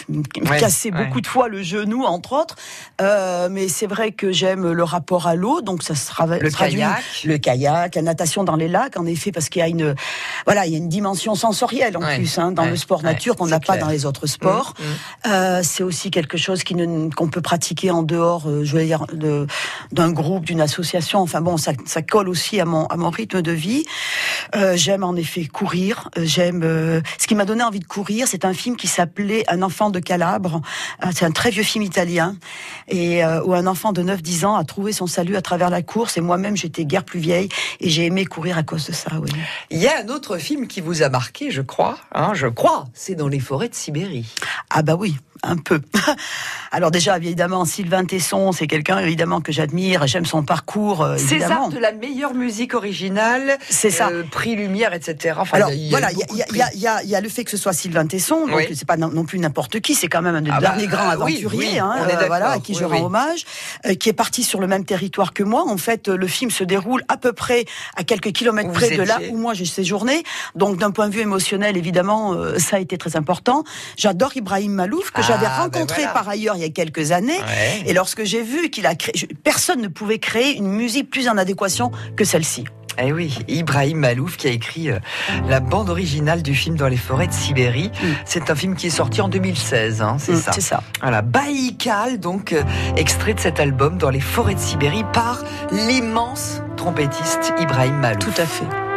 Ouais, 0.49 0.61
cassé 0.61 0.93
ouais. 0.93 1.05
beaucoup 1.07 1.21
de 1.21 1.27
fois 1.27 1.49
le 1.49 1.61
genou, 1.63 2.05
entre 2.05 2.35
autres. 2.35 2.55
Euh, 3.01 3.49
mais 3.51 3.67
c'est 3.67 3.89
vrai 3.89 4.13
que 4.13 4.31
j'aime 4.31 4.71
le 4.71 4.85
rapport 4.85 5.27
à 5.27 5.35
l'eau, 5.35 5.61
donc 5.61 5.83
ça 5.83 5.97
se 5.97 6.09
trava- 6.09 6.39
Le 6.39 6.51
kayak. 6.51 7.03
le 7.25 7.39
kayak, 7.39 7.97
la 7.97 8.03
natation 8.03 8.45
dans 8.45 8.55
les 8.57 8.69
lacs, 8.69 8.97
en 8.97 9.07
effet, 9.07 9.33
parce 9.33 9.49
qu'il 9.49 9.59
y 9.59 9.65
a 9.65 9.69
une 9.69 9.97
voilà, 10.47 10.67
il 10.67 10.73
y 10.73 10.77
a 10.77 10.79
une 10.79 10.89
dimension 10.89 11.35
sensorielle 11.35 11.97
en 11.97 12.01
Ouais, 12.03 12.15
plus 12.17 12.39
hein, 12.39 12.53
dans 12.53 12.65
le 12.67 12.77
sport 12.77 13.03
nature 13.03 13.35
qu'on 13.35 13.49
n'a 13.49 13.59
pas 13.59 13.77
dans 13.77 13.89
les 13.89 14.07
autres 14.07 14.27
sports. 14.29 14.75
Mmh, 14.79 14.83
mmh. 14.85 15.33
Euh, 15.33 15.61
c'est 15.65 15.83
aussi 15.83 16.13
quelque 16.13 16.37
chose 16.39 16.63
qui 16.63 16.77
ne- 16.77 17.11
qu'on 17.13 17.29
peut 17.29 17.43
pratiquer 17.43 17.91
en 17.91 18.05
dehors, 18.05 18.45
euh, 18.53 18.65
je 18.65 18.77
veux 18.77 18.85
dire, 18.85 19.07
d'un 19.93 20.11
groupe, 20.13 20.45
d'une 20.45 20.61
association. 20.61 21.21
Enfin 21.21 21.41
bon, 21.41 21.57
ça, 21.57 21.73
ça 21.87 22.03
colle 22.03 22.29
aussi 22.29 22.61
à 22.61 22.65
mon, 22.65 22.87
à 22.87 22.97
mon 22.97 23.11
rythme 23.11 23.43
de 23.43 23.53
vie. 23.53 23.85
Euh, 24.55 24.77
j'aime 24.77 25.05
en 25.05 25.15
effet 25.17 25.47
courir. 25.47 26.09
Euh, 26.19 26.23
J'aime. 26.25 26.63
euh, 26.65 27.01
ce 27.19 27.27
qui 27.27 27.35
m'a 27.35 27.45
donné 27.45 27.63
envie 27.63 27.81
de 27.81 27.85
courir, 27.85 28.27
c'est 28.29 28.45
un 28.45 28.55
film 28.55 28.77
qui 28.77 28.87
s'appelait 28.89 29.45
Un 29.49 29.63
enfant 29.63 29.91
de 29.91 29.99
Calabre. 29.99 30.61
C'est 31.13 31.25
un 31.25 31.31
très 31.31 31.51
vieux 31.51 31.63
film 31.63 31.83
italien 31.85 32.37
et 32.89 33.23
où 33.45 33.55
un 33.55 33.67
enfant 33.67 33.93
de 33.93 34.03
9-10 34.03 34.47
ans 34.47 34.57
a 34.57 34.65
trouvé 34.65 34.93
son 34.93 35.07
salut 35.07 35.37
à 35.37 35.43
travers 35.43 35.71
la 35.71 35.83
course. 35.83 36.17
Et 36.17 36.21
moi-même, 36.21 36.57
j'étais 36.57 36.85
guère 36.85 37.05
plus 37.05 37.21
vieille 37.21 37.49
et 37.81 37.89
j'ai 37.91 38.07
aimé 38.07 38.25
courir 38.25 38.59
à 38.59 38.63
cause 38.63 38.87
de 38.87 38.93
ça. 38.93 39.11
Oui. 39.21 39.31
Il 39.71 39.79
y 39.79 39.87
a 39.89 40.01
un 40.03 40.09
autre 40.09 40.39
film 40.39 40.67
qui 40.67 40.81
vous 40.81 41.03
a 41.03 41.09
marqué, 41.09 41.51
je 41.51 41.63
crois. 41.63 41.99
Hein, 42.15 42.33
je 42.35 42.47
crois. 42.47 42.87
C'est 42.95 43.15
dans 43.15 43.29
les 43.29 43.41
forêts 43.41 43.69
de 43.69 43.75
Sibérie. 43.75 44.27
Ah 44.71 44.83
bah 44.83 44.97
oui, 44.99 45.17
un 45.43 45.57
peu. 45.57 45.81
Alors 46.71 46.91
déjà, 46.91 47.17
évidemment, 47.17 47.65
Sylvain 47.65 48.05
Tesson, 48.05 48.53
c'est 48.53 48.67
quelqu'un 48.67 48.99
évidemment 48.99 49.41
que 49.41 49.53
j'admire. 49.53 50.07
J'aime 50.07 50.25
son 50.25 50.43
parcours, 50.43 51.03
euh. 51.03 51.17
César 51.19 51.69
de 51.69 51.79
la 51.79 51.93
meilleure 51.93 52.35
musique 52.35 52.75
originale. 52.75 53.59
C'est 53.69 53.91
ça. 53.91 54.09
euh, 54.09 54.23
prix 54.31 54.57
Lumière, 54.57 54.93
etc. 54.95 55.37
Enfin, 55.39 55.57
Alors 55.59 55.71
y 55.73 55.87
a- 55.89 55.91
voilà, 55.91 56.11
il 56.13 56.19
y, 56.19 56.23
a- 56.63 56.71
y 56.75 57.09
y 57.09 57.17
y 57.17 57.21
le 57.21 57.29
fait 57.29 57.45
que 57.45 57.51
ce 57.51 57.57
soit 57.57 57.73
Sylvain 57.73 58.07
Tesson, 58.07 58.47
donc 58.47 58.57
Oui. 58.57 58.67
c'est 58.75 58.87
pas 58.87 58.97
non, 58.97 59.25
plus 59.25 59.39
n'importe 59.39 59.81
qui, 59.81 59.95
c'est 59.95 60.09
quand 60.09 60.23
même 60.23 60.35
un 60.35 60.41
des 60.43 60.51
Ah 60.51 60.61
bah, 60.61 60.69
derniers 60.69 60.87
grands 60.87 61.07
oui, 61.09 61.13
aventuriers, 61.13 61.71
oui, 61.73 61.79
hein, 61.79 61.95
euh, 62.09 62.27
voilà, 62.27 62.51
à 62.53 62.59
qui 62.59 62.75
je 62.75 62.85
rends 62.85 63.05
hommage, 63.05 63.45
euh, 63.87 63.95
qui 63.95 64.09
est 64.09 64.13
parti 64.15 64.43
sur 64.45 64.61
le 64.61 64.67
même 64.67 64.85
territoire 64.85 65.33
que 65.33 65.43
moi. 65.43 65.65
En 65.69 65.77
fait, 65.77 66.09
le 66.09 66.27
film 66.27 66.51
se 66.51 66.65
déroule 66.65 67.03
à 67.09 67.17
peu 67.17 67.33
près 67.33 67.65
à 67.97 68.05
quelques 68.05 68.33
kilomètres 68.33 68.73
près 68.73 68.97
de 68.97 69.03
là 69.03 69.19
où 69.31 69.37
moi 69.37 69.55
j'ai 69.55 69.65
séjourné. 69.67 70.23
Donc 70.55 70.79
d'un 70.79 70.91
point 70.91 71.09
de 71.09 71.15
vue 71.15 71.21
émotionnel, 71.21 71.77
évidemment, 71.77 72.35
ça 72.59 72.77
a 72.77 72.79
été 72.79 72.97
très 72.97 73.17
important. 73.17 73.65
J'adore 73.97 74.37
Ibrahim 74.37 74.73
Malouf 74.73 75.11
que 75.11 75.21
Ah, 75.21 75.23
j'avais 75.35 75.47
ben 75.47 75.63
rencontré 75.63 76.03
voilà. 76.03 76.13
par 76.15 76.29
ailleurs 76.29 76.57
il 76.57 76.63
y 76.63 76.65
a 76.65 76.69
quelques 76.71 77.13
années. 77.13 77.39
Ouais. 77.39 77.83
Et 77.87 77.93
lorsque 77.93 78.25
j'ai 78.25 78.43
vu 78.43 78.71
qu'il 78.71 78.87
a 78.87 78.95
créé, 78.95 79.13
personne 79.45 79.81
ne 79.81 79.89
pouvait 79.89 80.19
créer 80.19 80.57
une 80.57 80.69
musique 80.69 81.11
plus 81.11 81.29
en 81.29 81.37
adéquation 81.39 81.91
que 82.17 82.25
celle-ci. 82.25 82.65
Eh 82.99 83.11
oui, 83.11 83.39
Ibrahim 83.49 84.01
Malouf 84.01 84.37
qui 84.37 84.49
a 84.49 84.51
écrit 84.51 84.91
euh, 84.91 84.99
la 85.49 85.61
bande 85.61 85.89
originale 85.89 86.43
du 86.43 86.55
film 86.55 86.77
Dans 86.77 86.89
les 86.89 86.99
forêts 86.99 87.27
de 87.27 87.33
Sibérie. 87.33 87.91
C'est 88.27 88.51
un 88.51 88.55
film 88.55 88.77
qui 88.77 88.89
est 88.89 88.91
sorti 88.91 89.23
en 89.23 89.31
2016, 89.31 90.03
hein, 90.03 90.17
c'est 90.19 90.33
Mm, 90.33 90.37
ça. 90.43 90.53
c'est 90.53 90.61
ça. 90.61 90.83
Voilà, 91.01 91.23
Baïkal, 91.23 92.21
donc 92.21 92.53
euh, 92.53 92.63
extrait 92.99 93.33
de 93.33 93.41
cet 93.41 93.61
album 93.61 93.97
Dans 93.97 94.11
les 94.11 94.21
forêts 94.21 94.55
de 94.55 94.61
Sibérie 94.61 95.05
par 95.15 95.43
l'immense 95.71 96.61
trompettiste 96.77 97.55
Ibrahim 97.59 97.95
Malouf. 97.97 98.19
Tout 98.19 98.41
à 98.43 98.45
fait. 98.45 98.92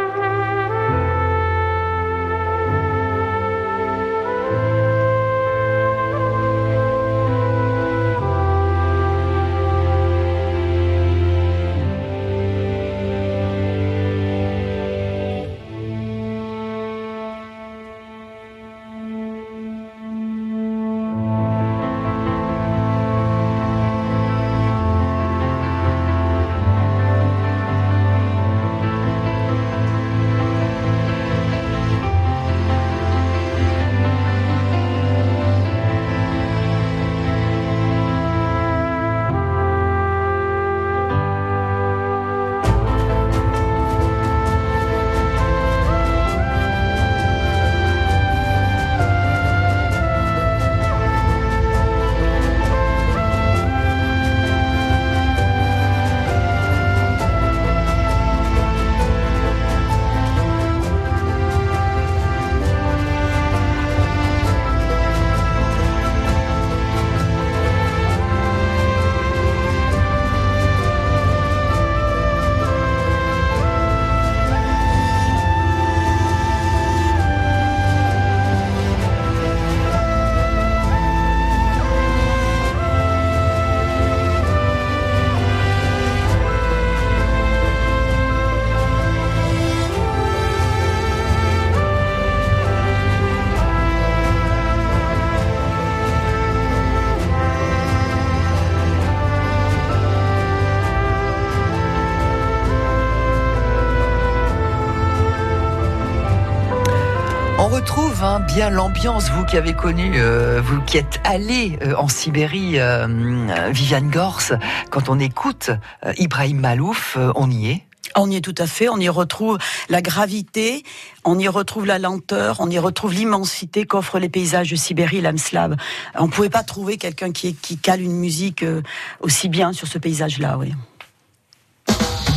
Retrouve 108.16 108.24
hein, 108.24 108.40
bien 108.40 108.70
l'ambiance, 108.70 109.30
vous 109.30 109.44
qui 109.44 109.56
avez 109.56 109.74
connu, 109.74 110.12
euh, 110.16 110.60
vous 110.64 110.80
qui 110.82 110.96
êtes 110.96 111.20
allé 111.24 111.78
euh, 111.82 111.94
en 111.96 112.08
Sibérie, 112.08 112.78
euh, 112.78 113.70
Viviane 113.70 114.10
Gorse, 114.10 114.52
quand 114.90 115.08
on 115.08 115.18
écoute 115.18 115.70
euh, 116.04 116.12
Ibrahim 116.16 116.60
Malouf, 116.60 117.16
euh, 117.18 117.32
on 117.34 117.50
y 117.50 117.70
est. 117.70 117.82
On 118.14 118.30
y 118.30 118.36
est 118.36 118.40
tout 118.40 118.54
à 118.56 118.66
fait, 118.66 118.88
on 118.88 118.96
y 118.98 119.08
retrouve 119.08 119.58
la 119.90 120.00
gravité, 120.00 120.82
on 121.24 121.38
y 121.38 121.48
retrouve 121.48 121.84
la 121.84 121.98
lenteur, 121.98 122.56
on 122.60 122.70
y 122.70 122.78
retrouve 122.78 123.12
l'immensité 123.12 123.84
qu'offrent 123.84 124.18
les 124.18 124.30
paysages 124.30 124.70
de 124.70 124.76
Sibérie, 124.76 125.20
l'âme 125.20 125.38
slave. 125.38 125.76
On 126.14 126.26
ne 126.26 126.30
pouvait 126.30 126.48
pas 126.48 126.62
trouver 126.62 126.96
quelqu'un 126.96 127.32
qui, 127.32 127.54
qui 127.54 127.76
cale 127.76 128.00
une 128.00 128.16
musique 128.16 128.62
euh, 128.62 128.82
aussi 129.20 129.48
bien 129.48 129.72
sur 129.72 129.88
ce 129.88 129.98
paysage-là, 129.98 130.56
oui. 130.58 130.72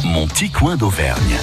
Mon 0.03 0.27
petit 0.27 0.49
coin 0.49 0.75
d'Auvergne. 0.75 1.37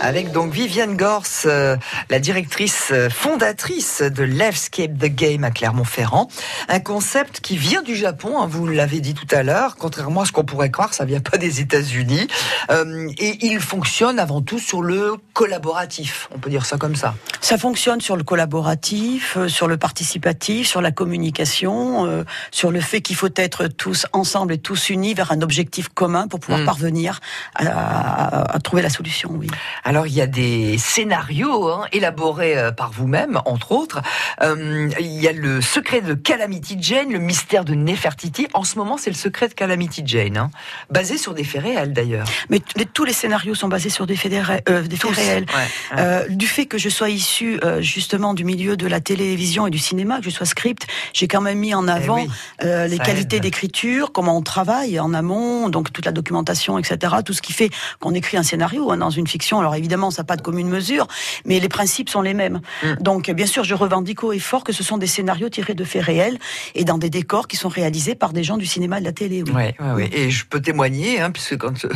Avec 0.00 0.30
donc 0.30 0.52
Viviane 0.52 0.94
Gorse, 0.96 1.44
euh, 1.46 1.76
la 2.10 2.18
directrice 2.20 2.90
euh, 2.92 3.08
fondatrice 3.08 4.02
de 4.02 4.22
Lifescape 4.24 4.92
the 4.98 5.06
Game 5.06 5.42
à 5.42 5.50
Clermont-Ferrand. 5.50 6.28
Un 6.68 6.80
concept 6.80 7.40
qui 7.40 7.56
vient 7.56 7.82
du 7.82 7.96
Japon, 7.96 8.38
hein, 8.38 8.46
vous 8.46 8.66
l'avez 8.66 9.00
dit 9.00 9.14
tout 9.14 9.26
à 9.34 9.42
l'heure, 9.42 9.76
contrairement 9.76 10.20
à 10.20 10.24
ce 10.26 10.32
qu'on 10.32 10.44
pourrait 10.44 10.70
croire, 10.70 10.92
ça 10.92 11.06
vient 11.06 11.20
pas 11.20 11.38
des 11.38 11.60
États-Unis. 11.60 12.28
Euh, 12.70 13.08
et 13.18 13.38
il 13.46 13.58
fonctionne 13.58 14.18
avant 14.18 14.42
tout 14.42 14.58
sur 14.58 14.82
le 14.82 15.14
collaboratif, 15.32 16.28
on 16.34 16.38
peut 16.38 16.50
dire 16.50 16.66
ça 16.66 16.76
comme 16.76 16.94
ça. 16.94 17.14
Ça 17.40 17.56
fonctionne 17.56 18.00
sur 18.02 18.16
le 18.16 18.22
collaboratif, 18.22 19.36
euh, 19.38 19.48
sur 19.48 19.66
le 19.66 19.78
participatif, 19.78 20.68
sur 20.68 20.82
la 20.82 20.92
communication, 20.92 22.06
euh, 22.06 22.22
sur 22.52 22.70
le 22.70 22.80
fait 22.80 23.00
qu'il 23.00 23.16
faut 23.16 23.30
être 23.34 23.66
tous 23.66 24.06
ensemble 24.12 24.52
et 24.52 24.58
tous 24.58 24.90
unis 24.90 25.14
vers 25.14 25.32
un 25.32 25.40
objectif 25.40 25.88
commun 25.88 26.28
pour 26.28 26.38
pouvoir 26.40 26.60
Mm. 26.60 26.64
parvenir 26.66 27.20
à, 27.54 27.64
à- 27.66 28.54
à 28.56 28.58
trouver 28.60 28.82
la 28.82 28.90
solution, 28.90 29.30
oui. 29.32 29.48
Alors 29.86 30.08
il 30.08 30.14
y 30.14 30.20
a 30.20 30.26
des 30.26 30.78
scénarios 30.78 31.68
hein, 31.68 31.86
élaborés 31.92 32.58
euh, 32.58 32.72
par 32.72 32.90
vous-même, 32.90 33.40
entre 33.44 33.70
autres. 33.70 34.02
Euh, 34.42 34.90
il 34.98 35.06
y 35.22 35.28
a 35.28 35.32
le 35.32 35.60
secret 35.60 36.00
de 36.00 36.14
Calamity 36.14 36.76
Jane, 36.80 37.12
le 37.12 37.20
mystère 37.20 37.64
de 37.64 37.74
Nefertiti. 37.74 38.48
En 38.52 38.64
ce 38.64 38.78
moment, 38.78 38.96
c'est 38.96 39.10
le 39.10 39.16
secret 39.16 39.46
de 39.46 39.54
Calamity 39.54 40.02
Jane, 40.04 40.36
hein, 40.38 40.50
basé 40.90 41.18
sur 41.18 41.34
des 41.34 41.44
faits 41.44 41.62
réels 41.62 41.92
d'ailleurs. 41.92 42.26
Mais 42.50 42.60
tous 42.92 43.04
les 43.04 43.12
scénarios 43.12 43.54
sont 43.54 43.68
basés 43.68 43.88
sur 43.90 44.08
des 44.08 44.16
faits, 44.16 44.32
ré- 44.44 44.62
euh, 44.68 44.82
des 44.82 44.96
faits 44.96 45.10
Tous, 45.12 45.16
réels. 45.16 45.46
ouais, 45.48 45.96
ouais. 45.96 46.02
Euh, 46.02 46.28
du 46.30 46.48
fait 46.48 46.66
que 46.66 46.78
je 46.78 46.88
sois 46.88 47.08
issu 47.10 47.60
justement 47.78 48.34
du 48.34 48.44
milieu 48.44 48.76
de 48.76 48.88
la 48.88 49.00
télévision 49.00 49.68
et 49.68 49.70
du 49.70 49.78
cinéma, 49.78 50.18
que 50.18 50.24
je 50.24 50.30
sois 50.30 50.46
script, 50.46 50.86
j'ai 51.12 51.28
quand 51.28 51.40
même 51.40 51.58
mis 51.58 51.74
en 51.74 51.86
avant 51.86 52.18
Eh 52.18 52.22
oui, 52.22 52.30
euh, 52.64 52.88
les 52.88 52.98
qualités 52.98 53.38
d'écriture, 53.38 54.10
comment 54.10 54.36
on 54.36 54.42
travaille 54.42 54.98
en 54.98 55.14
amont, 55.14 55.68
donc 55.68 55.92
toute 55.92 56.04
la 56.06 56.12
documentation, 56.12 56.76
etc. 56.76 57.14
Tout 57.24 57.32
ce 57.34 57.42
qui 57.42 57.52
fait 57.52 57.70
qu'on 58.00 58.14
écrit 58.14 58.36
un 58.36 58.42
scénario 58.42 58.90
hein, 58.90 58.96
dans 58.96 59.10
une 59.10 59.28
fiction. 59.28 59.60
Alors 59.60 59.75
évidemment, 59.76 60.10
ça 60.10 60.22
n'a 60.22 60.26
pas 60.26 60.36
de 60.36 60.42
commune 60.42 60.68
mesure, 60.68 61.06
mais 61.44 61.60
les 61.60 61.68
principes 61.68 62.08
sont 62.08 62.22
les 62.22 62.34
mêmes. 62.34 62.60
Mm. 62.82 62.94
Donc 63.00 63.30
bien 63.30 63.46
sûr, 63.46 63.64
je 63.64 63.74
revendique 63.74 64.22
haut 64.24 64.32
et 64.32 64.38
fort 64.38 64.64
que 64.64 64.72
ce 64.72 64.82
sont 64.84 64.98
des 64.98 65.06
scénarios 65.06 65.48
tirés 65.48 65.74
de 65.74 65.84
faits 65.84 66.04
réels 66.04 66.38
et 66.74 66.84
dans 66.84 66.98
des 66.98 67.10
décors 67.10 67.48
qui 67.48 67.56
sont 67.56 67.68
réalisés 67.68 68.14
par 68.14 68.32
des 68.32 68.44
gens 68.44 68.56
du 68.56 68.66
cinéma 68.66 68.98
et 68.98 69.00
de 69.00 69.06
la 69.06 69.12
télé. 69.12 69.42
Oui. 69.42 69.52
Ouais, 69.52 69.74
ouais, 69.80 69.92
ouais. 69.92 70.10
Et 70.12 70.30
je 70.30 70.44
peux 70.46 70.60
témoigner, 70.60 71.20
hein, 71.20 71.30
puisque 71.30 71.56
quand 71.58 71.84
euh, 71.84 71.88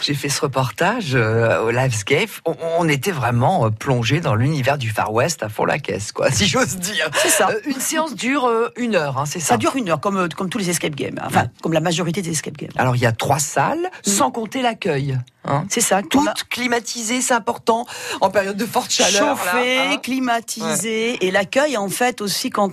j'ai 0.00 0.14
fait 0.14 0.28
ce 0.28 0.40
reportage 0.40 1.14
euh, 1.14 1.62
au 1.62 1.70
Livescape, 1.70 2.30
on, 2.44 2.54
on 2.78 2.88
était 2.88 3.10
vraiment 3.12 3.66
euh, 3.66 3.70
plongé 3.70 4.20
dans 4.20 4.34
l'univers 4.34 4.78
du 4.78 4.90
Far 4.90 5.12
West 5.12 5.42
à 5.42 5.48
fond 5.48 5.64
la 5.64 5.78
caisse, 5.78 6.12
quoi, 6.12 6.30
si 6.32 6.46
j'ose 6.46 6.76
dire. 6.76 7.08
C'est 7.22 7.28
ça. 7.28 7.48
Euh, 7.50 7.60
une 7.66 7.80
séance 7.80 8.14
dure 8.14 8.46
euh, 8.46 8.68
une 8.76 8.94
heure, 8.94 9.18
hein, 9.18 9.26
c'est 9.26 9.40
ça. 9.40 9.54
Ça 9.54 9.56
dure 9.56 9.76
une 9.76 9.88
heure, 9.90 10.00
comme, 10.00 10.28
comme 10.36 10.48
tous 10.50 10.58
les 10.58 10.70
escape 10.70 10.94
games. 10.94 11.18
Enfin, 11.24 11.46
comme 11.62 11.72
la 11.72 11.80
majorité 11.80 12.22
des 12.22 12.30
escape 12.30 12.56
games. 12.56 12.70
Alors 12.76 12.96
il 12.96 13.02
y 13.02 13.06
a 13.06 13.12
trois 13.12 13.38
salles, 13.38 13.90
sans 14.02 14.30
compter 14.30 14.62
l'accueil. 14.62 15.18
Hein. 15.46 15.64
C'est 15.68 15.80
ça. 15.80 16.00
Toutes 16.02 16.26
a- 16.26 16.34
climatisées, 16.50 17.13
c'est 17.20 17.34
important 17.34 17.86
en 18.20 18.30
période 18.30 18.56
de 18.56 18.66
forte 18.66 18.90
chaleur. 18.90 19.36
chauffé, 19.38 19.76
là, 19.76 19.90
hein. 19.92 19.96
climatisé 20.02 21.24
et 21.26 21.30
l'accueil 21.30 21.76
en 21.76 21.88
fait 21.88 22.20
aussi 22.20 22.50
quand 22.50 22.70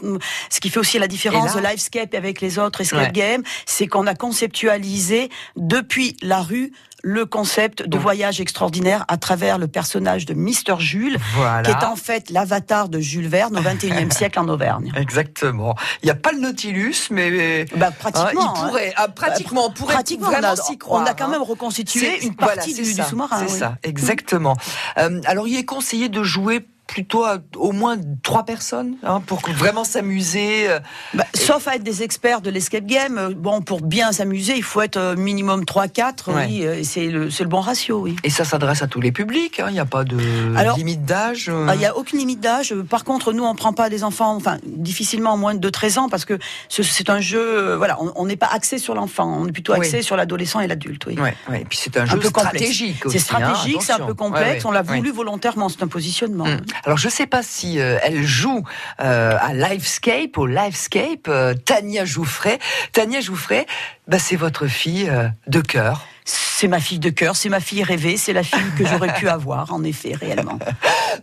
ce 0.50 0.60
qui 0.60 0.70
fait 0.70 0.80
aussi 0.80 1.00
la 1.00 1.08
différence 1.08 1.56
là- 1.56 1.62
de 1.62 1.68
Livescape 1.68 2.14
avec 2.14 2.42
les 2.42 2.60
autres 2.60 2.82
escape 2.82 3.00
Ouais. 3.02 3.12
games, 3.12 3.44
c'est 3.66 3.88
qu'on 3.88 4.08
a 4.08 4.16
conceptualisé 4.16 5.30
depuis 5.56 6.16
la 6.22 6.42
rue 6.42 6.72
le 7.04 7.26
concept 7.26 7.88
de 7.88 7.98
voyage 7.98 8.40
extraordinaire 8.42 9.06
à 9.08 9.18
travers 9.18 9.58
le 9.58 9.68
personnage 9.68 10.26
de 10.26 10.34
Mister 10.34 10.76
Jules, 10.80 11.18
Voilà. 11.36 11.64
qui 11.64 11.72
est 11.72 11.84
en 11.86 11.96
fait 11.96 12.30
l'avatar 12.30 12.90
de 12.90 13.00
Jules 13.00 13.28
Verne 13.28 13.58
au 13.58 13.62
XXIe 13.64 14.12
siècle 14.12 14.40
en 14.40 14.48
Auvergne. 14.48 14.92
Exactement. 14.96 15.76
Il 16.04 16.06
n'y 16.06 16.12
a 16.12 16.16
pas 16.16 16.32
le 16.32 16.40
Nautilus, 16.40 17.08
mais 17.10 17.66
Bah, 17.76 17.88
hein, 17.90 17.92
pratiquement. 17.98 18.54
il 18.56 18.68
pourrait, 18.68 18.94
ah, 18.96 19.08
pratiquement, 19.08 19.68
on 19.68 19.72
pourrait 19.72 19.94
pratiquement, 19.96 20.28
on 20.28 20.32
vraiment 20.32 20.48
a, 20.50 20.56
s'y 20.56 20.78
croire. 20.78 21.02
on 21.02 21.06
a 21.06 21.14
quand 21.14 21.26
hein. 21.26 21.30
même 21.30 21.42
reconstitué 21.42 22.24
une 22.24 22.36
partie 22.36 22.74
du, 22.74 22.86
sous-marin. 22.86 23.46
C'est 23.48 23.54
oui. 23.54 23.60
ça, 23.60 23.78
exactement. 23.84 24.56
Euh, 24.98 25.22
alors, 25.26 25.48
il 25.48 25.58
est 25.58 25.66
conseillé 25.66 26.10
de 26.10 26.24
jouer 26.24 26.66
plutôt 26.92 27.24
à 27.24 27.38
au 27.56 27.72
moins 27.72 27.96
trois 28.22 28.44
personnes 28.44 28.96
hein, 29.04 29.22
pour 29.26 29.40
vraiment 29.56 29.86
s'amuser. 29.86 30.70
euh, 30.70 30.80
Bah, 31.14 31.24
sauf 31.34 31.66
à 31.70 31.76
être 31.76 31.84
des 31.84 32.04
experts 32.04 32.42
de 32.42 32.50
l'escape 32.50 32.86
game, 32.86 33.18
euh, 33.18 33.30
bon, 33.34 33.62
pour 33.62 33.82
bien 33.82 34.12
s'amuser, 34.12 34.56
il 34.58 34.64
faut 34.64 34.82
être 34.82 34.98
euh, 34.98 35.16
minimum 35.16 35.64
3-4, 35.64 36.30
Ouais. 36.32 36.46
oui, 36.48 36.66
euh, 36.66 36.82
c'est 36.84 37.06
le, 37.08 37.28
le 37.28 37.46
bon 37.46 37.62
ratio, 37.62 38.02
oui. 38.02 38.18
Et 38.26 38.30
ça 38.30 38.44
s'adresse 38.44 38.82
à 38.84 38.88
tous 38.88 39.00
les 39.00 39.14
publics. 39.14 39.62
hein, 39.62 39.68
Il 39.70 39.74
n'y 39.74 39.80
a 39.80 39.86
pas 39.86 40.04
de 40.04 40.18
Alors, 40.58 40.76
limite 40.78 41.06
d'âge. 41.06 41.48
euh. 41.50 41.66
Ah, 41.70 41.76
Il 41.76 41.80
n'y 41.80 41.86
a 41.86 41.96
aucune 41.96 42.20
limite 42.20 42.42
d'âge. 42.42 42.74
Euh, 42.74 42.84
Par 42.84 43.06
contre, 43.06 43.32
nous, 43.32 43.46
on 43.46 43.56
prend 43.56 43.72
pas 43.72 43.90
des 43.90 44.04
enfants, 44.04 44.36
enfin, 44.36 44.58
difficilement 44.66 45.38
moins 45.38 45.56
de 45.56 45.70
13 45.70 45.98
ans, 45.98 46.10
parce 46.10 46.26
que 46.26 46.38
ce- 46.68 46.84
c'est 46.84 47.10
un 47.10 47.22
jeu, 47.22 47.40
euh, 47.42 47.78
voilà, 47.78 47.98
on- 48.16 48.26
n'est 48.26 48.36
pas 48.36 48.50
axé 48.52 48.78
sur 48.80 48.96
l'enfant, 48.96 49.28
on 49.42 49.48
est 49.48 49.52
plutôt 49.54 49.72
axé 49.74 49.98
Oui. 50.00 50.04
sur 50.04 50.18
l'adolescent 50.18 50.60
et 50.60 50.68
l'adulte, 50.68 51.06
oui. 51.08 51.18
Ouais, 51.18 51.36
ouais. 51.50 51.62
Et 51.62 51.66
puis 51.66 51.78
c'est 51.82 51.96
un 51.98 52.02
Un 52.04 52.06
jeu 52.06 52.20
peu 52.20 52.28
stratégique. 52.28 52.98
C'est 53.10 53.16
hein, 53.18 53.20
stratégique, 53.22 53.82
c'est 53.82 53.94
un 53.94 54.00
peu 54.00 54.14
complexe, 54.14 54.66
on 54.66 54.72
l'a 54.72 54.82
voulu 54.82 55.12
volontairement, 55.12 55.70
c'est 55.70 55.82
un 55.84 55.88
positionnement. 55.88 56.46
Mm. 56.46 56.62
Alors 56.86 56.98
je 56.98 57.10
sais 57.10 57.28
pas 57.28 57.44
si 57.44 57.80
euh, 57.80 57.98
elle 58.02 58.24
joue 58.24 58.64
euh, 59.00 59.38
à 59.40 59.54
Livescape, 59.54 60.38
au 60.38 60.48
Livescape, 60.48 61.28
euh, 61.28 61.54
Tania 61.54 62.06
Jouffret. 62.06 62.60
Tania 62.92 63.22
Jouffret, 63.22 63.68
bah, 64.08 64.20
c'est 64.20 64.36
votre 64.36 64.68
fille 64.68 65.10
euh, 65.10 65.28
de 65.48 65.62
cœur. 65.62 66.06
C'est 66.26 66.68
ma 66.68 66.80
fille 66.80 67.00
de 67.00 67.10
cœur, 67.10 67.36
c'est 67.36 67.50
ma 67.50 67.60
fille 67.60 67.84
rêvée, 67.84 68.18
c'est 68.18 68.34
la 68.34 68.44
fille 68.44 68.60
que 68.78 68.86
j'aurais 68.86 69.14
pu 69.14 69.28
avoir, 69.30 69.74
en 69.74 69.84
effet, 69.84 70.14
réellement. 70.14 70.60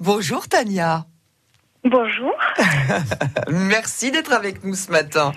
Bonjour 0.01 0.49
Tania. 0.49 1.07
Bonjour. 1.85 2.35
Merci 3.49 4.11
d'être 4.11 4.33
avec 4.33 4.65
nous 4.65 4.75
ce 4.75 4.91
matin. 4.91 5.33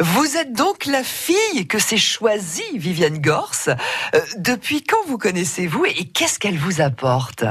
Vous 0.00 0.36
êtes 0.36 0.52
donc 0.52 0.86
la 0.86 1.02
fille 1.02 1.66
que 1.68 1.78
s'est 1.78 1.98
choisie 1.98 2.78
Viviane 2.78 3.18
Gorse. 3.18 3.68
Euh, 4.14 4.20
depuis 4.38 4.82
quand 4.82 5.04
vous 5.06 5.18
connaissez-vous 5.18 5.84
et 5.84 6.04
qu'est-ce 6.06 6.38
qu'elle 6.38 6.58
vous 6.58 6.80
apporte? 6.80 7.44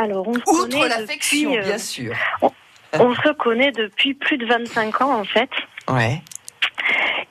Alors, 0.00 0.26
on 0.26 0.32
se 0.32 0.40
Outre 0.40 0.68
connaît 0.70 0.88
l'affection, 0.88 1.50
depuis, 1.50 1.58
euh, 1.58 1.62
bien 1.62 1.78
sûr. 1.78 2.14
On 2.94 3.14
se 3.14 3.32
connaît 3.34 3.70
depuis 3.70 4.14
plus 4.14 4.38
de 4.38 4.46
25 4.46 5.02
ans, 5.02 5.20
en 5.20 5.24
fait. 5.24 5.50
Ouais. 5.90 6.22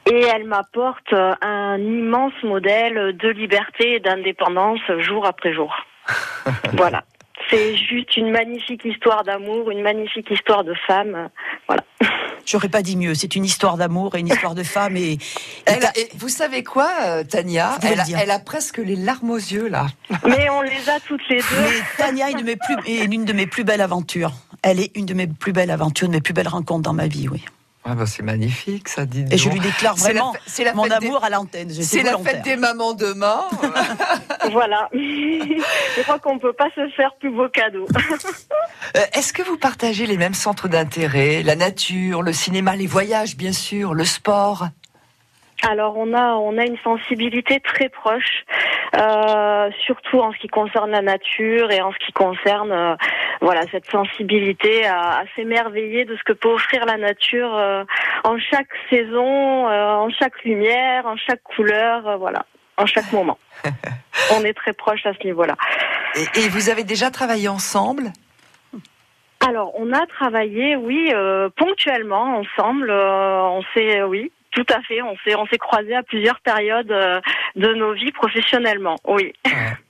Et 0.06 0.22
elle 0.22 0.44
m'apporte 0.46 1.12
euh, 1.14 1.34
un 1.42 1.80
immense 1.80 2.34
modèle 2.44 3.18
de 3.18 3.30
liberté 3.30 3.96
et 3.96 4.00
d'indépendance 4.00 4.80
jour 5.00 5.26
après 5.26 5.52
jour. 5.52 5.76
voilà. 6.74 7.04
C'est 7.50 7.76
juste 7.76 8.16
une 8.18 8.30
magnifique 8.30 8.86
histoire 8.86 9.24
d'amour, 9.24 9.72
une 9.72 9.82
magnifique 9.82 10.30
histoire 10.30 10.64
de 10.64 10.76
femme. 10.86 11.16
euh, 11.16 11.28
Voilà. 11.68 11.84
J'aurais 12.50 12.70
pas 12.70 12.82
dit 12.82 12.98
mieux, 12.98 13.14
c'est 13.14 13.36
une 13.36 13.46
histoire 13.46 13.78
d'amour 13.78 14.16
et 14.16 14.20
une 14.22 14.28
histoire 14.28 14.56
de 14.56 14.64
femme 14.64 14.98
et, 14.98 15.12
et 15.12 15.20
Elle 15.66 15.80
t'as- 15.80 15.90
a- 15.90 15.98
et 16.00 16.10
vous 16.18 16.30
savez 16.30 16.64
quoi, 16.64 16.90
euh, 17.04 17.24
Tania? 17.24 17.78
Elle 17.84 17.94
le 17.96 18.00
a, 18.02 18.04
dire. 18.06 18.18
elle 18.20 18.32
a 18.32 18.40
presque 18.40 18.78
les 18.80 18.96
larmes 18.96 19.30
aux 19.30 19.38
yeux 19.38 19.68
là. 19.70 19.86
Mais 20.26 20.50
on 20.50 20.62
les 20.64 20.90
a 20.90 21.00
toutes 21.00 21.22
les 21.30 21.38
deux. 21.38 21.44
Mais 21.62 21.84
Tania 21.98 22.30
est 22.30 22.32
une 22.32 22.40
de 22.40 22.44
mes 22.44 22.56
plus, 22.56 22.76
est 22.88 23.08
de 23.08 23.34
mes 23.34 23.46
plus 23.46 23.64
belles 23.64 23.82
aventures. 23.82 24.34
Elle 24.64 24.80
est 24.80 24.92
une 24.98 25.06
de 25.06 25.14
mes 25.14 25.28
plus 25.28 25.52
belles 25.54 25.70
aventures, 25.70 26.08
de 26.08 26.14
mes 26.14 26.22
plus 26.22 26.34
belles 26.34 26.48
rencontres 26.48 26.82
dans 26.82 26.94
ma 26.94 27.06
vie, 27.08 27.28
oui. 27.30 27.44
Ah 27.92 27.96
bah 27.96 28.06
c'est 28.06 28.22
magnifique 28.22 28.88
ça, 28.88 29.06
dit. 29.06 29.26
Et 29.32 29.38
je 29.38 29.50
lui 29.50 29.60
déclare 29.60 29.96
la 29.96 30.02
vraiment 30.04 30.34
la 30.60 30.74
mon 30.76 30.84
des- 30.86 30.92
amour 30.92 31.24
à 31.24 31.30
l'antenne. 31.32 31.72
C'est 31.72 32.04
la 32.04 32.18
fête 32.20 32.44
des 32.44 32.56
mamans 32.56 32.94
demain. 32.94 33.42
voilà. 34.52 34.88
Je 34.94 36.02
crois 36.04 36.20
qu'on 36.20 36.38
peut 36.38 36.54
pas 36.54 36.70
se 36.76 36.88
faire 36.96 37.16
plus 37.20 37.32
beau 37.32 37.48
cadeau. 37.50 37.88
Euh, 38.98 39.02
Est-ce 39.14 39.34
que 39.34 39.44
vous 39.44 39.58
partagez 39.58 40.08
les 40.08 40.18
mêmes 40.18 40.34
centres 40.34 40.68
d'intérêt? 40.68 41.44
La 41.44 41.56
nature, 41.56 42.24
le 42.24 42.34
cinéma, 42.34 42.76
les 42.76 42.88
voyages, 42.88 43.36
bien 43.36 43.52
sûr, 43.52 43.94
le 43.94 44.04
sport? 44.04 44.68
Alors 45.68 45.98
on 45.98 46.14
a 46.14 46.36
on 46.36 46.58
a 46.58 46.66
une 46.66 46.78
sensibilité 46.84 47.60
très 47.60 47.90
proche, 47.90 48.46
euh, 48.96 49.70
surtout 49.86 50.20
en 50.22 50.32
ce 50.32 50.38
qui 50.38 50.48
concerne 50.48 50.92
la 50.92 51.02
nature 51.02 51.70
et 51.72 51.82
en 51.82 51.92
ce 51.92 51.98
qui 51.98 52.14
concerne 52.14 52.72
euh, 52.72 52.96
voilà 53.42 53.64
cette 53.70 53.90
sensibilité 53.92 54.86
à, 54.86 55.20
à 55.20 55.24
s'émerveiller 55.36 56.06
de 56.06 56.16
ce 56.16 56.24
que 56.24 56.34
peut 56.34 56.50
offrir 56.50 56.86
la 56.86 56.98
nature 56.98 57.54
euh, 57.54 57.84
en 58.24 58.38
chaque 58.40 58.70
saison, 58.90 59.68
euh, 59.70 59.92
en 59.96 60.10
chaque 60.12 60.42
lumière, 60.44 61.06
en 61.06 61.18
chaque 61.18 61.44
couleur, 61.44 62.18
voilà, 62.18 62.46
en 62.78 62.86
chaque 62.86 63.12
moment. 63.12 63.38
on 64.34 64.44
est 64.46 64.54
très 64.54 64.74
proche 64.74 65.06
à 65.06 65.14
ce 65.14 65.26
niveau-là. 65.26 65.56
et, 66.16 66.40
et 66.40 66.50
vous 66.50 66.70
avez 66.70 66.86
déjà 66.86 67.12
travaillé 67.12 67.50
ensemble? 67.50 68.14
Alors, 69.48 69.72
on 69.76 69.94
a 69.94 70.06
travaillé, 70.06 70.76
oui, 70.76 71.12
euh, 71.14 71.50
ponctuellement 71.56 72.38
ensemble. 72.40 72.90
euh, 72.90 73.42
on 73.42 73.62
s'est, 73.74 74.04
oui, 74.04 74.32
tout 74.52 74.66
à 74.70 74.82
fait. 74.82 75.02
On 75.02 75.16
s'est 75.24 75.36
on 75.36 75.46
s'est 75.48 75.58
croisés 75.58 75.96
à 75.96 76.04
plusieurs 76.04 76.40
périodes 76.42 76.92
euh, 76.92 77.22
de 77.56 77.74
nos 77.74 77.94
vies 77.94 78.12
professionnellement. 78.12 78.96
Oui. 79.08 79.34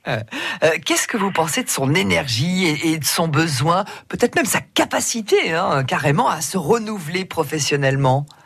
Euh, 0.06 0.16
euh, 0.62 0.68
Qu'est-ce 0.86 1.08
que 1.08 1.16
vous 1.16 1.32
pensez 1.32 1.62
de 1.64 1.68
son 1.68 1.94
énergie 1.94 2.66
et, 2.66 2.92
et 2.92 2.98
de 2.98 3.04
son 3.04 3.28
besoin, 3.28 3.84
peut-être 4.08 4.36
même 4.36 4.44
sa 4.44 4.60
capacité, 4.60 5.52
hein, 5.52 5.82
carrément, 5.84 6.28
à 6.28 6.40
se 6.40 6.56
renouveler 6.56 7.24
professionnellement? 7.24 8.26
Euh, 8.28 8.39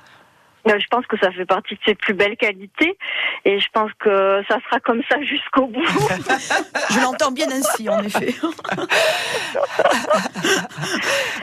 Je 0.67 0.87
pense 0.91 1.07
que 1.07 1.19
ça 1.19 1.31
fait 1.33 1.45
partie 1.45 1.75
de 1.75 1.81
ses 1.85 1.95
plus 1.95 2.15
belles 2.15 2.37
qualités 2.37 2.97
et 3.45 3.61
je 3.61 3.67
pense 3.73 3.91
que 3.99 4.43
ça 4.49 4.59
sera 4.65 4.81
comme 4.81 5.03
ça 5.09 5.21
jusqu'au 5.23 5.67
bout. 5.67 5.85
Je 6.91 7.01
l'entends 7.01 7.33
bien 7.33 7.49
ainsi, 7.51 7.89
en 7.89 8.03
effet. 8.03 8.35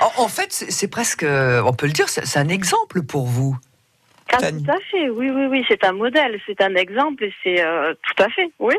en, 0.02 0.24
en 0.24 0.28
fait, 0.28 0.52
c'est 0.52 0.90
presque, 0.90 1.24
on 1.24 1.74
peut 1.74 1.88
le 1.88 1.94
dire, 1.94 2.10
c'est 2.10 2.26
c'est 2.26 2.40
un 2.40 2.50
exemple 2.50 3.02
pour 3.04 3.26
vous. 3.26 3.58
Ah, 4.34 4.38
tout 4.38 4.72
à 4.72 4.80
fait, 4.90 5.10
oui, 5.10 5.30
oui, 5.30 5.48
oui, 5.48 5.66
c'est 5.68 5.84
un 5.84 5.92
modèle, 5.92 6.40
c'est 6.46 6.62
un 6.62 6.76
exemple 6.76 7.26
et 7.26 7.34
c'est 7.44 7.62
euh, 7.62 7.94
tout 8.02 8.24
à 8.24 8.30
fait, 8.30 8.50
oui. 8.60 8.76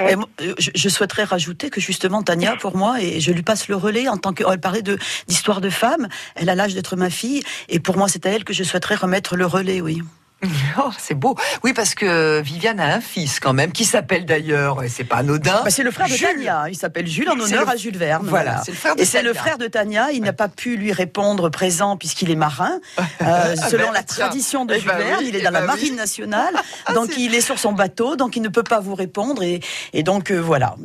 Euh, 0.00 0.54
je, 0.58 0.88
souhaiterais 0.88 1.24
rajouter 1.24 1.70
que 1.70 1.80
justement 1.80 2.22
Tania, 2.22 2.56
pour 2.56 2.76
moi, 2.76 3.00
et 3.00 3.20
je 3.20 3.32
lui 3.32 3.42
passe 3.42 3.68
le 3.68 3.76
relais 3.76 4.08
en 4.08 4.16
tant 4.16 4.32
que, 4.32 4.44
elle 4.50 4.60
parlait 4.60 4.82
de 4.82 4.98
d'histoire 5.26 5.60
de 5.60 5.70
femme. 5.70 6.08
Elle 6.34 6.48
a 6.48 6.54
l'âge 6.54 6.74
d'être 6.74 6.96
ma 6.96 7.10
fille, 7.10 7.42
et 7.68 7.80
pour 7.80 7.96
moi, 7.96 8.08
c'est 8.08 8.26
à 8.26 8.30
elle 8.30 8.44
que 8.44 8.52
je 8.52 8.64
souhaiterais 8.64 8.96
remettre 8.96 9.36
le 9.36 9.46
relais, 9.46 9.80
oui. 9.80 10.02
Oh, 10.80 10.90
c'est 10.96 11.14
beau. 11.16 11.34
Oui, 11.64 11.72
parce 11.72 11.94
que 11.96 12.40
Viviane 12.40 12.78
a 12.78 12.94
un 12.94 13.00
fils 13.00 13.40
quand 13.40 13.52
même, 13.52 13.72
qui 13.72 13.84
s'appelle 13.84 14.24
d'ailleurs, 14.24 14.84
et 14.84 14.88
c'est 14.88 15.02
pas 15.02 15.16
anodin. 15.16 15.62
Bah, 15.64 15.70
c'est 15.70 15.82
le 15.82 15.90
frère 15.90 16.06
de 16.06 16.12
Jules. 16.12 16.28
Tania. 16.28 16.66
Il 16.68 16.76
s'appelle 16.76 17.06
Jules 17.08 17.28
en 17.28 17.38
honneur 17.38 17.64
le- 17.64 17.70
à 17.72 17.76
Jules 17.76 17.96
Verne. 17.98 18.26
Voilà, 18.28 18.62
Et 18.96 19.04
c'est 19.04 19.22
le 19.22 19.34
frère 19.34 19.58
de 19.58 19.66
Tania. 19.66 20.12
Il 20.12 20.22
n'a 20.22 20.32
pas 20.32 20.46
pu 20.48 20.76
lui 20.76 20.92
répondre 20.92 21.48
présent 21.48 21.96
puisqu'il 21.96 22.30
est 22.30 22.36
marin. 22.36 22.78
Euh, 23.20 23.56
selon 23.56 23.86
ben, 23.86 23.92
la 23.94 24.02
tiens. 24.04 24.26
tradition 24.26 24.64
de 24.64 24.74
Eh 24.74 24.80
Jules 24.80 24.88
ben 24.88 24.98
Verne, 24.98 25.16
oui, 25.20 25.26
il 25.30 25.36
est 25.36 25.40
eh 25.40 25.42
dans 25.42 25.50
la 25.50 25.60
ben 25.60 25.66
oui. 25.72 25.80
marine 25.80 25.96
nationale. 25.96 26.54
donc 26.94 27.10
il 27.18 27.34
est 27.34 27.40
sur 27.40 27.58
son 27.58 27.72
bateau, 27.72 28.14
donc 28.14 28.36
il 28.36 28.42
ne 28.42 28.48
peut 28.48 28.62
pas 28.62 28.78
vous 28.78 28.94
répondre. 28.94 29.42
Et, 29.42 29.60
et 29.92 30.02
donc 30.04 30.30
euh, 30.30 30.38
voilà. 30.38 30.76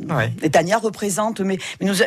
Et 0.42 0.50
Tania 0.50 0.78
représente. 0.78 1.40
Mais, 1.40 1.58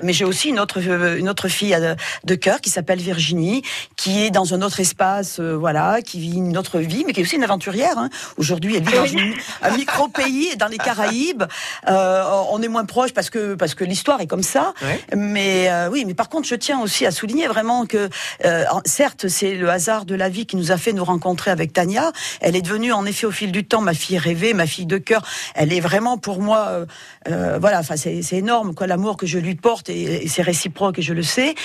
mais, 0.04 0.14
j'ai 0.14 0.26
aussi 0.26 0.50
une 0.50 0.60
autre, 0.60 0.82
euh, 0.86 1.18
une 1.18 1.30
autre 1.30 1.48
fille 1.48 1.74
euh, 1.74 1.96
de 2.26 2.36
cœur 2.36 2.60
qui 2.60 2.70
s'appelle 2.70 3.00
Virginie, 3.00 3.62
qui 3.96 4.24
est 4.24 4.32
dans 4.32 4.54
un 4.54 4.62
autre 4.62 4.80
espace, 4.82 5.40
euh, 5.40 5.56
voilà, 5.56 6.02
qui 6.02 6.20
vit 6.20 6.36
une 6.36 6.58
autre 6.58 6.80
vie, 6.80 7.04
mais 7.08 7.14
qui 7.14 7.22
est 7.22 7.24
aussi 7.24 7.37
une 7.38 7.44
aventurière. 7.44 7.98
hein. 7.98 8.10
Aujourd'hui, 8.38 8.76
elle 8.76 8.84
vit 8.84 8.94
dans 8.96 9.06
une- 9.06 9.34
un 9.62 9.72
micro 9.78 10.08
pays 10.10 10.56
dans 10.58 10.68
les 10.68 10.78
Caraïbes. 10.78 11.44
Euh, 11.88 12.24
on 12.52 12.62
est 12.62 12.68
moins 12.68 12.84
proche 12.86 13.14
parce 13.14 13.30
que 13.30 13.56
parce 13.56 13.74
que 13.74 13.84
l'histoire 13.86 14.20
est 14.20 14.28
comme 14.28 14.44
ça. 14.44 14.74
Mais 15.16 15.70
euh, 15.70 15.90
oui, 15.90 16.04
mais 16.06 16.14
par 16.16 16.28
contre, 16.28 16.48
je 16.48 16.56
tiens 16.56 16.80
aussi 16.82 17.06
à 17.06 17.12
souligner 17.12 17.48
vraiment 17.48 17.86
que 17.86 18.10
euh, 18.46 18.64
certes, 18.86 19.28
c'est 19.30 19.54
le 19.56 19.70
hasard 19.70 20.04
de 20.06 20.16
la 20.16 20.28
vie 20.28 20.46
qui 20.46 20.58
nous 20.58 20.72
a 20.72 20.78
fait 20.78 20.92
nous 20.92 21.06
rencontrer 21.06 21.50
avec 21.52 21.72
Tania. 21.72 22.12
Elle 22.42 22.56
est 22.56 22.62
devenue 22.62 22.92
en 22.92 23.06
effet 23.06 23.26
au 23.26 23.32
fil 23.32 23.52
du 23.52 23.64
temps 23.64 23.80
ma 23.82 23.94
fille 23.94 24.18
rêvée, 24.18 24.54
ma 24.54 24.68
fille 24.68 24.86
de 24.86 24.98
cœur. 24.98 25.22
Elle 25.56 25.72
est 25.72 25.80
vraiment 25.80 26.18
pour 26.18 26.42
moi, 26.42 26.66
euh, 26.70 26.86
euh, 27.30 27.58
voilà, 27.60 27.80
enfin 27.80 27.96
c'est 27.96 28.22
énorme 28.34 28.74
quoi 28.76 28.88
l'amour 28.88 29.16
que 29.16 29.26
je 29.28 29.38
lui 29.40 29.56
porte 29.56 29.88
et, 29.90 30.26
et 30.26 30.28
c'est 30.28 30.42
réciproque 30.42 31.00
et 31.00 31.02
je 31.04 31.14
le 31.14 31.24
sais. 31.24 31.56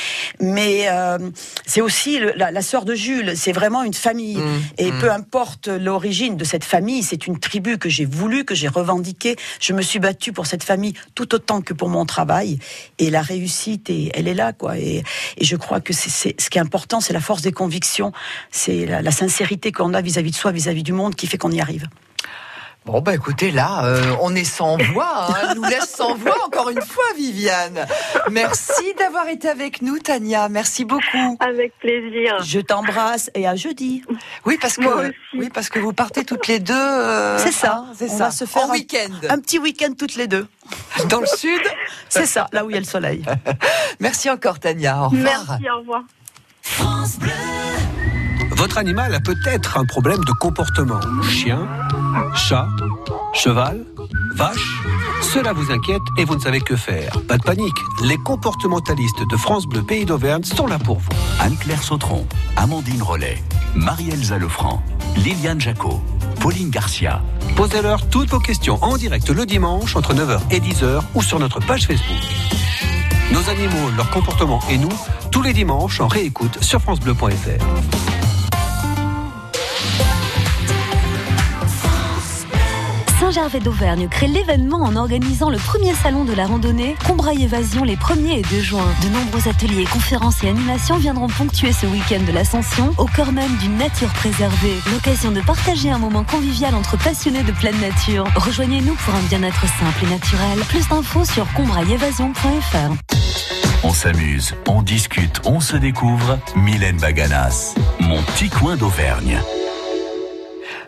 Mais 0.40 0.86
euh, 0.88 1.18
c'est 1.66 1.80
aussi 1.80 2.18
le- 2.18 2.32
la, 2.36 2.50
la 2.50 2.62
sœur 2.62 2.84
de 2.84 2.94
Jules. 2.94 3.32
C'est 3.36 3.52
vraiment 3.52 3.82
une 3.82 3.94
famille 3.94 4.40
et 4.78 4.92
mmh. 4.92 4.98
peu 5.00 5.10
importe 5.10 5.61
l'origine 5.66 6.36
de 6.36 6.44
cette 6.44 6.64
famille, 6.64 7.02
c'est 7.02 7.26
une 7.26 7.38
tribu 7.38 7.78
que 7.78 7.88
j'ai 7.88 8.04
voulu, 8.04 8.44
que 8.44 8.54
j'ai 8.54 8.68
revendiquée. 8.68 9.36
Je 9.60 9.72
me 9.72 9.82
suis 9.82 9.98
battue 9.98 10.32
pour 10.32 10.46
cette 10.46 10.64
famille 10.64 10.94
tout 11.14 11.34
autant 11.34 11.60
que 11.60 11.74
pour 11.74 11.88
mon 11.88 12.04
travail. 12.06 12.58
Et 12.98 13.10
la 13.10 13.22
réussite, 13.22 13.90
elle 13.90 14.28
est 14.28 14.34
là, 14.34 14.52
quoi. 14.52 14.78
Et, 14.78 15.02
je 15.40 15.56
crois 15.56 15.80
que 15.80 15.92
c'est 15.92 16.40
ce 16.40 16.50
qui 16.50 16.58
est 16.58 16.60
important, 16.60 17.00
c'est 17.00 17.12
la 17.12 17.20
force 17.20 17.42
des 17.42 17.52
convictions, 17.52 18.12
c'est 18.50 18.86
la, 18.86 19.02
la 19.02 19.10
sincérité 19.10 19.72
qu'on 19.72 19.94
a 19.94 20.00
vis-à-vis 20.00 20.30
de 20.30 20.36
soi, 20.36 20.52
vis-à-vis 20.52 20.82
du 20.82 20.92
monde, 20.92 21.14
qui 21.14 21.26
fait 21.26 21.38
qu'on 21.38 21.50
y 21.50 21.60
arrive. 21.60 21.88
Bon, 22.84 23.00
bah 23.00 23.14
écoutez, 23.14 23.52
là, 23.52 23.84
euh, 23.84 24.12
on 24.22 24.34
est 24.34 24.42
sans 24.42 24.76
voix. 24.76 25.28
Hein. 25.28 25.34
Elle 25.50 25.56
nous 25.56 25.62
laisse 25.62 25.88
sans 25.88 26.14
voix 26.16 26.36
encore 26.44 26.68
une 26.68 26.82
fois, 26.82 27.04
Viviane. 27.16 27.86
Merci 28.28 28.92
d'avoir 28.98 29.28
été 29.28 29.48
avec 29.48 29.82
nous, 29.82 30.00
Tania. 30.00 30.48
Merci 30.48 30.84
beaucoup. 30.84 31.36
Avec 31.38 31.78
plaisir. 31.78 32.42
Je 32.42 32.58
t'embrasse 32.58 33.30
et 33.36 33.46
à 33.46 33.54
jeudi. 33.54 34.02
Oui, 34.46 34.58
parce 34.60 34.76
que, 34.78 35.12
oui, 35.34 35.48
parce 35.48 35.68
que 35.68 35.78
vous 35.78 35.92
partez 35.92 36.24
toutes 36.24 36.48
les 36.48 36.58
deux. 36.58 36.74
euh, 36.74 37.38
C'est 37.38 37.52
ça. 37.52 37.84
hein, 37.88 37.92
c'est 37.96 38.10
On 38.10 38.18
ça. 38.18 38.24
va 38.24 38.30
se 38.32 38.44
faire 38.46 38.62
en 38.64 38.70
un- 38.70 38.72
week-end. 38.72 39.12
Un 39.28 39.38
petit 39.38 39.60
week-end 39.60 39.92
toutes 39.96 40.16
les 40.16 40.26
deux. 40.26 40.48
Dans 41.08 41.20
le 41.20 41.26
sud 41.26 41.62
C'est 42.08 42.26
ça, 42.26 42.48
là 42.52 42.64
où 42.64 42.70
il 42.70 42.74
y 42.74 42.76
a 42.76 42.80
le 42.80 42.86
soleil. 42.86 43.24
Merci 44.00 44.28
encore, 44.28 44.58
Tania. 44.58 45.02
Au 45.04 45.08
revoir. 45.08 45.44
Merci, 45.60 45.70
au 45.70 45.78
revoir. 45.78 46.02
Votre 48.62 48.78
animal 48.78 49.12
a 49.12 49.18
peut-être 49.18 49.76
un 49.76 49.84
problème 49.84 50.24
de 50.24 50.30
comportement. 50.30 51.00
Chien, 51.28 51.66
chat, 52.32 52.68
cheval, 53.34 53.84
vache. 54.36 54.84
Cela 55.20 55.52
vous 55.52 55.72
inquiète 55.72 56.02
et 56.16 56.24
vous 56.24 56.36
ne 56.36 56.40
savez 56.40 56.60
que 56.60 56.76
faire. 56.76 57.10
Pas 57.26 57.38
de 57.38 57.42
panique. 57.42 57.74
Les 58.04 58.16
comportementalistes 58.18 59.28
de 59.28 59.36
France 59.36 59.66
Bleu 59.66 59.82
Pays 59.82 60.04
d'Auvergne 60.04 60.44
sont 60.44 60.68
là 60.68 60.78
pour 60.78 61.00
vous. 61.00 61.10
Anne-Claire 61.40 61.82
Sautron, 61.82 62.24
Amandine 62.54 63.02
Rollet, 63.02 63.42
Marielle 63.74 64.22
Zalofran, 64.22 64.80
Liliane 65.16 65.60
Jacot, 65.60 66.00
Pauline 66.38 66.70
Garcia. 66.70 67.20
Posez-leur 67.56 68.08
toutes 68.10 68.30
vos 68.30 68.38
questions 68.38 68.78
en 68.80 68.96
direct 68.96 69.28
le 69.28 69.44
dimanche 69.44 69.96
entre 69.96 70.14
9h 70.14 70.38
et 70.52 70.60
10h 70.60 71.00
ou 71.16 71.22
sur 71.24 71.40
notre 71.40 71.58
page 71.58 71.88
Facebook. 71.88 72.22
Nos 73.32 73.50
animaux, 73.50 73.90
leur 73.96 74.08
comportement 74.10 74.60
et 74.70 74.78
nous, 74.78 74.92
tous 75.32 75.42
les 75.42 75.52
dimanches 75.52 76.00
en 76.00 76.06
réécoute 76.06 76.62
sur 76.62 76.80
francebleu.fr. 76.80 78.21
Saint-Gervais 83.32 83.60
d'Auvergne 83.60 84.08
crée 84.08 84.26
l'événement 84.26 84.82
en 84.82 84.94
organisant 84.94 85.48
le 85.48 85.56
premier 85.56 85.94
salon 85.94 86.24
de 86.24 86.34
la 86.34 86.46
randonnée 86.46 86.96
Combraille 87.06 87.44
Évasion 87.44 87.82
les 87.82 87.96
1er 87.96 88.40
et 88.40 88.42
2 88.42 88.60
juin. 88.60 88.84
De 89.02 89.08
nombreux 89.08 89.48
ateliers, 89.48 89.84
conférences 89.84 90.44
et 90.44 90.50
animations 90.50 90.98
viendront 90.98 91.28
ponctuer 91.28 91.72
ce 91.72 91.86
week-end 91.86 92.22
de 92.26 92.30
l'ascension 92.30 92.92
au 92.98 93.06
cœur 93.06 93.32
même 93.32 93.56
d'une 93.56 93.78
nature 93.78 94.10
préservée. 94.10 94.74
L'occasion 94.92 95.32
de 95.32 95.40
partager 95.40 95.90
un 95.90 95.96
moment 95.96 96.24
convivial 96.24 96.74
entre 96.74 96.98
passionnés 96.98 97.42
de 97.42 97.52
pleine 97.52 97.80
nature. 97.80 98.26
Rejoignez-nous 98.36 98.96
pour 98.96 99.14
un 99.14 99.22
bien-être 99.30 99.62
simple 99.62 100.04
et 100.04 100.10
naturel. 100.10 100.58
Plus 100.68 100.86
d'infos 100.88 101.24
sur 101.24 101.50
combrailleévasion.fr. 101.54 102.92
On 103.82 103.94
s'amuse, 103.94 104.54
on 104.68 104.82
discute, 104.82 105.40
on 105.46 105.60
se 105.60 105.76
découvre. 105.78 106.38
Mylène 106.54 106.98
Baganas, 106.98 107.76
mon 107.98 108.20
petit 108.24 108.50
coin 108.50 108.76
d'Auvergne. 108.76 109.40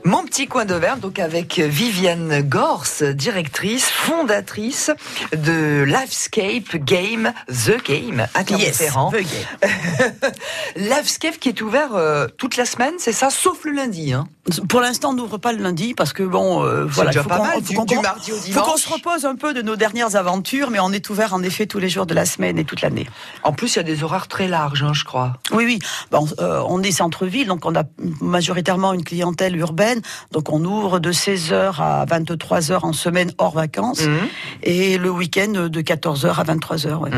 Mon 0.07 0.22
petit 0.26 0.46
coin 0.46 0.66
d'Auvergne, 0.66 1.00
donc 1.00 1.18
avec 1.18 1.59
Viviane 1.59 2.42
Gors, 2.42 2.84
directrice, 3.14 3.88
fondatrice 3.88 4.90
de 5.32 5.82
Livescape 5.84 6.76
Game, 6.76 7.32
The 7.48 7.82
Game, 7.82 8.26
à 8.34 8.42
Yes, 8.42 8.76
Clermont-Ferrand. 8.76 9.11
The 9.12 9.14
Game. 9.14 10.32
Livescape 10.76 11.38
qui 11.38 11.48
est 11.48 11.62
ouvert 11.62 11.94
euh, 11.94 12.26
toute 12.36 12.59
la 12.59 12.66
semaine, 12.66 12.92
c'est 12.98 13.14
ça, 13.14 13.30
sauf 13.30 13.64
le 13.64 13.72
lundi. 13.72 14.12
Hein. 14.12 14.28
Pour 14.68 14.80
l'instant, 14.82 15.11
on 15.11 15.14
n'ouvre 15.14 15.38
pas 15.38 15.53
le 15.55 15.62
lundi 15.62 15.95
parce 15.95 16.12
que 16.12 16.22
bon, 16.22 16.62
euh, 16.64 16.84
voilà, 16.84 17.11
déjà 17.11 17.22
faut 17.22 17.28
pas 17.30 17.38
qu'on- 17.38 17.45
mal, 17.45 17.62
faut 17.62 17.84
du- 17.86 17.99
mardi 17.99 18.30
au 18.32 18.36
Faut 18.36 18.61
qu'on 18.61 18.76
se 18.76 18.88
repose 18.92 19.24
un 19.24 19.36
peu 19.36 19.55
de 19.55 19.62
nos 19.62 19.74
dernières 19.76 20.16
aventures, 20.16 20.70
mais 20.70 20.78
on 20.80 20.92
est 20.92 21.09
ouvert 21.09 21.32
en 21.32 21.42
effet 21.42 21.66
tous 21.66 21.78
les 21.78 21.88
jours 21.88 22.05
de 22.05 22.12
la 22.12 22.26
semaine 22.26 22.59
et 22.59 22.64
toute 22.64 22.82
l'année. 22.82 23.09
En 23.42 23.53
plus, 23.53 23.74
il 23.74 23.76
y 23.76 23.80
a 23.80 23.84
des 23.84 24.03
horaires 24.03 24.28
très 24.28 24.47
larges, 24.47 24.82
hein, 24.82 24.92
je 24.92 25.05
crois. 25.05 25.32
Oui, 25.53 25.64
oui. 25.64 25.78
Bon, 26.11 26.26
euh, 26.40 26.62
on 26.68 26.82
est 26.82 26.90
centre-ville, 26.92 27.47
donc 27.47 27.64
on 27.64 27.74
a 27.74 27.84
majoritairement 28.20 28.92
une 28.92 29.03
clientèle 29.03 29.57
urbaine. 29.57 30.03
Donc 30.32 30.53
on 30.53 30.62
ouvre 30.64 30.99
de 30.99 31.11
16h 31.11 31.80
à 31.80 32.05
23h 32.05 32.84
en 32.84 32.92
semaine 32.92 33.32
hors 33.38 33.55
vacances. 33.55 34.03
Mhm. 34.03 34.18
Et 34.62 34.99
le 34.99 35.11
week-end 35.11 35.68
de 35.70 35.80
14h 35.80 36.38
à 36.38 36.45
23h. 36.45 37.01
ouais. 37.01 37.11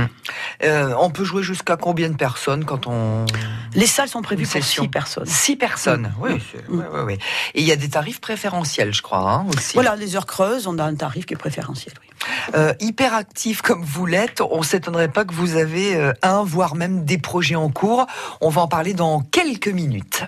Euh, 0.65 0.95
on 1.01 1.11
peut 1.11 1.25
jouer 1.25 1.43
jusqu'à 1.43 1.77
combien 1.77 2.09
de 2.09 2.17
personnes 2.17 2.65
quand 2.65 2.87
on... 2.87 3.27
Les 3.75 3.87
salles 3.87 4.09
sont 4.09 4.23
prévues 4.23 4.45
pour 4.45 4.53
session. 4.53 4.85
6 4.85 4.89
personnes. 4.89 5.27
Six 5.27 5.57
personnes, 5.57 6.13
Mm. 6.19 6.23
oui. 6.23 6.31
c'est- 6.53 6.69
ouais, 6.73 7.16
Et 7.55 7.61
il 7.61 7.67
y 7.67 7.73
a 7.73 7.77
des 7.77 7.89
tarifs 7.89 8.21
préférentiels, 8.21 8.93
je 8.95 9.03
crois, 9.03 9.19
hein, 9.31 9.47
aussi. 9.55 9.75
Voilà, 9.75 9.97
les 9.97 10.17
heures 10.17 10.27
creuses, 10.27 10.67
on 10.67 10.79
a 10.79 10.85
un 10.85 10.95
tarif 10.95 11.27
qui 11.27 11.35
est 11.35 11.39
préférentiel. 11.39 11.95
oui. 12.01 12.07
Euh, 12.55 12.73
hyper 12.81 13.15
actif 13.15 13.63
comme 13.63 13.85
vous 13.85 14.07
l'êtes, 14.07 14.41
on 14.41 14.63
s'étonnerait 14.63 15.09
pas 15.09 15.25
que 15.25 15.33
vous 15.35 15.57
avez 15.57 15.95
euh, 15.95 16.13
un, 16.23 16.43
voire 16.43 16.75
même 16.75 17.05
des 17.05 17.19
projets 17.19 17.55
en 17.55 17.71
cours. 17.71 18.07
On 18.41 18.49
va 18.49 18.63
en 18.63 18.69
parler 18.69 18.95
dans 18.95 19.21
quelques 19.21 19.69
minutes. 19.69 20.25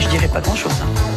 Je 0.00 0.08
dirais 0.08 0.28
pas 0.28 0.40
grand-chose. 0.40 0.72
hein. 0.82 1.15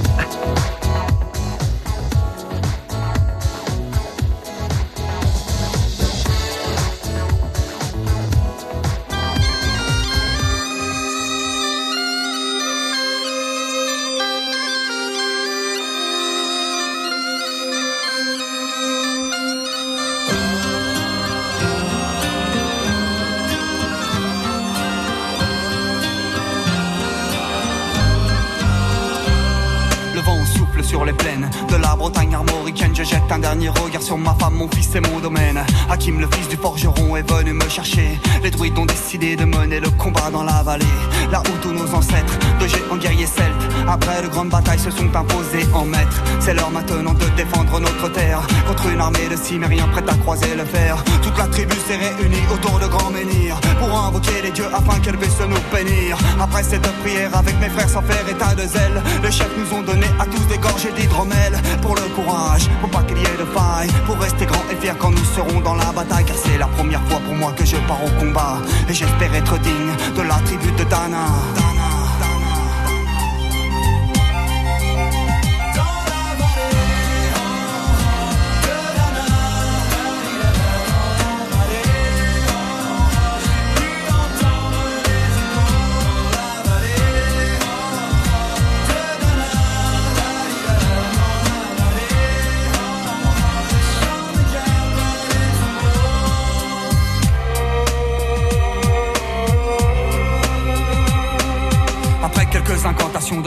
Armoricaine. 32.40 32.96
Je 32.96 33.04
jette 33.04 33.32
un 33.32 33.40
dernier 33.40 33.70
regard 33.70 34.02
sur 34.02 34.18
ma 34.18 34.34
femme, 34.36 34.56
mon 34.56 34.68
fils 34.70 34.96
et 34.96 35.02
mon 35.02 35.20
domaine. 35.20 35.60
Hakim, 35.90 36.20
le 36.20 36.28
fils 36.34 36.48
du 36.48 36.56
forgeron, 36.56 37.16
est 37.16 37.30
venu 37.30 37.54
me 37.54 37.68
chercher. 37.70 38.20
Les 38.44 38.52
druides 38.52 38.78
ont 38.78 38.86
décidé 38.86 39.36
de 39.36 39.46
mener 39.46 39.80
le 39.80 39.90
combat 39.92 40.30
dans 40.32 40.44
la 40.44 40.64
vallée. 40.64 40.86
Là 41.32 41.42
où 41.42 41.58
tous 41.62 41.74
nos 41.74 41.94
ancêtres, 41.94 42.38
de 42.60 42.68
géants 42.68 42.98
guerriers 42.98 43.28
celtes, 43.28 43.64
après 43.90 44.22
de 44.22 44.28
grandes 44.28 44.50
batailles 44.50 44.80
se 44.80 44.92
sont 44.92 45.16
imposés 45.16 45.68
en 45.74 45.86
maîtres. 45.86 46.22
C'est 46.40 46.54
l'heure 46.54 46.70
maintenant 46.72 47.14
de 47.14 47.26
défendre 47.36 47.80
notre 47.80 48.10
terre 48.10 48.42
contre 48.68 48.88
une 48.88 49.02
armée 49.02 49.28
de 49.30 49.36
cimériens 49.36 49.88
prête 49.88 50.10
à 50.10 50.14
croiser 50.16 50.56
le 50.56 50.64
fer. 50.64 51.04
Toute 51.24 51.38
la 51.38 51.48
tribu 51.48 51.76
s'est 51.88 51.98
réunie 51.98 52.44
autour 52.54 52.80
de 52.80 52.88
grands 52.88 53.10
menhirs 53.10 53.60
pour 53.80 53.90
invoquer 54.00 54.42
les 54.44 54.52
dieux 54.52 54.70
afin 54.74 55.00
qu'elle 55.00 55.18
puisse 55.18 55.40
nous 55.40 55.76
bénir. 55.76 56.18
Après 56.40 56.64
cette 56.64 56.88
prière 57.02 57.36
avec 57.36 57.60
mes 57.60 57.70
frères 57.70 57.90
sans 57.90 58.04
faire 58.04 58.28
état 58.30 58.54
de 58.54 58.62
zèle, 58.62 59.02
les 59.24 59.32
chefs 59.32 59.56
nous 59.58 59.78
ont 59.78 59.82
donné 59.82 60.06
à 60.20 60.26
tous 60.26 60.46
des 60.48 60.58
gorgées 60.58 60.92
d'hydromel 60.92 61.54
pour 61.82 61.96
le 61.96 62.08
courage, 62.16 62.70
pour 62.82 62.90
pas 62.92 63.04
qu'il 63.04 63.18
y 63.18 63.24
ait 63.24 63.40
de 63.40 63.46
faille, 63.58 63.90
pour 64.06 64.18
rester 64.20 64.46
grand 64.46 64.64
et 64.72 64.76
fier 64.76 64.96
quand 64.98 65.12
nous 65.12 65.26
serons 65.36 65.62
dans 65.62 65.76
la 65.76 65.92
bataille. 65.92 66.26
Car 66.26 66.38
c'est 66.38 66.58
la 66.58 66.68
première 66.68 67.02
fois 67.08 67.20
pour 67.26 67.36
moi 67.36 67.52
que 67.54 67.66
je 67.66 67.78
pars 67.88 68.04
au 68.04 68.20
combat 68.20 68.58
et 68.88 68.94
j'espère 68.94 69.34
être 69.34 69.58
digne 69.60 69.94
de 70.16 70.22
la 70.22 70.36
tribu 70.46 70.72
de 70.72 70.84
Dana. 70.84 71.69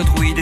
De 0.03 0.42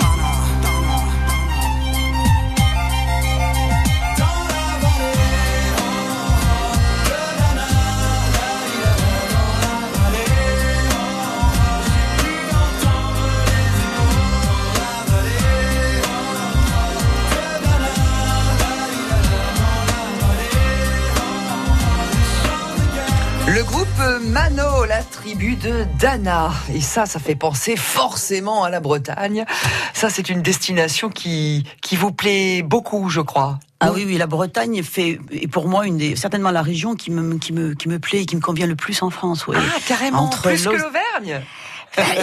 Groupe 23.71 23.87
Mano, 24.21 24.85
la 24.85 25.01
tribu 25.01 25.55
de 25.55 25.85
Dana. 25.97 26.51
Et 26.73 26.81
ça, 26.81 27.05
ça 27.05 27.19
fait 27.19 27.35
penser 27.35 27.77
forcément 27.77 28.63
à 28.65 28.69
la 28.69 28.81
Bretagne. 28.81 29.45
Ça, 29.93 30.09
c'est 30.09 30.29
une 30.29 30.41
destination 30.41 31.09
qui, 31.09 31.65
qui 31.81 31.95
vous 31.95 32.11
plaît 32.11 32.63
beaucoup, 32.63 33.09
je 33.09 33.21
crois. 33.21 33.59
Ah 33.79 33.91
oui, 33.93 34.03
oui, 34.05 34.17
la 34.17 34.27
Bretagne 34.27 34.83
fait, 34.83 35.19
est 35.31 35.47
pour 35.47 35.67
moi 35.67 35.87
une 35.87 35.97
des, 35.97 36.15
certainement 36.15 36.51
la 36.51 36.61
région 36.61 36.95
qui 36.95 37.11
me, 37.11 37.37
qui 37.37 37.53
me, 37.53 37.73
qui 37.73 37.87
me 37.87 37.97
plaît 37.97 38.21
et 38.21 38.25
qui 38.25 38.35
me 38.35 38.41
convient 38.41 38.67
le 38.67 38.75
plus 38.75 39.01
en 39.01 39.09
France. 39.09 39.47
oui. 39.47 39.55
Ah, 39.57 39.79
carrément, 39.87 40.23
Entre 40.23 40.49
plus 40.49 40.65
que 40.65 40.69
l'Auvergne. 40.69 41.41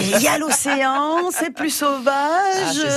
Il 0.01 0.21
y 0.21 0.27
a 0.27 0.37
l'océan, 0.39 1.29
c'est 1.31 1.51
plus 1.53 1.69
sauvage, 1.69 2.03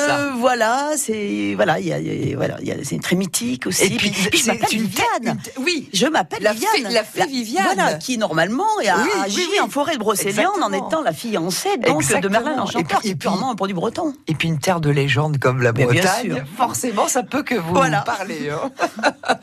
Ah, 0.08 0.10
euh, 0.10 0.30
voilà, 0.38 0.90
c'est 0.96 1.52
voilà, 1.54 1.78
il 1.78 1.86
y 1.86 1.92
a, 1.92 1.98
il 1.98 2.30
y 2.30 2.32
a- 2.32 2.36
voilà, 2.36 2.56
c'est 2.82 3.00
très 3.00 3.14
mythique 3.14 3.66
aussi. 3.66 3.84
Et 3.84 3.90
puis, 3.90 4.10
je 4.14 4.38
c'est 4.38 4.46
m'appelle 4.54 4.68
une 4.78 4.82
Viviane. 4.86 5.38
Oui, 5.58 5.88
je 5.92 6.06
m'appelle 6.06 6.48
Viviane. 6.52 6.72
fée- 6.74 6.82
la 6.94 7.04
fée 7.04 7.26
Viviane. 7.26 7.64
Voilà, 7.74 7.94
qui 7.94 8.16
normalement 8.16 8.64
a 8.88 8.96
Oui, 9.02 9.08
agi 9.24 9.46
oui. 9.50 9.60
en 9.60 9.68
forêt 9.68 9.94
de 9.94 9.98
Brocéliande 9.98 10.62
en 10.62 10.72
étant 10.72 11.02
la 11.02 11.12
fiancée 11.12 11.76
donc 11.76 11.98
de 11.98 12.02
Exactement. 12.02 12.30
Merlin 12.32 12.56
l'Enchanteur, 12.56 12.80
Et 12.80 12.84
puis- 12.84 12.96
qui 13.02 13.08
est 13.08 13.14
puis- 13.16 13.28
purement 13.28 13.50
un 13.50 13.54
produit 13.54 13.74
breton. 13.74 14.14
Et 14.26 14.34
puis 14.34 14.48
une 14.48 14.58
terre 14.58 14.80
de 14.80 14.88
légende 14.90 15.38
comme 15.38 15.60
la 15.60 15.72
Mais 15.72 15.84
Bretagne, 15.84 16.42
forcément, 16.56 17.06
ça 17.06 17.22
peut 17.22 17.42
que 17.42 17.54
vous 17.54 17.74
Voilà. 17.74 18.00
parler. 18.00 18.50
hein. 18.50 18.70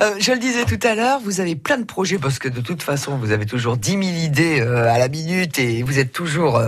Euh, 0.00 0.14
je 0.18 0.30
le 0.32 0.38
disais 0.38 0.64
tout 0.66 0.78
à 0.86 0.94
l'heure, 0.94 1.20
vous 1.20 1.40
avez 1.40 1.56
plein 1.56 1.78
de 1.78 1.84
projets 1.84 2.18
parce 2.18 2.38
que 2.38 2.48
de 2.48 2.60
toute 2.60 2.82
façon, 2.82 3.16
vous 3.16 3.32
avez 3.32 3.46
toujours 3.46 3.78
10 3.78 3.92
000 3.92 4.02
idées 4.02 4.60
euh, 4.60 4.92
à 4.92 4.98
la 4.98 5.08
minute 5.08 5.58
et 5.58 5.82
vous 5.82 5.98
êtes 5.98 6.12
toujours 6.12 6.58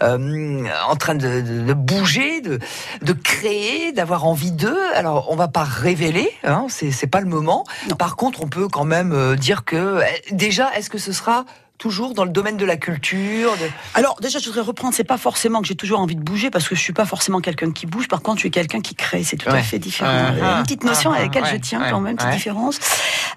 en 0.00 0.96
train 0.96 1.14
de, 1.14 1.72
bouger, 1.72 2.40
de, 2.40 2.58
de 3.02 3.12
créer, 3.12 3.92
d'avoir 3.92 4.26
envie 4.26 4.52
d'eux. 4.52 4.78
Alors, 4.94 5.28
on 5.30 5.36
va 5.36 5.48
pas 5.48 5.64
révéler, 5.64 6.30
hein, 6.44 6.66
c'est 6.68 6.90
c'est 6.90 7.06
pas 7.06 7.20
le 7.20 7.26
moment. 7.26 7.64
Par 7.98 8.16
contre, 8.16 8.42
on 8.42 8.48
peut 8.48 8.68
quand 8.68 8.84
même 8.84 9.12
euh, 9.12 9.36
dire 9.36 9.64
que 9.64 10.00
eh, 10.02 10.34
déjà, 10.34 10.74
est-ce 10.76 10.90
que 10.90 10.98
ce 10.98 11.12
sera 11.12 11.44
toujours 11.78 12.12
dans 12.14 12.24
le 12.24 12.30
domaine 12.30 12.56
de 12.56 12.64
la 12.64 12.76
culture 12.76 13.52
de- 13.52 13.68
Alors 13.94 14.16
déjà, 14.20 14.38
je 14.38 14.46
voudrais 14.46 14.60
reprendre. 14.62 14.92
C'est 14.94 15.04
pas 15.04 15.16
forcément 15.18 15.62
que 15.62 15.68
j'ai 15.68 15.76
toujours 15.76 16.00
envie 16.00 16.16
de 16.16 16.20
bouger 16.22 16.50
parce 16.50 16.68
que 16.68 16.74
je 16.74 16.80
suis 16.80 16.92
pas 16.92 17.04
forcément 17.06 17.40
quelqu'un 17.40 17.70
qui 17.72 17.86
bouge. 17.86 18.08
Par 18.08 18.20
contre, 18.20 18.38
je 18.38 18.42
suis 18.42 18.50
quelqu'un 18.50 18.80
qui 18.80 18.94
crée. 18.94 19.22
C'est 19.22 19.36
tout 19.36 19.48
Ouais. 19.48 19.58
à 19.58 19.62
fait 19.62 19.78
différent. 19.78 20.10
Ah, 20.12 20.26
a 20.28 20.32
ah, 20.54 20.56
une 20.58 20.62
petite 20.64 20.84
notion 20.84 21.12
ah, 21.12 21.18
à 21.18 21.20
laquelle 21.22 21.44
ouais, 21.44 21.50
je 21.52 21.56
tiens 21.56 21.80
quand 21.90 22.00
même, 22.00 22.16
petite 22.16 22.30
différence. 22.32 22.78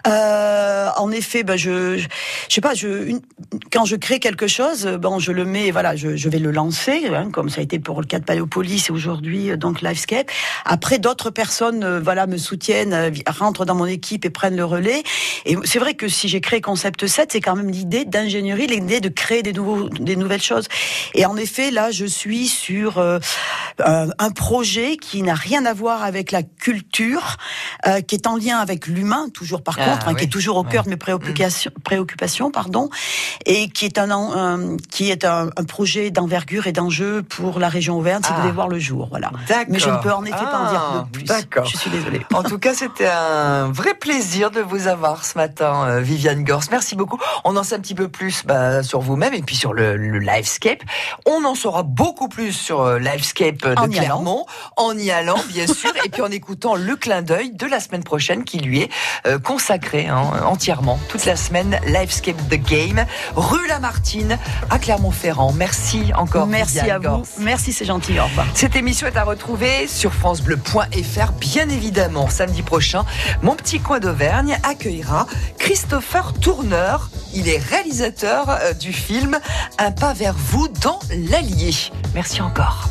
Euh, 0.07 0.89
en 0.97 1.11
effet, 1.11 1.43
ben 1.43 1.55
je, 1.57 1.97
je, 1.97 2.07
je 2.49 2.53
sais 2.55 2.61
pas. 2.61 2.73
Je, 2.73 3.05
une- 3.07 3.21
quand 3.71 3.85
je 3.85 3.95
crée 3.95 4.19
quelque 4.19 4.47
chose, 4.47 4.85
bon, 4.99 5.19
je 5.19 5.31
le 5.31 5.45
mets. 5.45 5.69
Voilà, 5.71 5.95
je, 5.95 6.15
je 6.15 6.29
vais 6.29 6.39
le 6.39 6.51
lancer, 6.51 7.07
hein, 7.13 7.29
comme 7.31 7.49
ça 7.49 7.61
a 7.61 7.63
été 7.63 7.77
pour 7.79 8.01
le 8.01 8.07
cas 8.07 8.19
de 8.19 8.25
Paléopolis 8.25 8.85
et 8.89 8.91
aujourd'hui 8.91 9.51
euh, 9.51 9.57
donc 9.57 9.81
Livescape. 9.81 10.29
Après, 10.65 10.97
d'autres 10.97 11.29
personnes, 11.29 11.83
euh, 11.83 11.99
voilà, 12.03 12.25
me 12.25 12.37
soutiennent, 12.37 12.93
euh, 12.93 13.11
rentrent 13.27 13.65
dans 13.65 13.75
mon 13.75 13.85
équipe 13.85 14.25
et 14.25 14.29
prennent 14.31 14.55
le 14.57 14.65
relais. 14.65 15.03
Et 15.45 15.55
c'est 15.63 15.79
vrai 15.79 15.93
que 15.93 16.07
si 16.07 16.27
j'ai 16.27 16.41
créé 16.41 16.59
Concept 16.61 17.05
7, 17.05 17.29
c'est 17.31 17.41
quand 17.41 17.55
même 17.55 17.69
l'idée 17.69 18.03
d'ingénierie 18.05 18.30
l'ingénierie, 18.32 18.67
l'idée 18.67 19.01
de 19.01 19.09
créer 19.09 19.43
des, 19.43 19.53
nouveaux, 19.53 19.89
des 19.89 20.15
nouvelles 20.15 20.41
choses. 20.41 20.67
Et 21.13 21.25
en 21.25 21.36
effet, 21.36 21.69
là, 21.71 21.91
je 21.91 22.05
suis 22.05 22.47
sur 22.47 22.97
euh, 22.97 23.19
un, 23.84 24.07
un 24.19 24.32
projet 24.32 24.95
qui 24.97 25.21
n'a 25.21 25.34
rien 25.34 25.65
à 25.65 25.73
voir 25.73 26.03
avec 26.03 26.32
la 26.32 26.43
culture, 26.43 27.38
euh, 27.88 27.99
qui 28.01 28.15
est 28.15 28.27
en 28.27 28.38
lien 28.38 28.57
avec 28.59 28.88
l'humain, 28.88 29.27
toujours 29.34 29.63
par 29.63 29.77
Ah, 29.79 29.86
contre, 29.89 30.07
hein, 30.07 30.15
qui 30.15 30.25
est 30.25 30.29
toujours 30.29 30.57
au 30.57 30.63
cœur 30.63 30.84
de 30.86 30.89
mes 30.89 30.97
préoccupations, 30.97 31.71
préoccupations, 31.84 32.51
pardon, 32.51 32.89
et 33.45 33.67
qui 33.69 33.86
est 33.86 33.97
un, 33.97 34.77
qui 34.89 35.11
est 35.11 35.25
un, 35.25 35.49
un 35.57 35.63
projet 35.63 36.09
d'envergure 36.11 36.67
et 36.67 36.71
d'enjeu 36.71 37.23
pour 37.23 37.59
la 37.59 37.69
région 37.69 37.97
Auvergne, 37.97 38.21
qui 38.21 38.29
Ah. 38.34 38.41
devait 38.41 38.51
voir 38.53 38.69
le 38.69 38.79
jour, 38.79 39.07
voilà. 39.09 39.32
Mais 39.67 39.79
je 39.79 39.89
ne 39.89 39.97
peux 39.97 40.11
en 40.13 40.23
effet 40.23 40.36
pas 40.36 40.59
en 40.59 40.69
dire 40.71 41.07
plus. 41.11 41.23
D'accord. 41.23 41.65
Je 41.65 41.77
suis 41.77 41.89
désolée. 41.89 42.21
En 42.34 42.43
tout 42.43 42.59
cas, 42.59 42.73
c'était 42.73 43.07
un 43.07 43.71
vrai 43.71 43.93
plaisir 43.93 44.51
de 44.51 44.61
vous 44.61 44.88
avoir 44.88 45.25
ce 45.25 45.38
matin, 45.38 45.86
euh, 45.88 45.99
Viviane 45.99 46.43
Gors. 46.43 46.63
Merci 46.71 46.95
beaucoup. 46.95 47.17
On 47.43 47.55
en 47.57 47.63
sait 47.63 47.75
un 47.75 47.79
petit 47.79 47.95
peu 47.95 48.07
plus 48.07 48.20
bah, 48.45 48.84
sur 48.84 49.01
vous-même 49.01 49.34
et 49.34 49.41
puis 49.41 49.55
sur 49.55 49.74
le, 49.74 49.95
le 49.95 50.19
Livescape. 50.19 50.84
On 51.26 51.43
en 51.45 51.55
saura 51.55 51.84
beaucoup 51.84 52.28
plus 52.28 52.53
sur 52.53 52.82
euh, 52.82 52.99
Livescape 52.99 53.57
de 53.57 53.76
En 53.78 53.89
y 53.89 53.97
allant. 53.97 54.22
Clermont, 54.22 54.45
en 54.78 54.97
y 54.97 55.11
allant, 55.11 55.39
bien 55.49 55.67
sûr, 55.74 55.91
et 56.05 56.09
puis 56.09 56.22
en 56.22 56.32
écoutant 56.32 56.76
le 56.76 56.95
clin 56.95 57.22
d'œil 57.22 57.51
de 57.51 57.65
la 57.65 57.80
semaine 57.80 58.03
prochaine 58.03 58.43
qui 58.43 58.59
lui 58.59 58.82
est 58.82 58.89
euh, 59.26 59.39
consacré 59.39 60.07
hein, 60.07 60.24
entièrement, 60.45 60.99
toute 61.09 61.26
la 61.26 61.36
semaine, 61.36 61.80
Livescape 61.88 62.38
The 62.49 62.55
Game, 62.55 63.05
rue 63.36 63.67
Lamartine, 63.67 64.38
à 64.69 64.78
Clermont-Ferrand. 64.78 65.53
Merci 65.53 66.11
encore, 66.15 66.47
Merci 66.47 66.76
Viviane 66.76 67.05
à 67.05 67.09
vous. 67.09 67.26
Merci, 67.39 67.74
c'est 67.74 67.86
gentil. 67.86 68.19
Au 68.19 68.26
revoir. 68.26 68.47
Cette 68.53 68.76
émission 68.76 69.07
est 69.07 69.17
à 69.17 69.24
retrouver 69.24 69.88
sur 69.88 70.13
francebleu.fr, 70.13 71.32
bien 71.39 71.69
évidemment. 71.69 72.30
Samedi 72.30 72.61
prochain, 72.61 73.05
mon 73.41 73.55
petit 73.55 73.80
coin 73.80 73.99
d'Auvergne 73.99 74.57
accueillera 74.63 75.26
Christopher 75.57 76.34
Tourneur. 76.34 77.09
Il 77.34 77.47
est 77.47 77.57
réalisateur 77.57 78.11
euh, 78.24 78.74
du 78.74 78.93
film 78.93 79.39
Un 79.78 79.91
pas 79.91 80.14
vers 80.14 80.36
vous 80.36 80.68
dans 80.68 80.99
l'Allier. 81.30 81.74
Merci 82.14 82.41
encore. 82.41 82.89